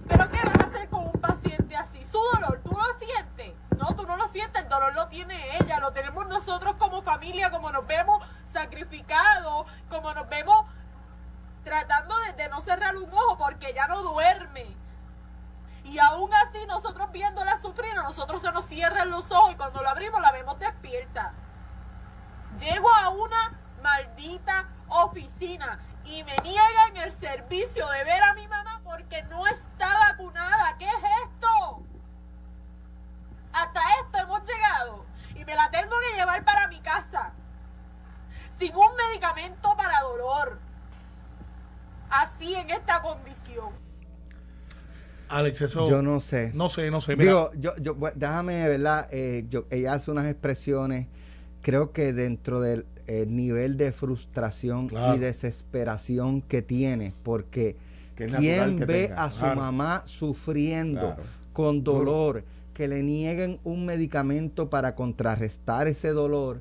Pero 0.08 0.30
¿qué 0.30 0.38
van 0.44 0.60
a 0.60 0.64
hacer 0.64 0.88
con 0.88 1.06
un 1.06 1.20
paciente 1.20 1.76
así? 1.76 2.04
Su 2.04 2.18
dolor, 2.34 2.60
¿tú 2.64 2.72
lo 2.72 2.98
sientes? 2.98 3.54
No, 3.76 3.94
tú 3.94 4.06
no 4.06 4.16
lo 4.16 4.26
sientes, 4.28 4.62
el 4.62 4.68
dolor 4.68 4.94
lo 4.94 5.06
tiene 5.08 5.56
ella, 5.56 5.78
lo 5.78 5.92
tenemos 5.92 6.26
nosotros 6.26 6.74
como 6.78 7.02
familia, 7.02 7.50
como 7.50 7.70
nos 7.70 7.86
vemos 7.86 8.24
sacrificados, 8.52 9.66
como 9.88 10.12
nos 10.14 10.28
vemos 10.28 10.66
tratando 11.62 12.18
de, 12.20 12.32
de 12.32 12.48
no 12.48 12.60
cerrar 12.60 12.96
un 12.96 13.12
ojo 13.12 13.38
porque 13.38 13.72
ya 13.72 13.86
no 13.86 14.02
duerme. 14.02 14.66
Y 15.84 15.98
aún 16.00 16.32
así 16.34 16.66
nosotros 16.66 17.10
viéndola 17.12 17.56
sufrir, 17.60 17.92
a 17.92 18.02
nosotros 18.02 18.42
se 18.42 18.52
nos 18.52 18.66
cierran 18.66 19.10
los 19.10 19.30
ojos 19.30 19.52
y 19.52 19.56
cuando 19.56 19.82
la 19.82 19.92
abrimos 19.92 20.20
la 20.20 20.32
vemos 20.32 20.58
despierta. 20.58 21.32
Llego 22.58 22.92
a 22.92 23.10
una 23.10 23.58
maldita 23.80 24.66
oficina 24.88 25.78
y 26.08 26.24
me 26.24 26.34
niegan 26.42 26.96
el 26.96 27.12
servicio 27.12 27.86
de 27.88 28.04
ver 28.04 28.22
a 28.22 28.34
mi 28.34 28.46
mamá 28.48 28.80
porque 28.84 29.22
no 29.24 29.46
está 29.46 29.92
vacunada. 30.08 30.76
¿Qué 30.78 30.86
es 30.86 31.04
esto? 31.24 31.82
Hasta 33.52 33.80
esto 34.00 34.18
hemos 34.18 34.42
llegado 34.42 35.06
y 35.34 35.44
me 35.44 35.54
la 35.54 35.70
tengo 35.70 35.94
que 36.00 36.16
llevar 36.16 36.44
para 36.44 36.68
mi 36.68 36.80
casa 36.80 37.32
sin 38.56 38.74
un 38.74 38.96
medicamento 38.96 39.76
para 39.76 40.00
dolor. 40.00 40.60
Así 42.10 42.54
en 42.54 42.70
esta 42.70 43.02
condición. 43.02 43.76
Alex, 45.60 45.72
eso. 45.72 45.88
Yo 45.88 46.02
no 46.02 46.20
sé. 46.20 46.52
No 46.54 46.68
sé, 46.68 46.90
no 46.90 47.00
sé. 47.00 47.16
Mira, 47.16 47.30
Digo, 47.30 47.50
yo, 47.58 47.76
yo, 47.76 47.96
déjame, 48.14 48.66
¿verdad? 48.68 49.08
Eh, 49.10 49.44
yo, 49.50 49.66
ella 49.70 49.94
hace 49.94 50.10
unas 50.10 50.26
expresiones, 50.26 51.06
creo 51.62 51.92
que 51.92 52.12
dentro 52.12 52.60
del 52.60 52.84
eh, 53.06 53.24
nivel 53.28 53.76
de 53.76 53.92
frustración 53.92 54.88
Claro. 54.88 55.16
y 55.16 55.18
desesperación 55.18 56.42
que 56.42 56.62
tiene, 56.62 57.14
porque 57.22 57.76
Que 58.16 58.24
es 58.24 58.32
natural 58.32 58.66
¿quién 58.66 58.78
que 58.78 58.84
ve 58.84 59.06
tenga, 59.08 59.24
a 59.24 59.30
su 59.30 59.38
claro. 59.38 59.60
mamá 59.60 60.02
sufriendo 60.06 61.00
Claro. 61.00 61.22
con 61.52 61.84
dolor, 61.84 62.44
que 62.74 62.86
le 62.86 63.02
nieguen 63.02 63.58
un 63.64 63.86
medicamento 63.86 64.70
para 64.70 64.94
contrarrestar 64.94 65.88
ese 65.88 66.10
dolor 66.10 66.60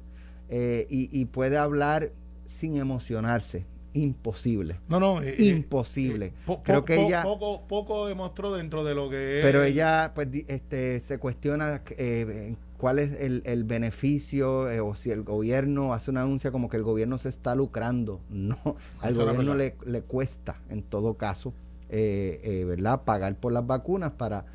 eh, 0.50 0.88
y, 0.90 1.10
y 1.20 1.26
puede 1.26 1.58
hablar 1.58 2.10
sin 2.46 2.78
emocionarse? 2.78 3.66
Imposible. 4.02 4.78
no, 4.90 5.00
no. 5.00 5.22
eh, 5.22 5.36
eh, 5.38 5.44
Imposible. 5.46 6.28
eh, 6.28 6.34
po- 6.46 6.62
Creo 6.64 6.80
po- 6.82 6.86
que 6.86 6.96
po- 6.96 7.02
ella- 7.08 7.24
Poco, 7.24 7.62
poco 7.68 8.08
demostró 8.08 8.54
dentro 8.54 8.84
de 8.84 8.96
lo 8.96 9.10
que 9.10 9.40
es. 9.40 9.46
Pero 9.46 9.64
ella 9.64 10.12
pues 10.16 10.28
este 10.48 11.00
se 11.02 11.18
cuestiona 11.18 11.82
eh, 11.98 12.56
cuál 12.78 13.00
es 13.00 13.12
el, 13.20 13.42
el 13.46 13.64
beneficio 13.64 14.68
o 14.86 14.96
si 14.96 15.12
el 15.12 15.24
gobierno 15.24 15.94
hace 15.94 16.12
una 16.12 16.22
anuncia 16.22 16.52
como 16.52 16.70
que 16.70 16.78
el 16.78 16.84
gobierno 16.84 17.18
se 17.18 17.30
está 17.30 17.56
lucrando. 17.56 18.20
No, 18.30 18.58
al 19.02 19.14
Eso 19.14 19.26
gobierno 19.26 19.56
le, 19.56 19.76
le 19.86 20.02
cuesta 20.02 20.58
en 20.70 20.84
todo 20.84 21.16
caso, 21.16 21.54
¿verdad? 21.90 23.02
Pagar 23.04 23.36
por 23.36 23.52
las 23.54 23.66
vacunas 23.66 24.12
para, 24.14 24.46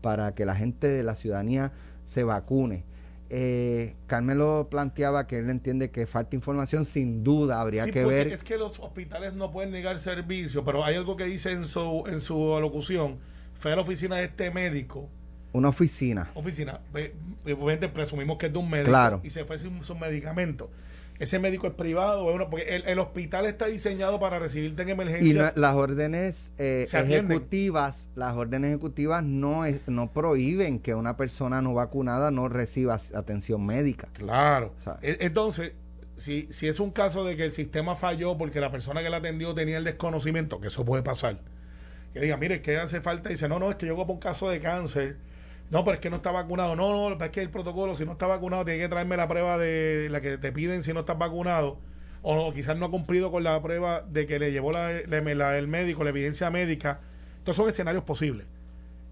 para 0.00 0.34
que 0.34 0.44
la 0.44 0.54
gente 0.54 0.86
de 0.88 1.02
la 1.02 1.14
ciudadanía 1.14 1.72
se 2.04 2.24
vacune. 2.24 2.84
Eh, 3.32 3.94
Carmelo 4.08 4.66
planteaba 4.70 5.28
que 5.28 5.38
él 5.38 5.48
entiende 5.50 5.90
que 5.90 6.06
falta 6.08 6.34
información, 6.34 6.84
sin 6.84 7.22
duda 7.22 7.60
habría 7.60 7.84
Sí, 7.84 7.92
que 7.92 8.04
ver. 8.04 8.26
Es 8.28 8.42
que 8.42 8.58
los 8.58 8.80
hospitales 8.80 9.34
no 9.34 9.52
pueden 9.52 9.70
negar 9.70 9.98
servicio, 10.00 10.64
pero 10.64 10.84
hay 10.84 10.96
algo 10.96 11.16
que 11.16 11.24
dice 11.24 11.52
en 11.52 11.64
su, 11.64 12.04
en 12.08 12.20
su 12.20 12.56
alocución. 12.56 13.18
Fue 13.60 13.72
a 13.72 13.76
la 13.76 13.82
oficina 13.82 14.16
de 14.16 14.24
este 14.24 14.50
médico. 14.50 15.08
Una 15.52 15.68
oficina. 15.68 16.30
Oficina, 16.34 16.80
obviamente 17.44 17.88
presumimos 17.88 18.36
que 18.38 18.46
es 18.46 18.52
de 18.52 18.58
un 18.58 18.68
médico 18.68 18.90
Claro. 18.90 19.20
y 19.22 19.30
se 19.30 19.44
fue 19.44 19.58
sin 19.58 19.82
sus 19.84 19.98
medicamentos. 19.98 20.68
Ese 21.20 21.38
médico 21.38 21.66
es 21.68 21.74
privado, 21.74 22.24
uno- 22.24 22.50
porque 22.50 22.74
el, 22.76 22.84
el 22.86 22.98
hospital 22.98 23.46
está 23.46 23.66
diseñado 23.66 24.18
para 24.18 24.38
recibirte 24.40 24.82
en 24.82 24.88
Y 24.88 24.94
no- 24.94 25.02
emergencias. 25.02 25.56
las 25.56 25.74
órdenes 25.76 26.50
eh, 26.58 26.86
ejecutivas, 26.92 28.08
las 28.16 28.34
órdenes 28.34 28.70
ejecutivas 28.70 29.22
no 29.22 29.64
es- 29.66 29.86
no 29.86 30.10
prohíben 30.12 30.78
que 30.80 30.94
una 30.94 31.16
persona 31.16 31.62
no 31.62 31.74
vacunada 31.74 32.30
no 32.30 32.48
reciba 32.48 32.98
atención 33.14 33.64
médica. 33.64 34.08
Claro. 34.14 34.74
O 34.78 34.80
sea- 34.82 34.98
E- 35.02 35.18
Entonces, 35.20 35.72
si, 36.16 36.48
si 36.50 36.68
es 36.68 36.80
un 36.80 36.90
caso 36.90 37.24
de 37.24 37.36
que 37.36 37.44
el 37.44 37.52
sistema 37.52 37.96
falló 37.96 38.36
porque 38.38 38.60
la 38.60 38.70
persona 38.70 39.02
que 39.02 39.10
la 39.10 39.18
atendió 39.18 39.54
tenía 39.54 39.78
el 39.78 39.84
desconocimiento, 39.84 40.60
que 40.60 40.68
eso 40.68 40.84
puede 40.84 41.02
pasar, 41.02 41.38
que 42.12 42.20
diga, 42.20 42.36
mire, 42.36 42.60
¿qué 42.62 42.78
hace 42.78 43.00
falta? 43.00 43.28
Y 43.28 43.34
dice, 43.34 43.48
no, 43.48 43.58
no, 43.58 43.70
es 43.70 43.76
que 43.76 43.86
yo 43.86 43.94
como 43.96 44.14
un 44.14 44.20
caso 44.20 44.48
de 44.50 44.58
cáncer 44.58 45.16
No, 45.70 45.84
pero 45.84 45.94
es 45.94 46.00
que 46.00 46.10
no 46.10 46.16
está 46.16 46.32
vacunado. 46.32 46.74
No, 46.74 47.10
no, 47.10 47.24
es 47.24 47.30
que 47.30 47.40
el 47.40 47.50
protocolo, 47.50 47.94
si 47.94 48.04
no 48.04 48.12
está 48.12 48.26
vacunado, 48.26 48.64
tiene 48.64 48.80
que 48.80 48.88
traerme 48.88 49.16
la 49.16 49.28
prueba 49.28 49.56
de 49.56 50.08
la 50.10 50.20
que 50.20 50.36
te 50.36 50.52
piden 50.52 50.82
si 50.82 50.92
no 50.92 51.00
estás 51.00 51.16
vacunado. 51.16 51.78
O, 52.22 52.52
quizás 52.52 52.76
no 52.76 52.86
ha 52.86 52.90
cumplido 52.90 53.30
con 53.30 53.44
la 53.44 53.60
prueba 53.62 54.02
de 54.02 54.26
que 54.26 54.38
le 54.38 54.52
llevó 54.52 54.72
la, 54.72 54.90
el 54.90 55.68
médico, 55.68 56.04
la 56.04 56.10
evidencia 56.10 56.50
médica. 56.50 57.00
Estos 57.38 57.56
son 57.56 57.68
escenarios 57.68 58.04
posibles. 58.04 58.46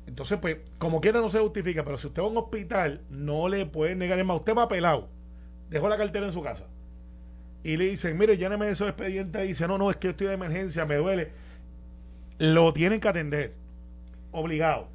Entonces, 0.06 0.38
pues, 0.40 0.56
como 0.78 1.00
quiera 1.00 1.20
no 1.20 1.28
se 1.28 1.38
justifica, 1.38 1.84
pero 1.84 1.96
si 1.96 2.08
usted 2.08 2.22
va 2.22 2.26
a 2.26 2.30
un 2.30 2.36
hospital, 2.38 3.02
no 3.08 3.48
le 3.48 3.64
pueden 3.66 3.98
negar. 3.98 4.18
Es 4.18 4.24
más, 4.24 4.38
usted 4.38 4.54
va 4.54 4.66
pelado, 4.66 5.08
dejó 5.70 5.88
la 5.88 5.96
cartera 5.96 6.26
en 6.26 6.32
su 6.32 6.42
casa. 6.42 6.64
Y 7.62 7.76
le 7.76 7.90
dicen, 7.90 8.16
mire, 8.18 8.36
lléneme 8.36 8.68
esos 8.68 8.88
expedientes 8.88 9.44
y 9.44 9.48
dice, 9.48 9.68
no, 9.68 9.78
no, 9.78 9.90
es 9.90 9.96
que 9.96 10.10
estoy 10.10 10.26
de 10.26 10.34
emergencia, 10.34 10.86
me 10.86 10.96
duele. 10.96 11.30
Lo 12.38 12.72
tienen 12.72 13.00
que 13.00 13.08
atender, 13.08 13.54
obligado. 14.32 14.88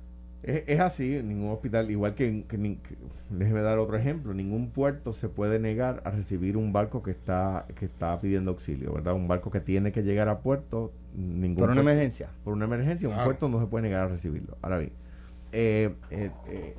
Es, 0.44 0.82
así, 0.82 1.16
en 1.16 1.30
ningún 1.30 1.52
hospital, 1.52 1.90
igual 1.90 2.16
que, 2.16 2.44
déjeme 3.30 3.62
dar 3.62 3.78
otro 3.78 3.96
ejemplo, 3.96 4.34
ningún 4.34 4.72
puerto 4.72 5.14
se 5.14 5.30
puede 5.30 5.58
negar 5.58 6.02
a 6.04 6.12
recibir 6.12 6.58
un 6.58 6.74
barco 6.74 7.02
que 7.02 7.12
está 7.12 7.66
que 7.76 7.86
está 7.86 8.20
pidiendo 8.20 8.52
auxilio, 8.52 8.92
¿verdad? 8.92 9.14
Un 9.14 9.30
barco 9.30 9.52
que 9.52 9.62
tiene 9.62 9.94
que 9.94 10.04
llegar 10.04 10.28
a 10.28 10.40
puerto, 10.40 10.92
ningún 11.16 11.62
por 11.62 11.70
una 11.70 11.80
emergencia. 11.80 12.30
Por 12.44 12.54
una 12.54 12.66
emergencia, 12.66 13.08
un 13.08 13.24
puerto 13.24 13.48
no 13.48 13.62
se 13.62 13.68
puede 13.68 13.84
negar 13.84 14.08
a 14.08 14.10
recibirlo. 14.10 14.58
Ahora 14.62 14.80
bien, 14.80 14.92
eh, 15.54 15.96
eh, 16.12 16.30
eh, 16.50 16.76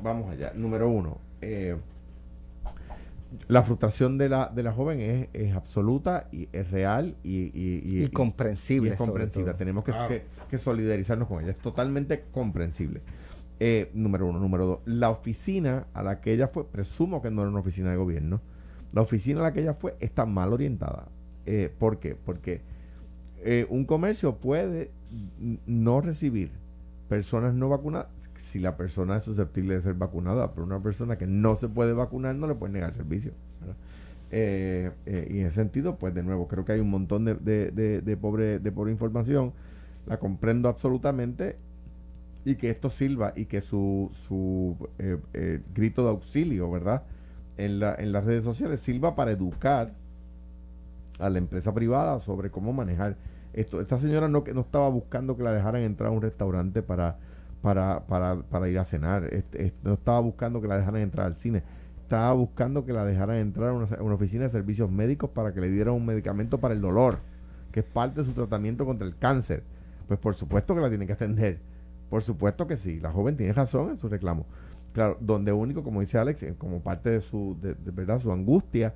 vamos 0.00 0.30
allá. 0.30 0.52
Número 0.54 0.88
uno, 0.88 1.18
la 3.48 3.62
frustración 3.62 4.18
de 4.18 4.28
la, 4.28 4.48
de 4.54 4.62
la 4.62 4.72
joven 4.72 5.00
es, 5.00 5.28
es 5.32 5.54
absoluta 5.54 6.28
y 6.30 6.48
es 6.52 6.70
real 6.70 7.16
y, 7.24 7.50
y, 7.54 8.08
comprensible. 8.08 8.90
es 8.90 8.96
comprensible. 8.96 9.54
Tenemos 9.54 9.84
que, 9.84 9.92
solidarizarnos 10.58 11.28
con 11.28 11.42
ella. 11.42 11.52
Es 11.52 11.60
totalmente 11.60 12.24
comprensible. 12.32 13.02
Eh, 13.60 13.90
número 13.94 14.26
uno. 14.26 14.38
Número 14.38 14.66
dos. 14.66 14.78
La 14.84 15.10
oficina 15.10 15.86
a 15.94 16.02
la 16.02 16.20
que 16.20 16.32
ella 16.32 16.48
fue, 16.48 16.66
presumo 16.66 17.22
que 17.22 17.30
no 17.30 17.42
era 17.42 17.50
una 17.50 17.60
oficina 17.60 17.90
de 17.90 17.96
gobierno. 17.96 18.40
La 18.92 19.02
oficina 19.02 19.40
a 19.40 19.44
la 19.44 19.52
que 19.52 19.60
ella 19.60 19.74
fue 19.74 19.96
está 20.00 20.26
mal 20.26 20.52
orientada. 20.52 21.08
Eh, 21.46 21.72
¿Por 21.78 21.98
qué? 21.98 22.16
Porque 22.16 22.62
eh, 23.38 23.66
un 23.70 23.84
comercio 23.84 24.36
puede 24.36 24.90
no 25.66 26.00
recibir 26.00 26.52
personas 27.08 27.54
no 27.54 27.68
vacunadas 27.68 28.08
si 28.52 28.58
la 28.58 28.76
persona 28.76 29.16
es 29.16 29.22
susceptible 29.22 29.74
de 29.74 29.80
ser 29.80 29.94
vacunada, 29.94 30.52
pero 30.52 30.66
una 30.66 30.82
persona 30.82 31.16
que 31.16 31.26
no 31.26 31.56
se 31.56 31.68
puede 31.68 31.94
vacunar 31.94 32.34
no 32.34 32.46
le 32.46 32.54
puede 32.54 32.74
negar 32.74 32.92
servicio. 32.92 33.32
Eh, 34.30 34.90
y 35.06 35.40
en 35.40 35.46
ese 35.46 35.54
sentido, 35.56 35.96
pues 35.96 36.14
de 36.14 36.22
nuevo, 36.22 36.48
creo 36.48 36.64
que 36.64 36.72
hay 36.72 36.80
un 36.80 36.90
montón 36.90 37.24
de, 37.24 37.34
de, 37.34 38.16
pobre, 38.16 38.58
de 38.58 38.72
pobre 38.72 38.92
información, 38.92 39.52
la 40.06 40.18
comprendo 40.18 40.68
absolutamente, 40.68 41.58
y 42.44 42.56
que 42.56 42.70
esto 42.70 42.90
sirva 42.90 43.32
y 43.36 43.44
que 43.44 43.60
su, 43.60 44.08
su 44.10 44.76
eh, 44.98 45.60
grito 45.74 46.02
de 46.02 46.10
auxilio, 46.10 46.70
¿verdad? 46.70 47.04
En, 47.56 47.78
la, 47.78 47.94
en 47.94 48.12
las 48.12 48.24
redes 48.24 48.42
sociales 48.42 48.80
sirva 48.80 49.14
para 49.14 49.30
educar 49.30 49.92
a 51.20 51.30
la 51.30 51.38
empresa 51.38 51.72
privada 51.72 52.18
sobre 52.18 52.50
cómo 52.50 52.72
manejar 52.72 53.16
esto. 53.52 53.80
Esta 53.80 54.00
señora 54.00 54.26
no, 54.26 54.42
no 54.52 54.60
estaba 54.62 54.88
buscando 54.88 55.36
que 55.36 55.44
la 55.44 55.52
dejaran 55.52 55.82
entrar 55.82 56.08
a 56.08 56.12
un 56.12 56.22
restaurante 56.22 56.82
para 56.82 57.18
para, 57.62 58.04
para, 58.06 58.42
para 58.42 58.68
ir 58.68 58.78
a 58.78 58.84
cenar. 58.84 59.30
no 59.82 59.94
estaba 59.94 60.20
buscando 60.20 60.60
que 60.60 60.68
la 60.68 60.76
dejaran 60.76 61.00
entrar 61.00 61.26
al 61.26 61.36
cine. 61.36 61.62
Estaba 62.02 62.32
buscando 62.32 62.84
que 62.84 62.92
la 62.92 63.06
dejaran 63.06 63.36
entrar 63.36 63.70
a 63.70 63.72
una, 63.72 64.14
oficina 64.14 64.42
de 64.44 64.50
servicios 64.50 64.90
médicos 64.90 65.30
para 65.30 65.54
que 65.54 65.60
le 65.60 65.70
dieran 65.70 65.94
un 65.94 66.04
medicamento 66.04 66.58
para 66.58 66.74
el 66.74 66.82
dolor, 66.82 67.20
que 67.70 67.80
es 67.80 67.86
parte 67.86 68.20
de 68.20 68.26
su 68.26 68.32
tratamiento 68.34 68.84
contra 68.84 69.06
el 69.06 69.16
cáncer. 69.16 69.62
Pues 70.06 70.18
por 70.18 70.34
supuesto 70.34 70.74
que 70.74 70.80
la 70.80 70.88
tienen 70.88 71.06
que 71.06 71.14
atender. 71.14 71.60
Por 72.10 72.22
supuesto 72.22 72.66
que 72.66 72.76
sí. 72.76 73.00
La 73.00 73.10
joven 73.10 73.36
tiene 73.36 73.52
razón 73.52 73.90
en 73.90 73.98
su 73.98 74.08
reclamo. 74.08 74.46
Claro, 74.92 75.16
donde 75.20 75.52
único, 75.52 75.82
como 75.82 76.00
dice 76.00 76.18
Alex, 76.18 76.42
eh, 76.42 76.54
como 76.58 76.80
parte 76.80 77.10
de 77.10 77.20
su, 77.20 77.56
de, 77.60 77.74
verdad, 77.92 78.20
su 78.20 78.30
angustia, 78.30 78.94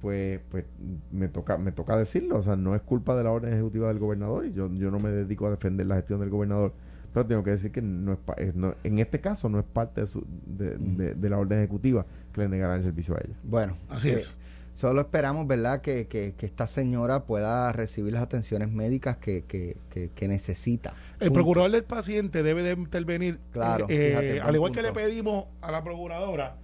pues, 0.00 0.40
pues 0.50 0.64
me 1.10 1.28
toca, 1.28 1.58
me 1.58 1.72
toca 1.72 1.96
decirlo. 1.96 2.38
O 2.38 2.42
sea, 2.42 2.56
no 2.56 2.74
es 2.74 2.82
culpa 2.82 3.16
de 3.16 3.24
la 3.24 3.32
orden 3.32 3.52
ejecutiva 3.52 3.88
del 3.88 3.98
gobernador 3.98 4.46
y 4.46 4.52
yo, 4.52 4.72
yo 4.72 4.90
no 4.90 5.00
me 5.00 5.10
dedico 5.10 5.46
a 5.46 5.50
defender 5.50 5.86
la 5.86 5.96
gestión 5.96 6.20
del 6.20 6.30
gobernador 6.30 6.72
pero 7.16 7.28
tengo 7.28 7.42
que 7.42 7.52
decir 7.52 7.72
que 7.72 7.80
no 7.80 8.12
es, 8.36 8.52
en 8.84 8.98
este 8.98 9.22
caso 9.22 9.48
no 9.48 9.58
es 9.58 9.64
parte 9.64 10.02
de, 10.02 10.06
su, 10.06 10.22
de, 10.44 11.30
la 11.30 11.38
orden 11.38 11.60
ejecutiva 11.60 12.04
que 12.30 12.42
le 12.42 12.48
negarán 12.50 12.80
el 12.80 12.84
servicio 12.84 13.14
a 13.14 13.20
ella. 13.24 13.34
Bueno, 13.42 13.78
así 13.88 14.10
es. 14.10 14.36
Eh, 14.76 14.78
solo 14.78 15.00
esperamos, 15.00 15.46
¿verdad?, 15.46 15.80
que, 15.80 16.06
que, 16.06 16.34
esta 16.38 16.66
señora 16.66 17.24
pueda 17.24 17.72
recibir 17.72 18.12
las 18.12 18.22
atenciones 18.22 18.70
médicas 18.70 19.16
que, 19.16 19.44
que 19.44 20.28
necesita. 20.28 20.94
El 21.18 21.32
procurador 21.32 21.70
del 21.70 21.84
paciente 21.84 22.42
debe 22.42 22.62
de 22.62 22.72
intervenir. 22.72 23.40
Claro. 23.52 23.86
Eh, 23.88 24.40
al 24.42 24.54
igual 24.54 24.72
que 24.72 24.82
le 24.82 24.92
pedimos 24.92 25.46
a 25.60 25.72
la 25.72 25.82
procuradora 25.82 26.56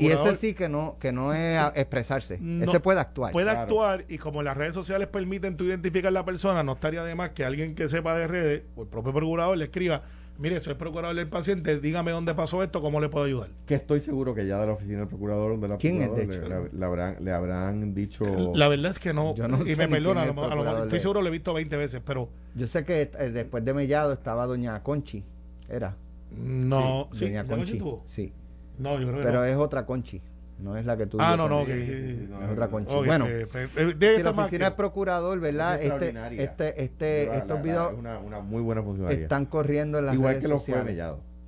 y 0.00 0.06
ese 0.06 0.36
sí 0.36 0.54
que 0.54 0.68
no, 0.68 0.96
que 0.98 1.12
no 1.12 1.34
es 1.34 1.60
expresarse. 1.74 2.40
ese 2.62 2.80
puede 2.80 3.00
actuar. 3.00 3.32
Puede 3.32 3.50
actuar 3.50 4.04
y 4.08 4.18
como 4.18 4.42
las 4.42 4.56
redes 4.56 4.74
sociales 4.74 5.08
permiten 5.08 5.56
tú 5.56 5.64
identificar 5.64 6.08
a 6.08 6.12
la 6.12 6.24
persona, 6.24 6.62
no 6.62 6.72
estaría 6.72 7.04
de 7.04 7.14
más 7.14 7.30
que 7.30 7.44
alguien 7.44 7.74
que 7.74 7.88
sepa 7.88 8.14
de 8.14 8.26
redes 8.26 8.62
o 8.74 8.82
el 8.82 8.88
propio 8.88 9.12
procurador 9.12 9.56
le 9.56 9.64
escriba, 9.64 10.02
mire, 10.38 10.60
soy 10.60 10.74
procurador 10.74 11.16
del 11.16 11.28
paciente, 11.28 11.78
dígame 11.80 12.10
dónde 12.10 12.34
pasó 12.34 12.62
esto, 12.62 12.80
cómo 12.80 13.00
le 13.00 13.08
puedo 13.08 13.24
ayudar. 13.24 13.48
Que 13.66 13.74
estoy 13.76 14.00
seguro 14.00 14.34
que 14.34 14.46
ya 14.46 14.58
de 14.58 14.66
la 14.66 14.72
oficina 14.72 15.00
del 15.00 15.08
procurador 15.08 15.58
de 15.58 15.68
la 15.68 15.76
¿Quién 15.76 16.02
es, 16.02 16.10
le, 16.72 16.84
habrán, 16.84 17.16
le 17.20 17.32
habrán 17.32 17.94
dicho... 17.94 18.24
La 18.54 18.68
verdad 18.68 18.90
es 18.92 18.98
que 18.98 19.12
no, 19.12 19.34
y 19.66 19.76
me 19.76 19.88
perdona, 19.88 20.22
a 20.22 20.26
lo, 20.26 20.34
mejor 20.34 20.82
estoy 20.84 21.00
seguro 21.00 21.22
lo 21.22 21.28
he 21.28 21.32
visto 21.32 21.52
20 21.52 21.76
veces, 21.76 22.02
pero... 22.04 22.28
Yo 22.54 22.66
sé 22.66 22.84
que 22.84 23.02
eh, 23.02 23.30
después 23.30 23.64
de 23.64 23.74
Mellado 23.74 24.12
estaba 24.12 24.46
doña 24.46 24.82
Conchi, 24.82 25.22
era. 25.70 25.94
No, 26.36 27.08
sí, 27.12 27.26
doña 27.26 27.44
Conchi. 27.44 27.80
Sí. 28.06 28.32
No, 28.78 29.00
yo 29.00 29.08
creo 29.08 29.22
Pero 29.22 29.44
es 29.44 29.56
otra 29.56 29.86
Conchi. 29.86 30.20
No 30.58 30.76
es 30.76 30.86
la 30.86 30.96
que 30.96 31.06
tú 31.06 31.18
Ah, 31.20 31.36
no, 31.36 31.48
no, 31.48 31.62
es 31.62 32.50
otra 32.50 32.68
Conchi. 32.68 32.94
bueno, 32.94 33.26
pues, 33.50 33.68
eh, 33.76 34.16
si 34.16 34.22
la 34.22 34.30
oficina 34.30 34.64
del 34.66 34.74
procurador, 34.74 35.38
¿verdad? 35.38 35.82
Este, 35.82 36.14
este, 36.42 36.82
este, 36.82 37.36
estos 37.36 37.62
videos 37.62 37.92
una, 37.96 38.18
una, 38.18 38.40
muy 38.40 38.62
buena 38.62 38.82
funcionaria. 38.82 39.22
están 39.22 39.46
corriendo 39.46 39.98
en 39.98 40.06
las 40.06 40.14
Igual 40.14 40.34
redes 40.34 40.42
que 40.42 40.48
los 40.48 40.64
sociales. 40.64 40.98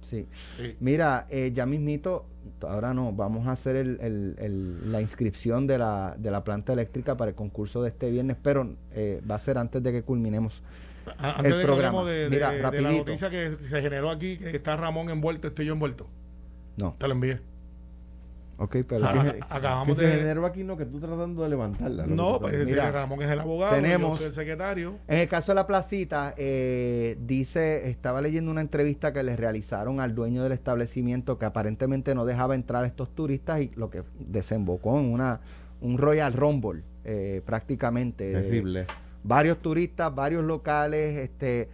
Sí. 0.02 0.26
sí. 0.56 0.76
Mira, 0.80 1.26
eh, 1.28 1.52
ya 1.54 1.66
mismito, 1.66 2.26
ahora 2.62 2.94
no, 2.94 3.12
vamos 3.12 3.46
a 3.46 3.52
hacer 3.52 3.76
el, 3.76 3.98
el, 4.00 4.36
el, 4.38 4.92
la 4.92 5.00
inscripción 5.00 5.66
de 5.66 5.78
la, 5.78 6.14
de 6.18 6.30
la 6.30 6.44
planta 6.44 6.72
eléctrica 6.72 7.16
para 7.16 7.30
el 7.30 7.34
concurso 7.34 7.82
de 7.82 7.90
este 7.90 8.10
viernes, 8.10 8.36
pero 8.42 8.74
eh, 8.92 9.20
va 9.30 9.34
a 9.34 9.38
ser 9.38 9.58
antes 9.58 9.82
de 9.82 9.92
que 9.92 10.02
culminemos 10.02 10.62
antes 11.18 11.52
el 11.52 11.58
de 11.58 11.64
programa. 11.64 12.04
De, 12.04 12.28
Mira, 12.30 12.52
de, 12.52 12.70
de 12.70 12.82
la 12.82 12.92
noticia 12.92 13.30
que 13.30 13.56
se 13.58 13.80
generó 13.82 14.10
aquí, 14.10 14.38
que 14.38 14.56
está 14.56 14.76
Ramón 14.76 15.10
envuelto, 15.10 15.48
estoy 15.48 15.66
yo 15.66 15.72
envuelto. 15.72 16.06
No. 16.76 16.94
Te 16.98 17.08
lo 17.08 17.14
envié. 17.14 17.40
Ok, 18.60 18.78
pero 18.88 19.06
acabamos 19.48 19.96
de. 19.96 20.10
generó 20.10 20.44
aquí 20.44 20.64
no 20.64 20.76
que 20.76 20.84
tú 20.84 20.98
tratando 20.98 21.44
de 21.44 21.48
levantarla. 21.48 22.06
No, 22.06 22.40
pues 22.40 22.66
Mira, 22.66 22.90
Ramón 22.90 23.22
es 23.22 23.30
el 23.30 23.38
abogado, 23.38 23.76
tenemos, 23.76 24.20
el 24.20 24.32
secretario. 24.32 24.96
En 25.06 25.18
el 25.20 25.28
caso 25.28 25.52
de 25.52 25.56
la 25.56 25.66
placita, 25.68 26.34
eh, 26.36 27.16
dice, 27.20 27.88
estaba 27.88 28.20
leyendo 28.20 28.50
una 28.50 28.60
entrevista 28.60 29.12
que 29.12 29.22
le 29.22 29.36
realizaron 29.36 30.00
al 30.00 30.16
dueño 30.16 30.42
del 30.42 30.52
establecimiento 30.52 31.38
que 31.38 31.46
aparentemente 31.46 32.16
no 32.16 32.24
dejaba 32.24 32.56
entrar 32.56 32.82
a 32.82 32.88
estos 32.88 33.14
turistas 33.14 33.60
y 33.60 33.70
lo 33.76 33.90
que 33.90 34.02
desembocó 34.18 34.98
en 34.98 35.12
una 35.12 35.40
un 35.80 35.96
Royal 35.96 36.32
Rumble 36.32 36.82
eh, 37.04 37.42
prácticamente. 37.46 38.32
Terrible. 38.32 38.86
varios 39.22 39.58
turistas, 39.58 40.12
varios 40.12 40.44
locales, 40.44 41.16
este 41.16 41.68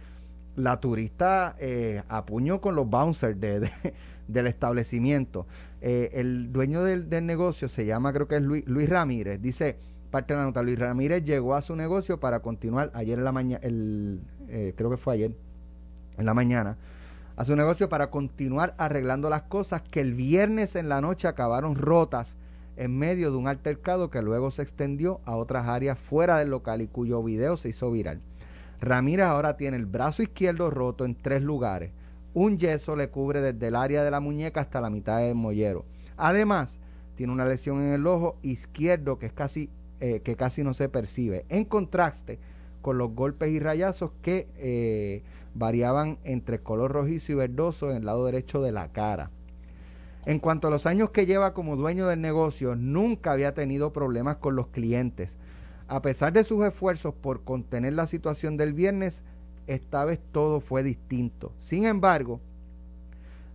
la 0.55 0.79
turista 0.79 1.55
eh, 1.59 2.03
a 2.07 2.25
puño 2.25 2.61
con 2.61 2.75
los 2.75 2.87
bouncers 2.87 3.39
de 3.39 3.69
del 4.27 4.47
establecimiento. 4.47 5.47
Eh, 5.87 6.19
el 6.19 6.51
dueño 6.51 6.83
del, 6.83 7.07
negocio 7.27 7.69
se 7.69 7.85
llama, 7.85 8.11
creo 8.11 8.27
que 8.27 8.37
es 8.37 8.41
Luis, 8.41 8.89
Ramírez, 8.89 9.39
dice, 9.39 9.77
parte 10.09 10.33
de 10.33 10.39
la 10.39 10.45
nota, 10.47 10.63
Luis 10.63 10.79
Ramírez 10.79 11.23
llegó 11.23 11.53
a 11.53 11.61
su 11.61 11.75
negocio 11.75 12.19
para 12.19 12.39
continuar 12.39 12.89
ayer 12.95 13.19
en 13.19 13.23
la 13.23 13.31
mañana, 13.31 13.61
eh, 13.63 14.73
creo 14.75 14.89
que 14.89 14.97
fue 14.97 15.13
ayer, 15.13 15.35
en 16.17 16.25
la 16.25 16.33
mañana, 16.33 16.75
a 17.35 17.45
su 17.45 17.55
negocio 17.55 17.87
para 17.87 18.09
continuar 18.09 18.73
arreglando 18.79 19.29
las 19.29 19.43
cosas 19.43 19.83
que 19.83 20.01
el 20.01 20.15
viernes 20.15 20.75
en 20.75 20.89
la 20.89 21.01
noche 21.01 21.27
acabaron 21.27 21.75
rotas 21.75 22.35
en 22.77 22.97
medio 22.97 23.29
de 23.29 23.37
un 23.37 23.47
altercado 23.47 24.09
que 24.09 24.23
luego 24.23 24.49
se 24.49 24.63
extendió 24.63 25.21
a 25.23 25.35
otras 25.35 25.67
áreas 25.67 25.99
fuera 25.99 26.39
del 26.39 26.49
local 26.49 26.81
y 26.81 26.87
cuyo 26.87 27.21
video 27.21 27.57
se 27.57 27.69
hizo 27.69 27.91
viral. 27.91 28.21
Ramírez 28.81 29.27
ahora 29.27 29.55
tiene 29.55 29.77
el 29.77 29.85
brazo 29.85 30.23
izquierdo 30.23 30.71
roto 30.71 31.05
en 31.05 31.13
tres 31.13 31.43
lugares 31.43 31.91
un 32.35 32.59
yeso 32.59 32.95
le 32.95 33.09
cubre 33.09 33.41
desde 33.41 33.69
el 33.69 33.75
área 33.75 34.03
de 34.03 34.11
la 34.11 34.19
muñeca 34.19 34.61
hasta 34.61 34.81
la 34.81 34.91
mitad 34.91 35.19
del 35.19 35.35
mollero. 35.35 35.85
Además, 36.17 36.77
tiene 37.15 37.33
una 37.33 37.45
lesión 37.45 37.81
en 37.81 37.93
el 37.93 38.05
ojo 38.05 38.35
izquierdo 38.43 39.17
que, 39.17 39.25
es 39.25 39.33
casi, 39.33 39.69
eh, 40.01 40.19
que 40.19 40.35
casi 40.35 40.61
no 40.61 40.73
se 40.73 40.89
percibe, 40.89 41.45
en 41.49 41.63
contraste 41.63 42.37
con 42.81 42.97
los 42.97 43.15
golpes 43.15 43.49
y 43.49 43.59
rayazos 43.59 44.11
que 44.21 44.47
eh, 44.57 45.23
variaban 45.55 46.19
entre 46.25 46.59
color 46.59 46.91
rojizo 46.91 47.31
y 47.31 47.35
verdoso 47.35 47.89
en 47.89 47.97
el 47.97 48.05
lado 48.05 48.25
derecho 48.25 48.61
de 48.61 48.73
la 48.73 48.89
cara. 48.89 49.31
En 50.25 50.39
cuanto 50.39 50.67
a 50.67 50.71
los 50.71 50.85
años 50.85 51.11
que 51.11 51.25
lleva 51.25 51.53
como 51.53 51.77
dueño 51.77 52.05
del 52.07 52.19
negocio, 52.19 52.75
nunca 52.75 53.31
había 53.31 53.53
tenido 53.53 53.93
problemas 53.93 54.37
con 54.37 54.55
los 54.55 54.67
clientes. 54.67 55.37
A 55.87 56.01
pesar 56.01 56.33
de 56.33 56.43
sus 56.43 56.65
esfuerzos 56.65 57.13
por 57.13 57.43
contener 57.43 57.93
la 57.93 58.07
situación 58.07 58.57
del 58.57 58.73
viernes, 58.73 59.21
esta 59.67 60.05
vez 60.05 60.19
todo 60.31 60.59
fue 60.59 60.83
distinto. 60.83 61.51
Sin 61.59 61.85
embargo, 61.85 62.39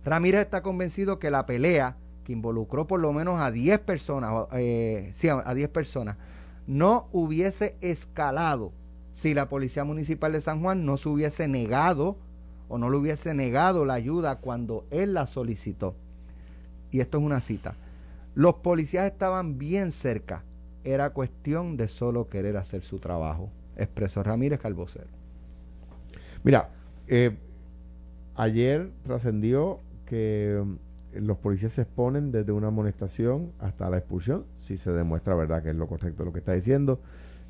Ramírez 0.03 0.41
está 0.41 0.61
convencido 0.61 1.19
que 1.19 1.31
la 1.31 1.45
pelea, 1.45 1.97
que 2.23 2.33
involucró 2.33 2.87
por 2.87 2.99
lo 2.99 3.13
menos 3.13 3.39
a 3.39 3.51
10 3.51 3.79
personas, 3.79 4.47
eh, 4.53 5.11
sí, 5.13 5.29
a 5.29 5.53
10 5.53 5.69
personas, 5.69 6.17
no 6.67 7.07
hubiese 7.11 7.75
escalado 7.81 8.71
si 9.13 9.33
la 9.33 9.49
Policía 9.49 9.83
Municipal 9.83 10.31
de 10.31 10.41
San 10.41 10.61
Juan 10.61 10.85
no 10.85 10.97
se 10.97 11.09
hubiese 11.09 11.47
negado 11.47 12.17
o 12.69 12.77
no 12.77 12.89
le 12.89 12.97
hubiese 12.97 13.33
negado 13.33 13.85
la 13.85 13.95
ayuda 13.95 14.37
cuando 14.37 14.85
él 14.91 15.13
la 15.13 15.27
solicitó. 15.27 15.95
Y 16.89 17.01
esto 17.01 17.17
es 17.17 17.23
una 17.23 17.41
cita. 17.41 17.75
Los 18.33 18.55
policías 18.55 19.05
estaban 19.05 19.57
bien 19.57 19.91
cerca. 19.91 20.43
Era 20.83 21.11
cuestión 21.11 21.77
de 21.77 21.87
solo 21.87 22.29
querer 22.29 22.57
hacer 22.57 22.83
su 22.83 22.99
trabajo, 22.99 23.49
expresó 23.75 24.23
Ramírez 24.23 24.59
Calvocero. 24.59 25.20
Mira, 26.43 26.69
eh, 27.07 27.37
ayer 28.35 28.89
trascendió 29.03 29.79
que 30.05 30.61
mm, 30.63 31.19
los 31.19 31.37
policías 31.37 31.73
se 31.73 31.83
exponen 31.83 32.31
desde 32.31 32.51
una 32.51 32.67
amonestación 32.67 33.51
hasta 33.59 33.89
la 33.89 33.97
expulsión, 33.97 34.45
si 34.59 34.77
se 34.77 34.91
demuestra 34.91 35.35
verdad 35.35 35.61
que 35.61 35.69
es 35.69 35.75
lo 35.75 35.87
correcto 35.87 36.25
lo 36.25 36.33
que 36.33 36.39
está 36.39 36.53
diciendo. 36.53 36.99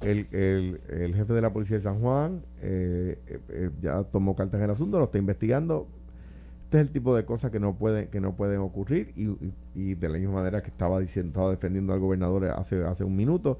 El, 0.02 0.28
el, 0.32 1.14
jefe 1.14 1.32
de 1.34 1.42
la 1.42 1.54
policía 1.54 1.78
de 1.78 1.84
San 1.84 2.00
Juan 2.00 2.42
eh, 2.60 3.20
eh, 3.50 3.70
ya 3.82 4.04
tomó 4.04 4.36
cartas 4.36 4.58
en 4.58 4.64
el 4.66 4.72
asunto, 4.72 4.98
lo 4.98 5.06
está 5.06 5.20
investigando. 5.20 5.88
Este 6.66 6.78
es 6.78 6.88
el 6.88 6.92
tipo 6.92 7.16
de 7.16 7.24
cosas 7.24 7.52
que 7.52 7.60
no 7.60 7.76
pueden, 7.76 8.08
que 8.08 8.20
no 8.20 8.36
pueden 8.36 8.62
ocurrir 8.62 9.14
y, 9.16 9.30
y, 9.76 9.94
de 9.94 10.10
la 10.10 10.18
misma 10.18 10.36
manera 10.36 10.62
que 10.62 10.70
estaba 10.70 11.00
diciendo, 11.00 11.30
estaba 11.30 11.52
defendiendo 11.52 11.94
al 11.94 12.00
gobernador 12.00 12.46
hace, 12.46 12.84
hace 12.84 13.04
un 13.04 13.16
minuto, 13.16 13.60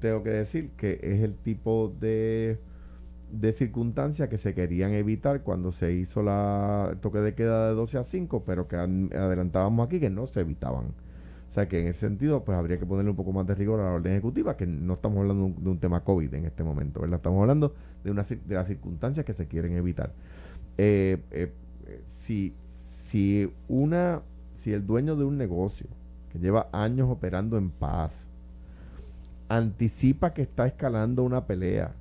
tengo 0.00 0.22
que 0.22 0.30
decir 0.30 0.70
que 0.78 0.98
es 1.02 1.20
el 1.20 1.34
tipo 1.34 1.92
de 2.00 2.58
de 3.32 3.52
circunstancias 3.54 4.28
que 4.28 4.36
se 4.36 4.54
querían 4.54 4.92
evitar 4.92 5.42
cuando 5.42 5.72
se 5.72 5.92
hizo 5.92 6.22
la 6.22 6.96
toque 7.00 7.18
de 7.18 7.34
queda 7.34 7.68
de 7.68 7.74
12 7.74 7.98
a 7.98 8.04
5, 8.04 8.44
pero 8.44 8.68
que 8.68 8.76
adelantábamos 8.76 9.86
aquí 9.86 9.98
que 9.98 10.10
no 10.10 10.26
se 10.26 10.40
evitaban. 10.40 10.88
O 11.50 11.54
sea 11.54 11.66
que 11.66 11.80
en 11.80 11.86
ese 11.88 12.00
sentido, 12.00 12.44
pues 12.44 12.56
habría 12.56 12.78
que 12.78 12.86
ponerle 12.86 13.10
un 13.10 13.16
poco 13.16 13.32
más 13.32 13.46
de 13.46 13.54
rigor 13.54 13.80
a 13.80 13.84
la 13.84 13.90
orden 13.92 14.12
ejecutiva, 14.12 14.56
que 14.56 14.66
no 14.66 14.94
estamos 14.94 15.18
hablando 15.18 15.52
de 15.58 15.70
un, 15.70 15.78
tema 15.78 16.04
COVID 16.04 16.32
en 16.34 16.44
este 16.44 16.62
momento, 16.62 17.00
¿verdad? 17.00 17.16
Estamos 17.16 17.40
hablando 17.40 17.74
de, 18.04 18.10
una, 18.10 18.22
de 18.22 18.54
las 18.54 18.66
circunstancias 18.66 19.24
que 19.24 19.32
se 19.32 19.46
quieren 19.46 19.76
evitar. 19.76 20.12
Eh, 20.76 21.18
eh, 21.30 21.52
si, 22.06 22.54
si, 22.66 23.50
una, 23.68 24.22
si 24.54 24.72
el 24.72 24.86
dueño 24.86 25.16
de 25.16 25.24
un 25.24 25.38
negocio 25.38 25.86
que 26.30 26.38
lleva 26.38 26.68
años 26.72 27.08
operando 27.10 27.56
en 27.56 27.70
paz 27.70 28.26
anticipa 29.48 30.32
que 30.32 30.42
está 30.42 30.66
escalando 30.66 31.22
una 31.22 31.46
pelea 31.46 31.94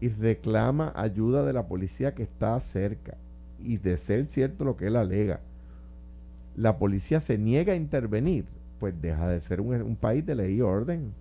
y 0.00 0.08
reclama 0.08 0.92
ayuda 0.96 1.44
de 1.44 1.52
la 1.52 1.66
policía 1.66 2.14
que 2.14 2.22
está 2.22 2.58
cerca. 2.60 3.16
Y 3.58 3.76
de 3.76 3.98
ser 3.98 4.26
cierto 4.26 4.64
lo 4.64 4.76
que 4.76 4.86
él 4.86 4.96
alega, 4.96 5.40
la 6.56 6.78
policía 6.78 7.20
se 7.20 7.36
niega 7.36 7.74
a 7.74 7.76
intervenir, 7.76 8.46
pues 8.78 8.94
deja 9.00 9.28
de 9.28 9.40
ser 9.40 9.60
un, 9.60 9.96
país 9.96 10.24
de 10.24 10.34
ley 10.34 10.56
y 10.56 10.60
orden. 10.62 11.12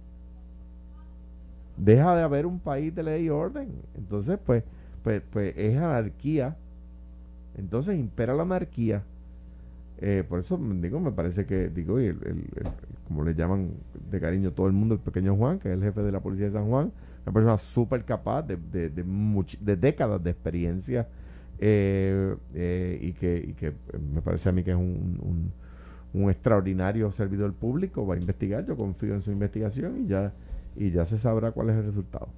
Deja 1.78 2.16
de 2.16 2.24
haber 2.24 2.46
un 2.46 2.60
país 2.60 2.96
de 2.96 3.04
ley 3.04 3.26
y 3.26 3.30
orden. 3.30 3.70
Entonces, 3.98 4.40
pues, 4.46 4.64
pues, 5.04 5.22
pues 5.30 5.54
es 5.58 5.78
anarquía. 5.78 6.56
Entonces 7.58 7.98
impera 7.98 8.34
la 8.34 8.44
anarquía. 8.44 9.04
Eh, 10.02 10.24
por 10.28 10.40
eso 10.40 10.58
digo, 10.58 11.02
me 11.02 11.12
parece 11.12 11.46
que, 11.46 11.68
digo, 11.68 12.00
el, 12.00 12.18
como 13.06 13.24
le 13.24 13.36
llaman 13.36 13.72
de 14.10 14.20
cariño 14.22 14.52
todo 14.52 14.68
el 14.68 14.74
mundo, 14.74 14.96
el 14.96 15.02
pequeño 15.02 15.36
Juan, 15.36 15.60
que 15.60 15.70
es 15.70 15.74
el 15.74 15.84
jefe 15.84 16.02
de 16.02 16.12
la 16.14 16.22
policía 16.22 16.46
de 16.46 16.54
San 16.54 16.70
Juan, 16.70 16.94
una 17.30 17.34
persona 17.34 17.58
súper 17.60 18.04
capaz 18.04 18.42
de, 18.42 18.58
de, 18.58 18.90
de, 18.90 19.76
décadas 19.76 20.24
de 20.24 20.32
experiencia 20.32 21.08
eh, 21.60 22.36
eh, 22.56 22.98
y, 23.02 23.14
que, 23.14 23.54
que 23.56 23.74
me 24.14 24.22
parece 24.22 24.50
a 24.50 24.52
mí 24.52 24.64
que 24.64 24.72
es 24.72 24.78
un, 24.78 25.52
un, 26.14 26.30
extraordinario 26.32 27.12
servidor 27.12 27.54
público, 27.54 28.06
va 28.08 28.16
a 28.16 28.18
investigar, 28.18 28.66
yo 28.66 28.76
confío 28.76 29.14
en 29.14 29.22
su 29.22 29.32
investigación 29.32 30.06
y 30.06 30.08
ya, 30.08 30.34
y 30.76 30.90
ya 30.90 31.06
se 31.06 31.20
sabrá 31.20 31.52
cuál 31.52 31.70
es 31.70 31.76
el 31.76 31.86
resultado. 31.86 32.30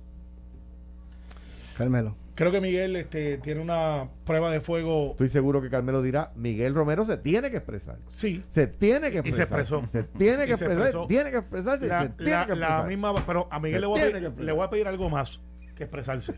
Carmelo. 1.77 2.20
Creo 2.35 2.51
que 2.51 2.61
Miguel 2.61 2.95
este, 2.95 3.37
tiene 3.39 3.61
una 3.61 4.09
prueba 4.25 4.51
de 4.51 4.61
fuego. 4.61 5.11
Estoy 5.11 5.29
seguro 5.29 5.61
que 5.61 5.69
Carmelo 5.69 6.01
dirá, 6.01 6.31
Miguel 6.35 6.73
Romero 6.73 7.05
se 7.05 7.17
tiene 7.17 7.51
que 7.51 7.57
expresar. 7.57 7.97
Sí. 8.07 8.43
Se 8.49 8.67
tiene 8.67 9.11
que 9.11 9.19
expresar. 9.19 9.27
Y 9.27 9.31
se 9.33 9.41
expresó. 9.41 9.89
Se 9.91 10.03
tiene 10.03 10.45
que 10.45 10.53
expresar. 10.53 11.07
Tiene 11.07 11.31
que 11.31 11.37
expresarse. 11.37 11.87
La, 11.87 12.09
tiene 12.15 12.45
que 12.47 12.55
la 12.55 12.83
misma, 12.83 13.13
pero 13.25 13.47
a 13.51 13.59
Miguel 13.59 13.81
le 13.81 13.87
voy 13.87 13.99
a, 13.99 14.03
pedir, 14.03 14.33
le 14.37 14.51
voy 14.51 14.63
a, 14.63 14.69
pedir, 14.69 14.87
algo 14.87 15.09
más 15.09 15.41
que 15.75 15.83
expresarse. 15.83 16.35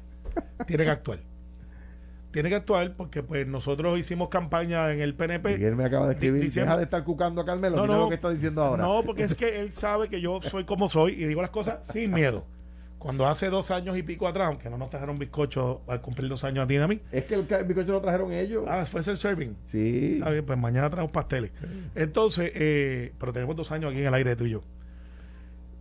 tiene 0.66 0.84
que 0.84 0.90
actuar. 0.90 1.20
Tiene 2.32 2.50
que 2.50 2.56
actuar 2.56 2.96
porque 2.96 3.22
pues 3.22 3.46
nosotros 3.46 4.00
hicimos 4.00 4.30
campaña 4.30 4.92
en 4.92 5.02
el 5.02 5.14
PNP. 5.14 5.54
Miguel 5.54 5.76
me 5.76 5.86
acaba 5.86 6.08
de 6.08 6.14
escribir, 6.14 6.52
deja 6.52 6.78
de 6.78 6.84
estar 6.84 7.04
cucando 7.04 7.42
a 7.42 7.46
Carmelo, 7.46 7.76
no, 7.76 7.86
no, 7.86 7.98
lo 8.00 8.10
que 8.10 8.16
está 8.16 8.32
diciendo 8.32 8.64
ahora. 8.64 8.84
No, 8.84 9.04
porque 9.04 9.24
es 9.24 9.36
que 9.36 9.62
él 9.62 9.72
sabe 9.72 10.10
que 10.10 10.20
yo 10.20 10.42
soy 10.42 10.66
como 10.66 10.90
soy 10.90 11.14
y 11.14 11.26
digo 11.26 11.42
las 11.42 11.52
cosas 11.52 11.86
sin 11.86 12.12
miedo. 12.12 12.48
Cuando 13.04 13.28
hace 13.28 13.50
dos 13.50 13.70
años 13.70 13.98
y 13.98 14.04
pico 14.04 14.30
atrás, 14.30 14.48
aunque 14.48 14.70
no 14.70 14.78
nos 14.78 14.90
trajeron 14.90 15.20
bizcocho 15.20 15.82
al 15.88 16.00
cumplir 16.00 16.30
dos 16.30 16.46
años 16.46 16.64
a 16.64 16.68
ti 16.68 16.76
y 16.76 16.78
a 16.78 16.88
mí. 16.88 17.02
Es 17.12 17.26
que 17.26 17.36
el, 17.36 17.44
bizcocho 17.44 17.92
lo 17.92 18.00
trajeron 18.00 18.32
ellos. 18.32 18.64
Ah, 18.66 18.86
fue 18.86 19.02
el 19.02 19.18
serving. 19.18 19.58
Sí. 19.66 20.14
Está 20.20 20.30
bien, 20.30 20.46
pues 20.46 20.58
mañana 20.58 20.90
traemos 20.90 21.12
pasteles. 21.12 21.52
Entonces, 21.96 22.50
eh, 22.56 23.12
pero 23.20 23.34
tenemos 23.34 23.58
dos 23.58 23.74
años 23.74 23.92
aquí 23.92 24.00
en 24.00 24.08
el 24.08 24.14
aire 24.14 24.38
tú 24.38 24.46
y 24.46 24.52
yo. 24.52 24.62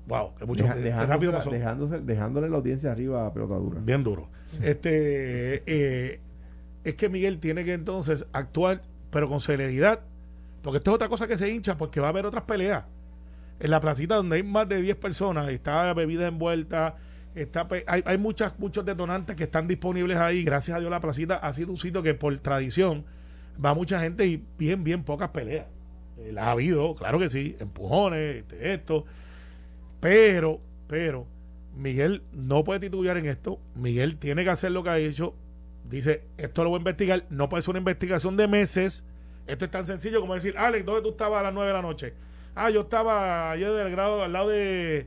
Wow, 0.08 0.34
que 0.34 0.46
mucho 0.46 0.66
rápido 0.66 1.30
pasó. 1.30 1.50
dejándole 1.50 2.50
la 2.50 2.56
audiencia 2.56 2.90
arriba 2.90 3.24
a 3.24 3.32
pelotadura. 3.32 3.80
Bien 3.80 4.02
duro. 4.02 4.28
Este, 4.60 5.62
eh, 5.64 6.20
es 6.82 6.94
que 6.96 7.08
Miguel 7.08 7.38
tiene 7.38 7.64
que 7.64 7.72
entonces 7.72 8.26
actuar, 8.32 8.82
pero 9.10 9.28
con 9.28 9.40
celeridad, 9.40 10.00
porque 10.62 10.78
esto 10.78 10.90
es 10.90 10.94
otra 10.96 11.08
cosa 11.08 11.28
que 11.28 11.38
se 11.38 11.48
hincha, 11.48 11.78
porque 11.78 12.00
va 12.00 12.08
a 12.08 12.10
haber 12.10 12.26
otras 12.26 12.42
peleas. 12.44 12.84
En 13.60 13.70
la 13.70 13.80
placita 13.80 14.16
donde 14.16 14.36
hay 14.36 14.42
más 14.42 14.68
de 14.68 14.82
10 14.82 14.96
personas, 14.96 15.48
está 15.48 15.94
bebida 15.94 16.26
envuelta, 16.26 16.96
Está, 17.35 17.66
hay, 17.87 18.03
hay 18.05 18.18
muchas, 18.18 18.59
muchos 18.59 18.85
detonantes 18.85 19.37
que 19.37 19.45
están 19.45 19.66
disponibles 19.66 20.18
ahí. 20.18 20.45
Gracias 20.45 20.76
a 20.76 20.80
Dios 20.80 20.91
la 20.91 21.01
placita 21.01 21.37
ha 21.37 21.53
sido 21.53 21.70
un 21.70 21.76
sitio 21.76 22.03
que 22.03 22.14
por 22.14 22.37
tradición 22.39 23.05
va 23.62 23.74
mucha 23.74 24.01
gente 24.01 24.26
y 24.26 24.45
bien, 24.59 24.85
bien 24.85 25.05
pocas 25.05 25.30
peleas. 25.30 25.66
Eh, 26.18 26.33
las 26.33 26.45
ha 26.47 26.51
habido, 26.53 26.95
claro 26.95 27.18
que 27.18 27.28
sí, 27.28 27.57
empujones, 27.59 28.37
este, 28.37 28.74
esto. 28.74 29.05
Pero, 30.01 30.61
pero, 30.89 31.26
Miguel 31.74 32.22
no 32.33 32.64
puede 32.64 32.80
titubear 32.80 33.16
en 33.16 33.26
esto. 33.26 33.61
Miguel 33.74 34.16
tiene 34.16 34.45
que 34.45 34.51
hacer 34.51 34.72
lo 34.72 34.83
que 34.83 34.91
ha 34.91 34.99
hecho. 34.99 35.35
Dice, 35.89 36.24
esto 36.37 36.64
lo 36.64 36.70
voy 36.70 36.78
a 36.78 36.80
investigar. 36.80 37.24
No 37.30 37.49
puede 37.49 37.62
ser 37.62 37.70
una 37.70 37.78
investigación 37.78 38.37
de 38.37 38.49
meses. 38.49 39.05
Esto 39.47 39.64
es 39.64 39.70
tan 39.70 39.87
sencillo 39.87 40.20
como 40.20 40.35
decir, 40.35 40.55
Alex, 40.57 40.85
¿dónde 40.85 41.03
tú 41.03 41.11
estabas 41.11 41.41
a 41.41 41.45
las 41.45 41.55
9 41.55 41.68
de 41.68 41.74
la 41.74 41.83
noche? 41.83 42.14
Ah, 42.55 42.70
yo 42.70 42.83
estaba 42.83 43.51
ayer 43.51 43.72
del 43.72 43.91
grado 43.91 44.22
al 44.22 44.33
lado 44.33 44.51
de 44.51 45.07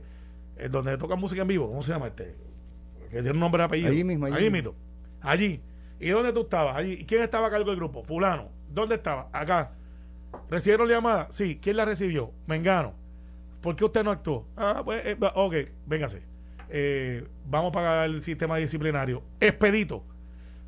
eh, 0.56 0.68
donde 0.68 0.96
toca 0.96 1.16
música 1.16 1.42
en 1.42 1.48
vivo, 1.48 1.68
¿cómo 1.68 1.82
se 1.82 1.92
llama 1.92 2.08
este? 2.08 2.34
Que 3.10 3.22
tiene 3.22 3.32
un 3.32 3.40
nombre 3.40 3.60
de 3.60 3.66
apellido. 3.66 3.90
Allí 3.90 4.04
mismo, 4.04 4.26
allí, 4.26 4.50
mismo. 4.50 4.74
Allí. 5.20 5.62
¿Y 6.00 6.08
dónde 6.10 6.32
tú 6.32 6.42
estabas? 6.42 6.76
Allí. 6.76 6.92
¿Y 6.92 7.04
quién 7.04 7.22
estaba 7.22 7.46
a 7.46 7.50
cargo 7.50 7.70
del 7.70 7.76
grupo? 7.76 8.02
Fulano. 8.02 8.48
¿Dónde 8.68 8.96
estaba? 8.96 9.28
Acá. 9.32 9.72
¿Recibieron 10.50 10.88
la 10.88 10.94
llamada? 10.94 11.28
Sí. 11.30 11.58
¿Quién 11.60 11.76
la 11.76 11.84
recibió? 11.84 12.32
Mengano. 12.46 12.94
¿Por 13.60 13.76
qué 13.76 13.84
usted 13.84 14.04
no 14.04 14.10
actuó? 14.10 14.46
Ah, 14.56 14.82
pues, 14.84 15.04
eh, 15.04 15.16
ok, 15.34 15.54
véngase. 15.86 16.22
Eh, 16.68 17.26
vamos 17.46 17.70
a 17.70 17.72
pagar 17.72 18.10
el 18.10 18.22
sistema 18.22 18.56
disciplinario. 18.56 19.22
Expedito. 19.40 20.04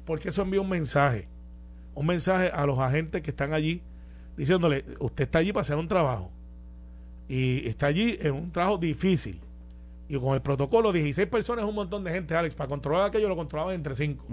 Porque 0.05 0.29
eso 0.29 0.43
envía 0.43 0.61
un 0.61 0.69
mensaje. 0.69 1.29
Un 1.95 2.07
mensaje 2.07 2.49
a 2.49 2.65
los 2.67 2.79
agentes 2.79 3.23
que 3.23 3.31
están 3.31 3.53
allí 3.53 3.83
diciéndole, 4.37 4.85
usted 5.01 5.25
está 5.25 5.41
allí 5.41 5.53
para 5.53 5.63
hacer 5.63 5.77
un 5.77 5.89
trabajo. 5.89 6.31
Y 7.29 7.67
está 7.69 7.87
allí 7.87 8.17
en 8.21 8.33
un 8.33 8.53
trabajo 8.53 8.79
difícil 8.79 9.41
y 10.09 10.19
con 10.19 10.35
el 10.35 10.41
protocolo, 10.41 10.93
16 10.93 11.29
personas 11.29 11.65
es 11.65 11.69
un 11.69 11.75
montón 11.75 12.03
de 12.03 12.11
gente, 12.11 12.35
Alex. 12.35 12.55
Para 12.55 12.69
controlar 12.69 13.09
aquello 13.09 13.29
lo 13.29 13.37
controlaban 13.37 13.75
entre 13.75 13.95
5. 13.95 14.25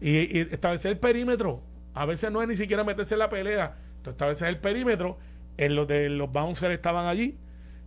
y, 0.00 0.38
establecer 0.38 0.92
el 0.92 0.98
perímetro. 0.98 1.60
A 1.94 2.06
veces 2.06 2.30
no 2.30 2.40
es 2.40 2.48
ni 2.48 2.56
siquiera 2.56 2.84
meterse 2.84 3.16
en 3.16 3.18
la 3.18 3.28
pelea. 3.28 3.76
Tú 4.02 4.10
estableces 4.10 4.48
el 4.48 4.58
perímetro. 4.58 5.18
En 5.56 5.74
los 5.74 5.88
de 5.88 6.08
los 6.08 6.32
bouncers 6.32 6.72
estaban 6.72 7.06
allí. 7.06 7.36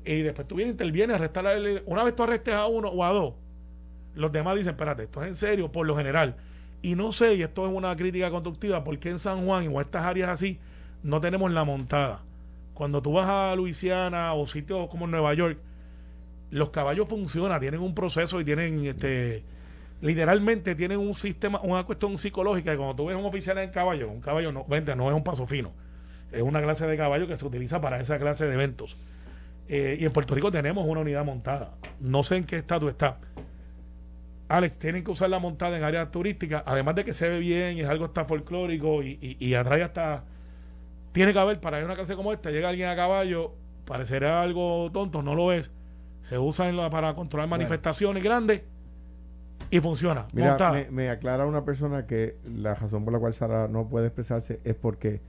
Y 0.06 0.22
después 0.22 0.48
tú 0.48 0.56
vienes, 0.56 0.74
intervienes, 0.74 1.16
arrestar 1.16 1.48
a 1.48 1.54
Una 1.86 2.04
vez 2.04 2.16
tú 2.16 2.24
arrestes 2.24 2.54
a 2.54 2.68
uno 2.68 2.90
o 2.90 3.04
a 3.06 3.14
dos, 3.14 3.36
los 4.16 4.32
demás 4.34 4.58
dicen: 4.58 4.72
Espérate, 4.72 5.04
esto 5.04 5.22
es 5.24 5.30
en 5.30 5.36
serio, 5.36 5.72
por 5.72 5.88
lo 5.88 5.96
general. 5.96 6.36
Y 6.82 6.96
no 6.96 7.14
sé, 7.14 7.36
y 7.36 7.42
esto 7.42 7.66
es 7.66 7.74
una 7.74 7.96
crítica 7.96 8.30
constructiva, 8.30 8.84
porque 8.84 9.10
en 9.10 9.18
San 9.18 9.46
Juan 9.46 9.74
o 9.74 9.80
estas 9.80 10.06
áreas 10.06 10.30
así 10.30 10.60
no 11.02 11.22
tenemos 11.22 11.50
la 11.52 11.64
montada. 11.64 12.22
Cuando 12.74 13.02
tú 13.02 13.14
vas 13.14 13.30
a 13.30 13.56
Luisiana 13.56 14.34
o 14.34 14.46
sitios 14.46 14.90
como 14.90 15.08
Nueva 15.08 15.34
York, 15.34 15.58
los 16.54 16.70
caballos 16.70 17.08
funcionan, 17.08 17.60
tienen 17.60 17.82
un 17.82 17.96
proceso 17.96 18.40
y 18.40 18.46
tienen 18.46 18.86
este 18.86 19.44
literalmente 20.02 20.76
tienen 20.76 21.00
un 21.00 21.14
sistema, 21.14 21.62
una 21.64 21.84
cuestión 21.86 22.18
psicológica 22.18 22.72
que 22.72 22.78
cuando 22.78 22.96
tú 22.96 23.06
ves 23.06 23.16
un 23.16 23.26
oficial 23.26 23.58
en 23.58 23.72
caballo, 23.72 24.10
un 24.10 24.20
caballo 24.20 24.52
no, 24.52 24.66
vente, 24.66 24.96
no 24.96 25.10
es 25.10 25.16
un 25.16 25.24
paso 25.24 25.48
fino, 25.48 25.72
es 26.32 26.42
una 26.42 26.62
clase 26.62 26.86
de 26.86 26.98
caballo 26.98 27.26
que 27.26 27.38
se 27.38 27.46
utiliza 27.46 27.80
para 27.80 28.00
esa 28.00 28.20
clase 28.20 28.46
de 28.46 28.54
eventos. 28.54 28.98
Eh, 29.70 29.98
y 30.00 30.06
en 30.06 30.12
Puerto 30.12 30.36
Rico 30.36 30.52
tenemos 30.52 30.86
una 30.86 31.00
unidad 31.00 31.24
montada. 31.24 31.76
No 32.02 32.22
sé 32.22 32.36
en 32.36 32.44
qué 32.44 32.58
estado 32.58 32.90
está. 32.90 33.18
Alex, 34.50 34.78
tienen 34.78 35.06
que 35.06 35.12
usar 35.12 35.30
la 35.30 35.40
montada 35.40 35.78
en 35.78 35.84
áreas 35.84 36.12
turísticas, 36.12 36.64
además 36.66 36.96
de 36.96 37.06
que 37.06 37.14
se 37.14 37.30
ve 37.30 37.40
bien 37.40 37.78
y 37.78 37.82
es 37.82 37.88
algo 37.88 38.06
hasta 38.06 38.26
folclórico 38.26 39.02
y, 39.02 39.38
y, 39.40 39.54
atrae 39.54 39.84
hasta 39.84 40.26
tiene 41.14 41.32
que 41.32 41.40
haber, 41.40 41.62
para 41.62 41.80
que 41.80 41.86
una 41.86 41.96
clase 41.96 42.16
como 42.16 42.34
esta, 42.34 42.52
llega 42.52 42.70
alguien 42.70 42.90
a 42.90 42.96
caballo, 42.96 43.54
parecerá 43.86 44.42
algo 44.42 44.92
tonto, 44.92 45.24
no 45.24 45.34
lo 45.34 45.54
es. 45.54 45.72
Se 46.24 46.40
usa 46.40 46.68
en 46.68 46.78
la- 46.78 46.90
para 46.90 47.14
controlar 47.14 47.48
manifestaciones 47.48 48.24
grandes 48.24 48.62
y 49.70 49.80
funciona. 49.80 50.26
Mira, 50.34 50.50
montada. 50.50 50.72
me, 50.74 50.90
me 50.90 51.10
aclara 51.10 51.46
una 51.46 51.64
persona 51.66 52.08
que 52.08 52.38
la 52.46 52.74
razón 52.76 53.04
por 53.04 53.14
la 53.14 53.20
cual 53.20 53.34
Sara 53.36 53.68
no 53.68 53.88
puede 53.88 54.08
expresarse 54.08 54.60
es 54.64 54.74
porque 54.76 55.22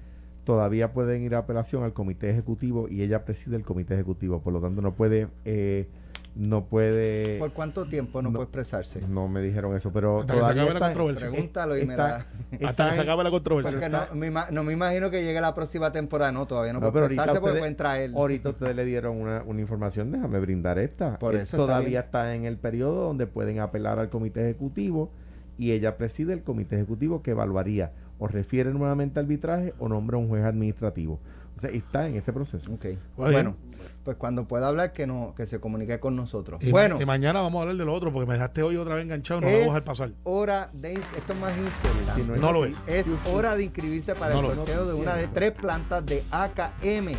todavía 0.45 0.93
pueden 0.93 1.23
ir 1.23 1.35
a 1.35 1.39
apelación 1.39 1.83
al 1.85 1.93
comité 1.93 2.31
ejecutivo 2.31 2.89
y 2.89 3.03
ella 3.03 3.25
preside 3.25 3.57
el 3.57 3.65
comité 3.65 3.95
ejecutivo, 3.95 4.41
por 4.41 4.53
lo 4.53 4.61
tanto 4.61 4.83
no 4.83 4.93
puede, 4.93 5.29
eh, 5.45 5.89
no 6.37 6.65
puede, 6.65 7.39
¿Por 7.39 7.53
cuánto 7.53 7.85
tiempo 7.87 8.21
no, 8.21 8.31
No. 8.31 8.35
puede 8.39 8.45
expresarse? 8.47 9.01
no 9.09 9.29
me 9.29 9.41
dijeron 9.41 9.77
eso, 9.77 9.93
pero 9.93 10.21
Hasta 10.21 10.35
que 10.35 10.41
se 10.41 10.45
acabe 10.47 10.57
la 10.65 10.73
está- 10.73 10.87
controversia. 10.87 11.31
Pregúntalo 11.31 11.79
y 11.79 11.87
me 11.87 11.93
está- 11.95 12.09
la... 12.09 12.17
Hasta 12.17 12.71
está 12.71 12.89
que 12.91 12.95
se 12.97 13.01
acabe 13.03 13.25
la 13.25 13.31
controversia. 13.31 13.73
Porque 13.73 13.89
no 13.89 14.15
me, 14.17 14.31
ima- 14.33 14.51
no 14.51 14.65
me 14.65 14.73
imagino 14.73 15.11
que 15.11 15.23
llegue 15.23 15.41
la 15.41 15.55
próxima 15.55 15.93
temporada. 15.93 16.33
No, 16.33 16.47
todavía 16.47 16.73
no, 16.73 16.81
No, 16.81 16.91
puede 16.91 16.93
pero 16.93 17.05
ahorita 17.05 17.23
expresarse 17.23 17.41
porque 17.41 17.59
pueden 17.61 17.77
traer. 17.77 18.11
Ahorita 18.17 18.49
ustedes 18.51 18.75
le 18.75 18.85
dieron 18.85 19.17
una, 19.21 19.43
una 19.47 19.61
información, 19.61 20.11
déjame 20.11 20.41
brindar 20.41 20.79
esta. 20.81 21.19
Por 21.21 21.35
Él 21.37 21.43
eso 21.43 21.57
está 21.57 21.67
todavía 21.67 21.89
bien. 21.89 22.03
está, 22.03 22.35
en 22.35 22.45
el 22.47 22.57
periodo 22.59 23.05
donde 23.07 23.27
pueden 23.29 23.61
apelar 23.61 24.01
al 24.01 24.09
comité 24.11 24.43
ejecutivo 24.43 25.11
y 25.57 25.71
ella 25.71 25.97
preside 25.97 26.33
el 26.33 26.43
comité 26.43 26.75
ejecutivo 26.75 27.23
que 27.23 27.31
evaluaría 27.31 27.93
o 28.19 28.27
refiere 28.27 28.73
nuevamente 28.73 29.21
al 29.21 29.27
arbitraje 29.27 29.73
o 29.79 29.89
nombra 29.89 30.17
un 30.19 30.29
juez 30.29 30.45
administrativo. 30.45 31.21
Sea, 31.69 31.77
está 31.77 32.07
en 32.07 32.17
ese 32.17 32.33
proceso. 32.33 32.73
Ok. 32.73 32.85
bien. 32.85 33.01
Bueno, 33.17 33.57
pues 34.05 34.17
cuando 34.19 34.47
pueda 34.47 34.69
hablar, 34.69 34.93
que 34.93 35.07
no 35.07 35.35
que 35.37 35.47
se 35.47 35.61
comunique 35.61 35.99
con 35.99 36.15
nosotros. 36.15 36.63
Y, 36.63 36.71
bueno, 36.71 37.01
y 37.01 37.07
mañana 37.07 37.41
vamos 37.41 37.59
a 37.59 37.63
hablar 37.63 37.77
de 37.77 37.85
lo 37.85 37.95
otro, 37.95 38.13
porque 38.13 38.27
me 38.27 38.35
dejaste 38.35 38.63
hoy 38.63 38.77
otra 38.77 38.95
vez 38.95 39.05
enganchado 39.05 39.41
y 39.41 39.45
no 39.45 39.51
lo 39.51 39.53
voy 39.53 39.63
a 39.63 39.67
dejar 39.67 39.85
pasar. 39.85 40.11
hora 40.25 40.71
de... 40.73 40.93
Esto 40.93 41.33
es 41.33 41.39
más 41.39 41.57
importante. 41.57 42.23
Si 42.23 42.41
no 42.41 42.53
lo 42.53 42.65
es. 42.67 42.77
Es 42.87 43.07
hora 43.33 43.57
de 43.57 43.65
inscribirse 43.65 44.15
para 44.15 44.35
No 44.35 44.51
el 44.51 44.57
sorteo 44.57 44.87
de 44.87 44.95
una 44.95 45.15
de 45.15 45.29
tres 45.29 45.53
plantas 45.53 46.05
de 46.05 46.23
AKM 46.31 47.15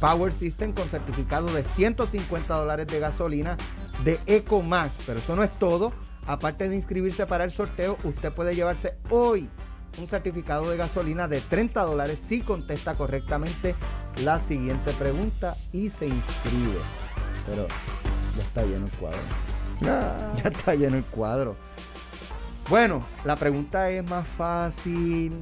Power 0.00 0.32
System 0.32 0.72
con 0.72 0.88
certificado 0.88 1.46
de 1.52 1.62
150 1.62 2.54
dólares 2.54 2.86
de 2.88 2.98
gasolina 2.98 3.56
de 4.04 4.18
EcoMax. 4.26 4.92
Pero 5.06 5.18
eso 5.20 5.36
no 5.36 5.42
es 5.42 5.50
todo. 5.58 5.92
Aparte 6.26 6.68
de 6.68 6.74
inscribirse 6.74 7.24
para 7.26 7.44
el 7.44 7.52
sorteo, 7.52 7.96
usted 8.02 8.32
puede 8.32 8.54
llevarse 8.54 8.96
hoy 9.10 9.48
un 9.98 10.06
certificado 10.06 10.70
de 10.70 10.76
gasolina 10.76 11.26
de 11.28 11.40
30 11.40 11.82
dólares 11.82 12.18
si 12.26 12.40
contesta 12.42 12.94
correctamente 12.94 13.74
la 14.22 14.38
siguiente 14.40 14.92
pregunta 14.92 15.56
y 15.72 15.90
se 15.90 16.06
inscribe. 16.08 16.78
Pero 17.46 17.66
ya 18.36 18.42
está 18.42 18.62
lleno 18.62 18.86
el 18.86 18.92
cuadro. 18.92 19.18
Ya 19.80 20.48
está 20.48 20.74
lleno 20.74 20.96
el 20.96 21.04
cuadro. 21.04 21.54
Bueno, 22.70 23.04
la 23.24 23.36
pregunta 23.36 23.90
es 23.90 24.08
más 24.08 24.26
fácil. 24.26 25.32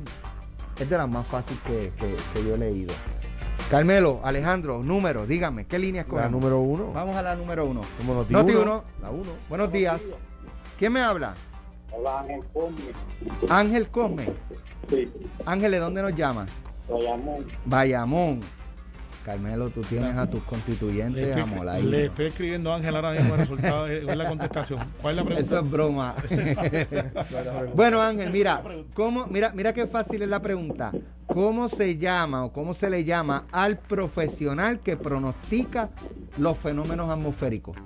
Es 0.78 0.90
de 0.90 0.98
las 0.98 1.08
más 1.08 1.24
fáciles 1.26 1.60
que, 1.64 1.92
que- 1.98 2.16
que 2.32 2.44
yo 2.46 2.56
he 2.56 2.58
leído. 2.58 2.92
Carmelo, 3.70 4.20
Alejandro, 4.24 4.82
número, 4.82 5.24
dígame, 5.26 5.64
¿qué 5.66 5.78
línea 5.78 6.04
La 6.12 6.28
número 6.28 6.58
uno. 6.60 6.92
Vamos 6.92 7.16
a 7.16 7.22
la 7.22 7.34
número 7.34 7.64
uno. 7.64 7.82
Como 7.96 8.14
Noti 8.14 8.34
uno, 8.34 8.60
uno. 8.62 8.84
La 9.00 9.10
uno. 9.10 9.30
Buenos 9.48 9.72
días. 9.72 10.00
¿Quién 10.78 10.92
me 10.92 11.00
habla? 11.00 11.34
Hola, 11.96 12.20
Ángel 12.20 12.40
Cosme. 12.52 12.84
Ángel 13.48 13.88
Cosme. 13.88 14.24
Sí, 14.88 15.08
Ángel, 15.46 15.70
¿de 15.72 15.78
dónde 15.78 16.02
nos 16.02 16.14
llama? 16.14 16.46
lo 16.88 17.00
llamó. 17.00 17.38
Bayamón. 17.64 18.40
Carmelo, 19.24 19.70
tú 19.70 19.80
tienes 19.80 20.14
a 20.16 20.26
tus 20.26 20.40
Le 20.40 20.46
constituyentes 20.46 21.28
estoy, 21.28 21.40
a 21.40 21.46
le 21.46 21.54
molar. 21.54 21.80
estoy 21.94 22.26
escribiendo 22.26 22.70
a 22.70 22.76
Ángel 22.76 22.94
ahora 22.94 23.12
mismo 23.12 23.32
el 23.34 23.40
resultado, 23.40 23.86
es 23.86 24.04
la 24.16 24.28
contestación. 24.28 24.80
¿Cuál 25.00 25.12
es 25.12 25.16
la 25.16 25.24
pregunta? 25.24 25.46
Eso 25.56 25.64
es 25.64 25.70
broma. 25.70 26.14
bueno, 27.74 28.02
Ángel, 28.02 28.30
mira, 28.30 28.62
¿cómo, 28.92 29.26
mira, 29.28 29.52
mira 29.54 29.72
qué 29.72 29.86
fácil 29.86 30.20
es 30.20 30.28
la 30.28 30.42
pregunta. 30.42 30.92
¿Cómo 31.26 31.70
se 31.70 31.96
llama 31.96 32.44
o 32.44 32.52
cómo 32.52 32.74
se 32.74 32.90
le 32.90 33.04
llama 33.04 33.46
al 33.50 33.78
profesional 33.78 34.80
que 34.80 34.98
pronostica 34.98 35.88
los 36.36 36.58
fenómenos 36.58 37.08
atmosféricos? 37.08 37.78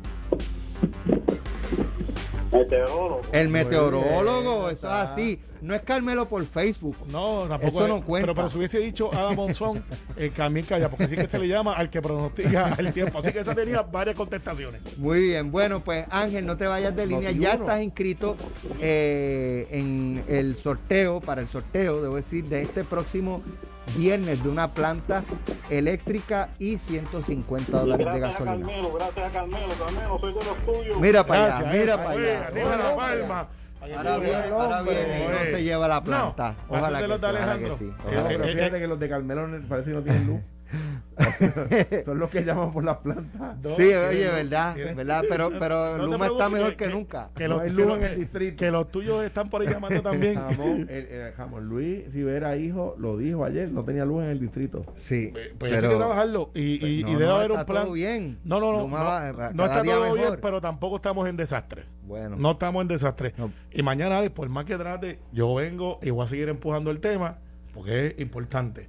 Meteorólogo. 2.53 3.23
El 3.33 3.49
meteorólogo, 3.49 4.65
bien, 4.65 4.77
eso 4.77 4.87
es 4.87 4.93
así. 4.93 5.41
No 5.61 5.75
es 5.75 5.83
Carmelo 5.83 6.29
por 6.29 6.45
Facebook. 6.47 6.97
No, 7.11 7.45
tampoco. 7.49 7.79
Eso 7.81 7.89
no 7.89 7.97
es- 7.99 8.05
cuenta. 8.05 8.27
Pero, 8.27 8.35
pero 8.35 8.49
si 8.51 8.59
hubiese 8.59 8.79
dicho 8.79 9.11
Adam 9.13 9.35
Monzón, 9.37 9.85
el 10.17 10.33
Camín 10.33 10.65
Calla, 10.65 10.89
porque 10.89 11.05
así 11.05 11.17
que 11.17 11.27
se 11.27 11.39
le 11.39 11.49
llama 11.49 11.75
al 11.75 11.91
que 11.91 12.01
pronostica 12.03 12.75
el 12.79 12.93
tiempo. 12.93 13.19
Así 13.19 13.33
que 13.33 13.41
esa 13.41 13.55
tenía 13.55 13.83
varias 13.83 14.17
contestaciones. 14.17 14.81
Muy 14.99 15.21
bien, 15.21 15.51
bueno, 15.51 15.81
pues 15.81 16.07
Ángel, 16.11 16.47
no 16.47 16.57
te 16.57 16.67
vayas 16.67 16.95
de 16.97 17.07
línea. 17.07 17.31
Ya 17.33 17.55
estás 17.55 17.83
inscrito 17.83 18.37
eh, 18.81 19.67
en 19.71 20.25
el 20.29 20.57
sorteo, 20.57 21.21
para 21.21 21.41
el 21.41 21.49
sorteo, 21.49 22.01
debo 22.03 22.17
decir, 22.17 22.45
de 22.45 22.63
este 22.63 22.85
próximo 22.85 23.43
viernes 23.97 24.43
de 24.43 24.49
una 24.51 24.69
planta 24.69 25.25
eléctrica 25.71 26.51
y 26.59 26.77
150 26.79 27.73
dólares 27.81 28.07
de 28.07 28.19
Gracias 28.21 28.41
a 28.41 28.45
gasolina. 28.45 28.67
Carmelo, 28.67 28.93
gracias 28.95 29.25
a 29.27 29.33
Carmelo. 29.33 29.73
Carmelo, 29.79 30.19
soy 30.19 30.33
de 30.35 30.45
los 30.45 30.57
tuyos. 30.59 31.01
Mira 31.01 31.27
para 31.27 31.47
Gracias, 31.47 31.69
allá, 31.69 31.81
mira 31.81 31.97
para 31.97 32.11
allá. 32.11 32.47
arriba 32.49 32.77
la 32.77 32.97
palma. 32.97 33.49
Ahora 33.81 34.19
viene, 34.19 34.35
ahora 34.35 34.83
viene 34.83 35.25
y 35.25 35.29
no 35.29 35.39
se 35.39 35.63
lleva 35.63 35.89
la 35.89 36.03
planta. 36.03 36.55
No, 36.69 36.77
Ojalá 36.77 36.99
de 36.99 37.05
que, 37.05 37.09
los 37.09 37.21
sí, 37.21 37.27
de 37.27 37.33
ojalá 37.33 37.59
que 37.59 37.75
sí. 37.77 37.85
Eh, 37.85 38.25
que 38.29 38.35
eh, 38.35 38.39
fíjate 38.39 38.77
eh. 38.77 38.81
que 38.81 38.87
los 38.87 38.99
de 38.99 39.09
Carmelo 39.09 39.49
parece 39.69 39.91
que 39.91 39.97
no 39.97 40.03
tienen 40.03 40.27
luz. 40.27 40.41
Son 42.05 42.19
los 42.19 42.31
que 42.31 42.45
llaman 42.45 42.71
por 42.73 42.85
las 42.85 42.99
plantas. 42.99 43.57
No, 43.63 43.77
Sí, 43.77 43.83
oye, 43.83 44.29
verdad, 44.29 44.77
verdad, 44.95 45.25
pero, 45.29 45.51
pero 45.59 45.97
No 45.99 46.07
Luma 46.07 46.27
está 46.27 46.49
mejor 46.49 46.77
que- 46.77 46.89
nunca. 46.89 47.31
Que 47.35 47.49
No 47.49 47.55
los, 47.55 47.63
hay 47.63 47.69
que 47.69 47.75
luz 47.75 47.87
los- 47.87 47.99
en 47.99 48.05
el 48.05 48.17
distrito. 48.19 48.57
que 48.57 48.71
los 48.71 48.91
tuyos 48.91 49.25
están 49.25 49.51
por 49.51 49.63
ahí 49.63 49.69
llamando 49.69 50.03
también. 50.03 50.35
Jamón, 50.41 50.87
el, 50.91 51.07
el- 51.07 51.33
jamón 51.33 51.65
Luis 51.69 52.13
Rivera, 52.13 52.57
hijo, 52.57 52.95
lo 52.99 53.17
dijo 53.17 53.45
ayer, 53.45 53.71
no 53.71 53.85
tenía 53.85 54.05
luz 54.05 54.23
en 54.25 54.31
el 54.31 54.41
distrito. 54.41 54.85
Sí, 54.97 55.31
Pues 55.33 55.51
pues 55.59 55.73
eso 55.73 55.87
hay 55.87 55.93
que 55.93 55.97
trabajarlo. 55.99 56.51
Y, 56.55 56.87
y, 56.87 57.03
No, 57.03 57.09
y 57.11 57.13
debe 57.15 57.27
no, 57.27 57.35
haber 57.37 57.53
un 57.53 57.59
está 57.61 57.67
plan. 57.73 57.85
todo 57.85 57.93
bien. 57.95 58.39
No, 58.45 58.61
no, 58.61 58.73
no. 58.73 58.81
Luma 58.81 58.99
no, 58.99 59.05
va- 59.05 59.33
va 59.33 59.51
no 59.53 59.65
cada 59.65 59.81
está 59.83 59.93
todo 59.93 60.15
bien, 60.15 60.39
pero 60.41 60.61
tampoco 60.61 60.97
estamos 60.97 61.29
en 61.29 61.37
desastre. 61.37 61.85
Bueno, 62.07 62.37
No 62.39 62.53
estamos 62.53 62.83
en 62.83 62.89
desastre. 62.89 63.35
No. 63.37 63.51
Y 63.73 63.83
mañana, 63.83 64.19
Alex, 64.19 64.33
por 64.35 64.49
más 64.49 64.65
que 64.65 64.77
trate, 64.77 65.19
yo 65.33 65.55
vengo 65.55 65.99
y 66.03 66.11
voy 66.11 66.25
a 66.25 66.29
seguir 66.29 66.49
empujando 66.49 66.91
el 66.91 67.01
tema 67.01 67.39
porque 67.75 68.09
es 68.09 68.19
importante. 68.19 68.89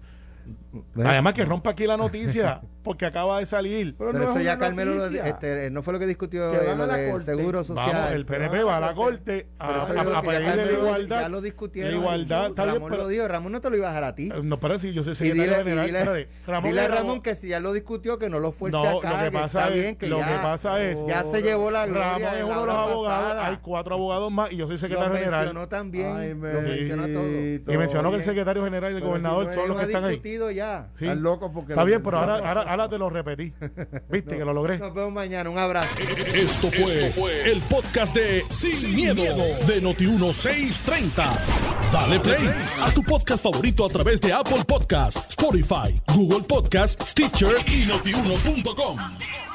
Bueno. 0.93 1.09
Además 1.09 1.33
que 1.33 1.45
rompa 1.45 1.71
aquí 1.71 1.85
la 1.87 1.97
noticia 1.97 2.61
porque 2.83 3.05
acaba 3.05 3.39
de 3.39 3.45
salir. 3.45 3.95
pero 3.97 4.13
no 4.13 4.23
es 4.23 4.29
eso 4.29 4.39
ya 4.39 4.53
una 4.55 4.59
Carmelo 4.59 5.05
este, 5.07 5.69
no 5.71 5.83
fue 5.83 5.93
lo 5.93 5.99
que 5.99 6.05
discutió 6.07 6.51
Que 6.51 6.57
eh, 6.57 6.75
lo 6.75 6.83
a 6.83 6.87
la 6.87 6.97
del 6.97 7.11
corte. 7.11 7.25
seguro 7.25 7.63
social. 7.63 7.91
Vamos, 7.91 8.11
el 8.11 8.25
PNP 8.25 8.63
va 8.63 8.77
a 8.77 8.79
la 8.79 8.93
corte 8.93 9.47
a, 9.59 9.67
Pero 9.67 9.79
a- 10.15 10.19
a 10.19 10.21
que 10.21 10.27
ya 10.27 10.39
pedirle 10.39 10.65
la 10.65 10.71
igualdad. 10.71 11.21
Ya 11.21 11.29
lo 11.29 11.41
discutieron. 11.41 11.91
La 11.91 11.97
igualdad, 11.97 12.47
está 12.47 12.63
bien, 12.63 12.75
Ramón 12.75 12.89
pero- 12.91 13.03
lo 13.03 13.09
dijo. 13.09 13.27
Ramón 13.27 13.51
no 13.51 13.61
te 13.61 13.69
lo 13.69 13.77
iba 13.77 13.87
a 13.87 13.89
dejar 13.89 14.03
a 14.05 14.15
ti. 14.15 14.29
Eh, 14.33 14.41
No, 14.43 14.59
pero 14.59 14.79
sí, 14.79 14.93
yo 14.93 15.03
soy 15.03 15.15
secretario 15.15 15.43
dile, 15.43 15.63
general. 15.63 15.87
dile- 15.87 15.99
espérate, 15.99 16.29
Ramón 16.47 16.69
dile 16.71 16.81
a 16.81 16.87
Ramón 16.87 17.21
que 17.21 17.35
si 17.35 17.47
ya 17.49 17.59
lo 17.59 17.73
discutió, 17.73 18.17
que 18.17 18.29
no 18.29 18.39
lo 18.39 18.51
fuerce 18.51 18.77
No, 18.77 18.99
acá. 18.99 19.17
lo 19.17 19.23
que 19.25 19.31
pasa 19.31 19.59
está 19.61 19.73
es- 19.75 19.81
bien, 19.81 19.95
que 19.95 20.07
lo 20.07 20.19
ya, 20.19 20.27
que 20.27 20.33
pasa 20.43 20.83
es- 20.83 21.05
ya 21.05 21.23
se 21.23 21.41
llevó 21.41 21.71
la 21.71 21.85
gloria 21.85 22.03
Ramón 22.17 22.35
es 22.37 22.43
uno 22.43 22.59
de 22.61 22.65
los 22.67 22.75
abogados. 22.75 23.43
Hay 23.45 23.57
cuatro 23.61 23.95
abogados 23.95 24.31
más 24.31 24.51
y 24.51 24.57
yo 24.57 24.67
soy 24.67 24.77
secretario 24.77 25.13
general. 25.13 25.39
mencionó 25.45 25.67
también. 25.67 26.39
Lo 26.41 26.61
menciona 26.61 27.03
todo. 27.07 27.73
Y 27.73 27.77
mencionó 27.77 28.09
que 28.11 28.17
el 28.17 28.23
secretario 28.23 28.63
general 28.63 28.91
y 28.91 28.95
el 28.95 29.01
Pero 29.01 29.07
gobernador 29.09 29.45
no 29.47 29.53
son 29.53 29.63
es 29.63 29.69
los 29.69 29.77
que 29.77 29.83
están 29.85 30.03
ahí. 30.05 30.15
Ya. 30.51 30.89
Sí. 30.93 31.05
Están 31.05 31.21
locos 31.21 31.51
porque 31.53 31.73
Está 31.73 31.81
lo 31.81 31.87
bien, 31.87 32.01
pero 32.03 32.19
ahora, 32.19 32.61
ahora 32.63 32.89
te 32.89 32.97
lo 32.97 33.09
repetí. 33.09 33.53
Viste 34.09 34.37
que 34.37 34.45
lo 34.45 34.53
logré. 34.53 34.77
Nos 34.79 34.93
vemos 34.93 35.11
mañana. 35.11 35.49
Un 35.49 35.57
abrazo. 35.57 35.89
Esto 36.33 36.69
fue, 36.71 37.51
el 37.51 37.61
podcast 37.63 38.15
de 38.15 38.43
Sin, 38.49 38.95
miedo, 38.95 39.23
de 39.23 39.81
Noti1630. 39.81 41.37
Dale 41.91 42.19
play 42.19 42.49
a 42.81 42.91
tu 42.93 43.03
podcast 43.03 43.43
favorito 43.43 43.85
a 43.85 43.89
través 43.89 44.21
de 44.21 44.31
Apple 44.31 44.63
Podcasts, 44.67 45.29
Spotify, 45.29 45.95
Google 46.13 46.45
Podcasts, 46.47 47.09
Stitcher 47.09 47.55
y 47.67 47.85
notiuno.com. 47.85 49.48